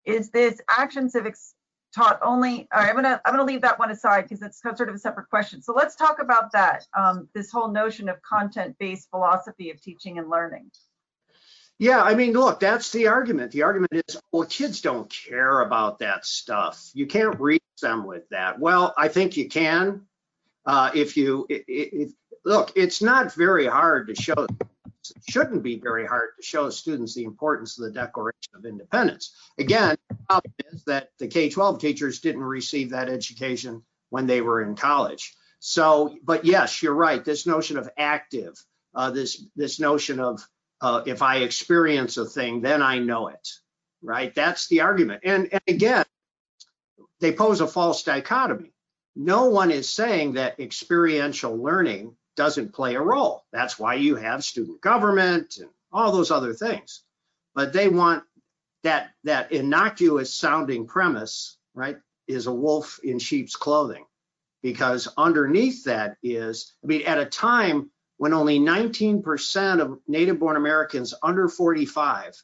Is 0.08 0.30
this 0.32 0.60
action 0.70 1.10
civics 1.10 1.54
taught 1.94 2.20
only 2.22 2.68
i'm 2.72 2.96
gonna 2.96 3.22
i'm 3.26 3.34
gonna 3.34 3.44
leave 3.44 3.62
that 3.62 3.80
one 3.80 3.92
aside 3.92 4.24
because 4.24 4.42
it's 4.42 4.62
sort 4.62 4.90
of 4.90 4.96
a 4.96 5.00
separate 5.00 5.30
question. 5.30 5.62
So 5.62 5.74
let's 5.74 5.96
talk 5.96 6.22
about 6.22 6.52
that 6.54 6.86
um, 6.98 7.30
this 7.34 7.52
whole 7.52 7.72
notion 7.72 8.10
of 8.10 8.22
content-based 8.22 9.10
philosophy 9.10 9.70
of 9.72 9.82
teaching 9.82 10.18
and 10.18 10.30
learning. 10.30 10.72
Yeah 11.80 12.02
i 12.02 12.16
mean 12.16 12.34
look 12.34 12.60
that's 12.60 12.92
the 12.92 13.08
argument. 13.08 13.52
The 13.52 13.64
argument 13.64 13.94
is 14.08 14.18
well 14.32 14.48
kids 14.48 14.82
don't 14.82 15.10
care 15.10 15.62
about 15.62 16.00
that 16.00 16.26
stuff. 16.26 16.90
You 16.94 17.06
can't 17.06 17.40
reach 17.40 17.64
them 17.82 18.06
with 18.06 18.28
that. 18.30 18.60
Well 18.60 18.94
i 18.98 19.08
think 19.10 19.38
you 19.38 19.50
can 19.50 20.02
uh, 20.66 20.92
if 20.94 21.16
you 21.18 21.48
look 22.46 22.72
it's 22.76 23.02
not 23.02 23.34
very 23.34 23.66
hard 23.66 24.08
to 24.08 24.16
show 24.16 24.34
it 24.34 24.52
shouldn't 25.30 25.64
be 25.64 25.80
very 25.80 26.06
hard 26.06 26.30
to 26.38 26.44
show 26.44 26.70
students 26.70 27.14
the 27.14 27.24
importance 27.24 27.78
of 27.78 27.86
the 27.86 27.92
Declaration 27.92 28.54
of 28.56 28.66
Independence. 28.66 29.36
Again, 29.58 29.98
the 30.10 30.18
problem 30.28 30.54
is 30.72 30.84
that 30.86 31.10
the 31.20 31.28
K-12 31.28 31.80
teachers 31.80 32.20
didn't 32.20 32.44
receive 32.44 32.92
that 32.92 33.10
education 33.10 33.84
when 34.10 34.28
they 34.28 34.42
were 34.42 34.62
in 34.62 34.76
college. 34.76 35.36
So, 35.60 36.18
but 36.24 36.46
yes, 36.46 36.82
you're 36.82 36.94
right. 36.94 37.24
This 37.24 37.46
notion 37.46 37.78
of 37.78 37.90
active, 37.98 38.54
uh, 38.94 39.12
this 39.12 39.44
this 39.56 39.80
notion 39.80 40.20
of 40.20 40.48
uh, 40.82 41.02
if 41.06 41.22
I 41.22 41.38
experience 41.38 42.18
a 42.18 42.26
thing, 42.26 42.62
then 42.62 42.82
I 42.82 43.00
know 43.00 43.28
it, 43.30 43.50
right? 44.02 44.34
That's 44.34 44.68
the 44.68 44.82
argument. 44.82 45.22
And, 45.24 45.50
and 45.52 45.62
again, 45.68 46.06
they 47.20 47.32
pose 47.32 47.62
a 47.62 47.68
false 47.68 48.04
dichotomy. 48.04 48.72
No 49.16 49.46
one 49.46 49.72
is 49.72 49.90
saying 49.90 50.34
that 50.34 50.60
experiential 50.60 51.58
learning 51.58 52.16
doesn't 52.38 52.74
play 52.74 52.96
a 52.96 53.02
role. 53.02 53.44
That's 53.52 53.78
why 53.78 53.96
you 53.96 54.16
have 54.16 54.46
student 54.46 54.80
government 54.80 55.58
and 55.58 55.70
all 55.92 56.14
those 56.14 56.32
other 56.32 56.54
things. 56.54 57.02
But 57.54 57.74
they 57.74 57.90
want 57.90 58.24
that 58.84 59.10
that 59.26 59.52
innocuous 59.52 60.34
sounding 60.34 60.88
premise, 60.88 61.58
right, 61.74 61.98
is 62.28 62.48
a 62.48 62.54
wolf 62.54 63.00
in 63.04 63.20
sheep's 63.20 63.56
clothing. 63.56 64.06
Because 64.62 65.08
underneath 65.18 65.84
that 65.86 66.18
is, 66.24 66.74
I 66.84 66.88
mean, 66.88 67.02
at 67.04 67.20
a 67.20 67.26
time 67.26 67.90
when 68.18 68.34
only 68.34 68.60
19% 68.60 69.80
of 69.82 70.00
native 70.08 70.40
born 70.40 70.58
Americans 70.58 71.14
under 71.22 71.48
45 71.48 72.36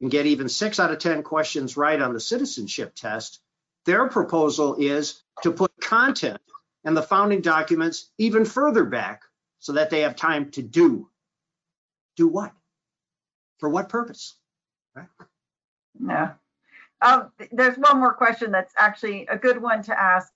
can 0.00 0.08
get 0.08 0.26
even 0.26 0.48
six 0.48 0.80
out 0.80 0.90
of 0.90 0.98
10 0.98 1.22
questions 1.22 1.76
right 1.76 2.00
on 2.00 2.14
the 2.14 2.20
citizenship 2.20 2.94
test, 2.94 3.40
their 3.84 4.08
proposal 4.08 4.76
is 4.76 5.22
to 5.42 5.52
put 5.52 5.72
content 5.80 6.40
and 6.84 6.96
the 6.96 7.02
founding 7.02 7.40
documents 7.40 8.10
even 8.18 8.44
further 8.44 8.84
back 8.84 9.22
so 9.58 9.72
that 9.72 9.90
they 9.90 10.00
have 10.00 10.16
time 10.16 10.50
to 10.52 10.62
do. 10.62 11.08
Do 12.16 12.28
what? 12.28 12.52
For 13.58 13.68
what 13.68 13.88
purpose? 13.88 14.36
Right? 14.94 15.06
Yeah. 16.02 16.32
Um, 17.02 17.30
there's 17.52 17.76
one 17.76 17.98
more 17.98 18.14
question 18.14 18.50
that's 18.50 18.74
actually 18.76 19.26
a 19.26 19.36
good 19.36 19.60
one 19.60 19.82
to 19.84 19.98
ask 19.98 20.32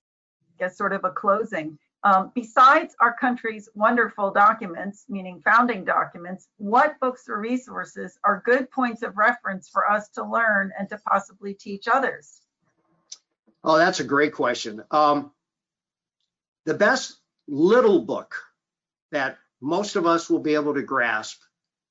as 0.60 0.76
sort 0.76 0.92
of 0.92 1.04
a 1.04 1.10
closing. 1.10 1.78
Um, 2.04 2.32
besides 2.34 2.94
our 3.00 3.14
country's 3.14 3.68
wonderful 3.74 4.30
documents, 4.30 5.06
meaning 5.08 5.40
founding 5.42 5.84
documents, 5.84 6.48
what 6.58 7.00
books 7.00 7.28
or 7.28 7.38
resources 7.38 8.18
are 8.24 8.42
good 8.44 8.70
points 8.70 9.02
of 9.02 9.16
reference 9.16 9.70
for 9.70 9.90
us 9.90 10.08
to 10.10 10.24
learn 10.24 10.70
and 10.78 10.88
to 10.90 10.98
possibly 10.98 11.54
teach 11.54 11.88
others? 11.90 12.42
Oh, 13.62 13.78
that's 13.78 14.00
a 14.00 14.04
great 14.04 14.34
question. 14.34 14.84
Um, 14.90 15.32
the 16.64 16.74
best 16.74 17.16
little 17.46 18.00
book 18.00 18.34
that 19.12 19.38
most 19.60 19.96
of 19.96 20.06
us 20.06 20.28
will 20.28 20.40
be 20.40 20.54
able 20.54 20.74
to 20.74 20.82
grasp 20.82 21.40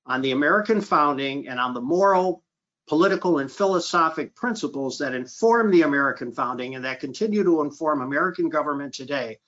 on 0.05 0.21
the 0.21 0.31
American 0.31 0.81
founding 0.81 1.47
and 1.47 1.59
on 1.59 1.73
the 1.73 1.81
moral, 1.81 2.43
political, 2.87 3.39
and 3.39 3.51
philosophic 3.51 4.35
principles 4.35 4.97
that 4.97 5.13
inform 5.13 5.71
the 5.71 5.83
American 5.83 6.31
founding 6.31 6.75
and 6.75 6.85
that 6.85 6.99
continue 6.99 7.43
to 7.43 7.61
inform 7.61 8.01
American 8.01 8.49
government 8.49 8.93
today 8.93 9.39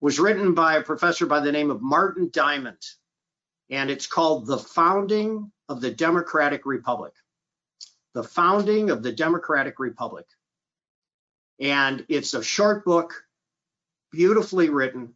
was 0.00 0.18
written 0.18 0.54
by 0.54 0.76
a 0.76 0.82
professor 0.82 1.26
by 1.26 1.40
the 1.40 1.52
name 1.52 1.70
of 1.70 1.82
Martin 1.82 2.30
Diamond. 2.32 2.82
And 3.68 3.90
it's 3.90 4.06
called 4.06 4.46
The 4.46 4.58
Founding 4.58 5.52
of 5.68 5.80
the 5.80 5.90
Democratic 5.90 6.64
Republic. 6.64 7.12
The 8.14 8.24
Founding 8.24 8.90
of 8.90 9.02
the 9.02 9.12
Democratic 9.12 9.78
Republic. 9.78 10.26
And 11.60 12.04
it's 12.08 12.34
a 12.34 12.42
short 12.42 12.84
book, 12.84 13.12
beautifully 14.10 14.68
written, 14.68 15.14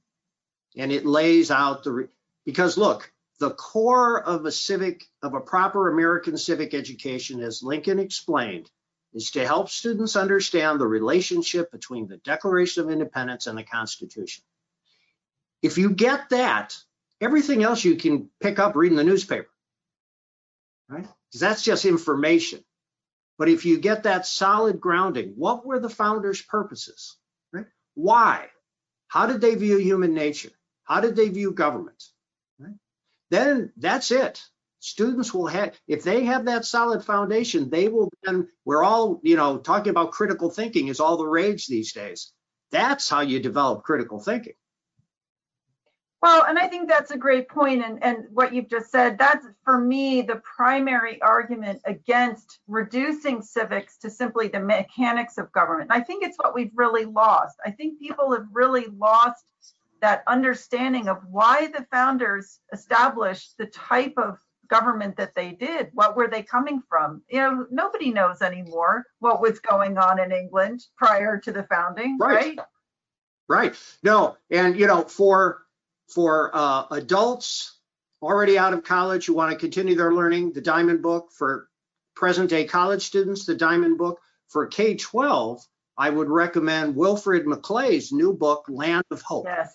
and 0.77 0.93
it 0.93 1.07
lays 1.07 1.51
out 1.51 1.85
the, 1.85 2.09
because 2.45 2.77
look, 2.77 3.13
the 3.41 3.51
core 3.51 4.23
of 4.23 4.45
a 4.47 4.53
civic, 4.53 5.05
of 5.23 5.35
a 5.35 5.41
proper 5.41 5.91
American 5.91 6.37
civic 6.39 6.75
education, 6.75 7.41
as 7.41 7.63
Lincoln 7.63 7.99
explained, 7.99 8.71
is 9.13 9.31
to 9.33 9.47
help 9.47 9.69
students 9.69 10.17
understand 10.17 10.81
the 10.81 10.87
relationship 10.87 11.71
between 11.71 12.09
the 12.09 12.17
Declaration 12.19 12.85
of 12.85 12.91
Independence 12.91 13.47
and 13.47 13.57
the 13.57 13.63
Constitution. 13.63 14.45
If 15.63 15.79
you 15.79 15.91
get 15.91 16.31
that, 16.31 16.77
everything 17.21 17.63
else 17.63 17.85
you 17.85 17.97
can 17.97 18.29
pick 18.41 18.59
up 18.59 18.77
reading 18.77 18.97
the 18.97 19.05
newspaper, 19.05 19.49
right? 20.89 21.07
Because 21.29 21.41
that's 21.41 21.63
just 21.63 21.85
information. 21.85 22.65
But 23.39 23.49
if 23.49 23.65
you 23.65 23.79
get 23.79 24.05
that 24.05 24.27
solid 24.27 24.81
grounding, 24.81 25.35
what 25.37 25.67
were 25.67 25.81
the 25.81 25.89
founders' 25.89 26.43
purposes, 26.43 27.17
right? 27.53 27.67
Why? 27.95 28.49
How 29.15 29.27
did 29.29 29.41
they 29.41 29.55
view 29.55 29.77
human 29.79 30.13
nature? 30.13 30.51
How 30.83 31.01
did 31.01 31.15
they 31.15 31.29
view 31.29 31.53
government? 31.53 32.03
Then 33.31 33.73
that's 33.77 34.11
it. 34.11 34.43
Students 34.81 35.33
will 35.33 35.47
have, 35.47 35.79
if 35.87 36.03
they 36.03 36.25
have 36.25 36.47
that 36.47 36.65
solid 36.65 37.05
foundation, 37.05 37.71
they 37.71 37.87
will 37.87 38.11
then, 38.25 38.49
we're 38.65 38.83
all, 38.83 39.21
you 39.23 39.37
know, 39.37 39.59
talking 39.59 39.91
about 39.91 40.11
critical 40.11 40.51
thinking 40.51 40.89
is 40.89 40.99
all 40.99 41.17
the 41.17 41.29
rage 41.29 41.69
these 41.69 41.93
days. 41.93 42.33
That's 42.73 43.09
how 43.09 43.21
you 43.21 43.39
develop 43.39 43.85
critical 43.85 44.19
thinking. 44.19 44.55
Well, 46.25 46.47
and 46.49 46.59
I 46.59 46.69
think 46.69 46.89
that's 46.89 47.11
a 47.11 47.19
great 47.19 47.51
point, 47.51 47.85
and, 47.85 48.03
and 48.03 48.25
what 48.33 48.55
you've 48.55 48.71
just 48.71 48.91
said, 48.91 49.19
that's 49.19 49.47
for 49.63 49.79
me 49.79 50.23
the 50.23 50.41
primary 50.57 51.21
argument 51.21 51.83
against 51.85 52.61
reducing 52.67 53.43
civics 53.43 53.99
to 53.99 54.09
simply 54.09 54.49
the 54.49 54.59
mechanics 54.59 55.37
of 55.37 55.53
government. 55.53 55.91
And 55.93 56.03
I 56.03 56.03
think 56.03 56.25
it's 56.25 56.39
what 56.39 56.55
we've 56.55 56.71
really 56.75 57.05
lost. 57.05 57.57
I 57.67 57.73
think 57.73 57.99
people 57.99 58.33
have 58.33 58.47
really 58.55 58.87
lost 58.87 59.45
that 60.01 60.23
understanding 60.27 61.09
of 61.09 61.19
why 61.31 61.67
the 61.67 61.87
founders 61.91 62.59
established 62.73 63.59
the 63.59 63.67
type 63.67 64.15
of 64.17 64.39
government 64.67 65.19
that 65.19 65.35
they 65.35 65.53
did. 65.53 65.91
What 65.93 66.17
were 66.17 66.29
they 66.29 66.43
coming 66.43 66.83
from? 66.89 67.21
You 67.29 67.41
know, 67.41 67.67
nobody 67.71 68.11
knows 68.11 68.41
anymore 68.41 69.05
what 69.19 69.43
was 69.43 69.61
going 69.61 69.99
on 69.99 70.19
in 70.19 70.33
England 70.33 70.87
prior 70.97 71.39
to 71.41 71.53
the 71.53 71.65
founding, 71.65 72.17
right? 72.19 72.57
Right. 72.57 72.59
Right. 73.47 73.77
No, 74.03 74.39
and 74.51 74.81
you 74.81 74.87
know, 74.87 75.03
for 75.03 75.64
for 76.09 76.51
uh, 76.55 76.87
adults 76.91 77.79
already 78.23 78.59
out 78.59 78.73
of 78.73 78.85
college 78.85 79.27
who 79.27 79.35
want 79.35 79.53
to 79.53 79.59
continue 79.59 79.95
their 79.95 80.13
learning, 80.13 80.53
the 80.53 80.61
Diamond 80.61 81.03
Book. 81.03 81.31
For 81.33 81.69
present 82.15 82.51
day 82.51 82.65
college 82.65 83.03
students, 83.03 83.45
the 83.45 83.55
Diamond 83.55 83.99
Book. 83.99 84.21
For 84.49 84.67
K 84.67 84.95
12, 84.95 85.65
I 85.97 86.11
would 86.11 86.29
recommend 86.29 86.97
Wilfred 86.97 87.45
McClay's 87.45 88.13
new 88.13 88.33
book, 88.33 88.67
Land 88.69 89.05
of 89.11 89.23
Hope. 89.23 89.47
Yes. 89.47 89.75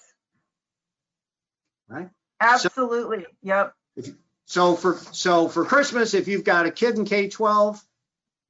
Right? 1.87 2.09
Absolutely. 2.39 3.21
So, 3.21 3.27
yep. 3.41 3.73
You, 3.95 4.15
so 4.45 4.75
for 4.75 4.97
so 5.11 5.47
for 5.47 5.65
Christmas, 5.65 6.13
if 6.13 6.27
you've 6.27 6.43
got 6.43 6.65
a 6.65 6.71
kid 6.71 6.97
in 6.97 7.05
K 7.05 7.29
12, 7.29 7.83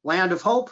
Land 0.04 0.32
of 0.32 0.42
Hope. 0.42 0.72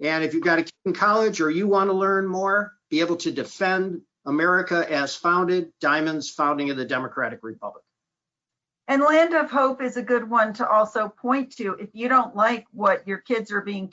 And 0.00 0.24
if 0.24 0.34
you've 0.34 0.44
got 0.44 0.58
a 0.58 0.62
kid 0.62 0.72
in 0.84 0.92
college 0.92 1.40
or 1.40 1.50
you 1.50 1.66
want 1.66 1.88
to 1.88 1.94
learn 1.94 2.26
more, 2.26 2.72
be 2.90 3.00
able 3.00 3.16
to 3.16 3.30
defend 3.30 4.02
America 4.26 4.90
as 4.90 5.14
founded, 5.14 5.72
Diamond's 5.80 6.30
founding 6.30 6.70
of 6.70 6.76
the 6.76 6.84
Democratic 6.84 7.40
Republic. 7.42 7.84
And 8.88 9.02
Land 9.02 9.34
of 9.34 9.50
Hope 9.50 9.82
is 9.82 9.96
a 9.96 10.02
good 10.02 10.28
one 10.28 10.52
to 10.54 10.68
also 10.68 11.08
point 11.08 11.56
to. 11.56 11.74
If 11.74 11.90
you 11.92 12.08
don't 12.08 12.36
like 12.36 12.66
what 12.72 13.06
your 13.06 13.18
kids 13.18 13.50
are 13.50 13.62
being 13.62 13.92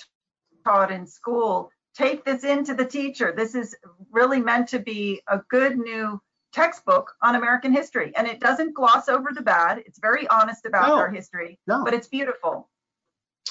taught 0.63 0.91
in 0.91 1.07
school, 1.07 1.71
take 1.95 2.23
this 2.23 2.43
into 2.43 2.73
the 2.73 2.85
teacher. 2.85 3.33
This 3.35 3.55
is 3.55 3.75
really 4.11 4.39
meant 4.39 4.69
to 4.69 4.79
be 4.79 5.21
a 5.27 5.39
good 5.49 5.77
new 5.77 6.21
textbook 6.51 7.11
on 7.21 7.35
American 7.35 7.73
history. 7.73 8.13
And 8.15 8.27
it 8.27 8.39
doesn't 8.39 8.75
gloss 8.75 9.09
over 9.09 9.31
the 9.33 9.41
bad. 9.41 9.79
It's 9.79 9.99
very 9.99 10.27
honest 10.27 10.65
about 10.65 10.87
no, 10.87 10.95
our 10.95 11.09
history, 11.09 11.59
no. 11.65 11.83
but 11.83 11.95
it's 11.95 12.07
beautiful. 12.07 12.69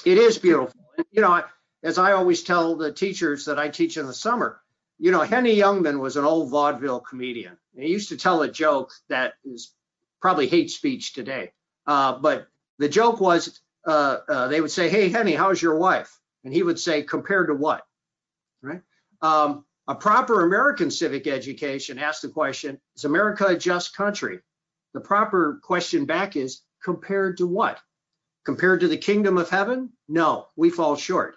It 0.05 0.17
is 0.17 0.37
beautiful. 0.37 0.79
You 1.11 1.21
know, 1.21 1.43
as 1.83 1.97
I 1.97 2.13
always 2.13 2.43
tell 2.43 2.75
the 2.75 2.93
teachers 2.93 3.45
that 3.45 3.59
I 3.59 3.67
teach 3.67 3.97
in 3.97 4.05
the 4.05 4.13
summer, 4.13 4.61
you 5.03 5.11
know, 5.11 5.19
Henny 5.19 5.53
Youngman 5.57 5.99
was 5.99 6.15
an 6.15 6.23
old 6.23 6.49
vaudeville 6.49 7.01
comedian. 7.01 7.57
He 7.75 7.89
used 7.89 8.07
to 8.07 8.15
tell 8.15 8.41
a 8.41 8.47
joke 8.49 8.93
that 9.09 9.33
is 9.43 9.73
probably 10.21 10.47
hate 10.47 10.71
speech 10.71 11.11
today. 11.11 11.51
Uh, 11.85 12.19
but 12.19 12.47
the 12.79 12.87
joke 12.87 13.19
was 13.19 13.59
uh, 13.85 14.19
uh, 14.29 14.47
they 14.47 14.61
would 14.61 14.71
say, 14.71 14.87
Hey, 14.87 15.09
Henny, 15.09 15.33
how's 15.33 15.61
your 15.61 15.77
wife? 15.77 16.17
And 16.45 16.53
he 16.53 16.63
would 16.63 16.79
say, 16.79 17.03
Compared 17.03 17.47
to 17.47 17.53
what? 17.53 17.81
Right? 18.61 18.79
Um, 19.21 19.65
a 19.89 19.95
proper 19.95 20.45
American 20.45 20.89
civic 20.89 21.27
education 21.27 21.99
asks 21.99 22.21
the 22.21 22.29
question 22.29 22.79
Is 22.95 23.03
America 23.03 23.47
a 23.47 23.57
just 23.57 23.97
country? 23.97 24.39
The 24.93 25.01
proper 25.01 25.59
question 25.63 26.05
back 26.05 26.37
is, 26.37 26.61
Compared 26.81 27.39
to 27.39 27.45
what? 27.45 27.77
Compared 28.45 28.79
to 28.79 28.87
the 28.87 28.95
kingdom 28.95 29.37
of 29.37 29.49
heaven? 29.49 29.89
No, 30.07 30.47
we 30.55 30.69
fall 30.69 30.95
short. 30.95 31.35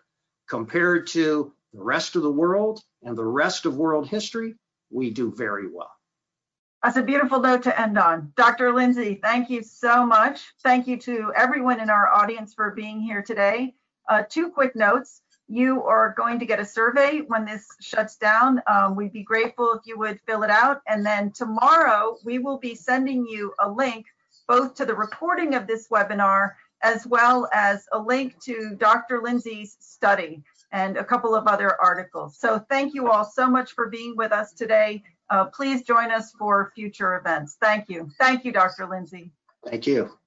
Compared 0.49 1.09
to 1.09 1.53
the 1.77 1.85
rest 1.85 2.17
of 2.17 2.23
the 2.23 2.33
world 2.33 2.81
and 3.03 3.17
the 3.17 3.25
rest 3.25 3.67
of 3.67 3.77
world 3.77 4.09
history, 4.09 4.55
we 4.91 5.11
do 5.11 5.31
very 5.37 5.69
well. 5.69 5.91
That's 6.83 6.97
a 6.97 7.03
beautiful 7.03 7.41
note 7.41 7.65
to 7.65 7.81
end 7.81 7.99
on. 7.99 8.33
Dr. 8.37 8.73
Lindsay, 8.73 9.19
thank 9.23 9.51
you 9.51 9.63
so 9.63 10.07
much. 10.07 10.41
Thank 10.63 10.87
you 10.87 10.97
to 10.99 11.33
everyone 11.37 11.81
in 11.81 11.91
our 11.91 12.11
audience 12.11 12.55
for 12.55 12.71
being 12.71 13.01
here 13.01 13.23
today. 13.23 13.75
Uh, 14.09 14.23
two 14.29 14.51
quick 14.51 14.75
notes. 14.75 15.21
You 15.49 15.83
are 15.83 16.15
going 16.17 16.39
to 16.39 16.47
get 16.47 16.61
a 16.61 16.65
survey 16.65 17.21
when 17.27 17.45
this 17.45 17.67
shuts 17.81 18.17
down. 18.17 18.63
Um, 18.67 18.97
we'd 18.97 19.13
be 19.13 19.23
grateful 19.23 19.73
if 19.73 19.83
you 19.85 19.99
would 19.99 20.19
fill 20.27 20.45
it 20.45 20.51
out. 20.51 20.81
And 20.89 21.05
then 21.05 21.31
tomorrow, 21.33 22.17
we 22.25 22.39
will 22.39 22.59
be 22.59 22.75
sending 22.75 23.27
you 23.27 23.53
a 23.59 23.69
link 23.69 24.07
both 24.49 24.75
to 24.77 24.87
the 24.87 24.95
recording 24.95 25.55
of 25.55 25.67
this 25.67 25.89
webinar 25.89 26.53
as 26.83 27.07
well 27.07 27.49
as 27.53 27.87
a 27.93 27.99
link 27.99 28.41
to 28.45 28.77
Dr. 28.79 29.23
Lindsay's 29.23 29.77
study 29.81 30.43
and 30.77 30.99
a 30.99 31.05
couple 31.05 31.35
of 31.35 31.47
other 31.47 31.81
articles. 31.81 32.37
So 32.39 32.59
thank 32.69 32.93
you 32.93 33.09
all 33.11 33.25
so 33.25 33.49
much 33.49 33.73
for 33.73 33.89
being 33.89 34.15
with 34.15 34.31
us 34.31 34.53
today. 34.53 35.03
Uh, 35.31 35.47
please 35.47 35.83
join 35.83 36.11
us 36.11 36.33
for 36.33 36.71
future 36.75 37.17
events. 37.17 37.57
Thank 37.63 37.89
you. 37.89 38.11
Thank 38.19 38.45
you, 38.45 38.53
Dr. 38.53 38.87
Lindsay. 38.87 39.33
Thank 39.65 39.87
you. 39.87 40.19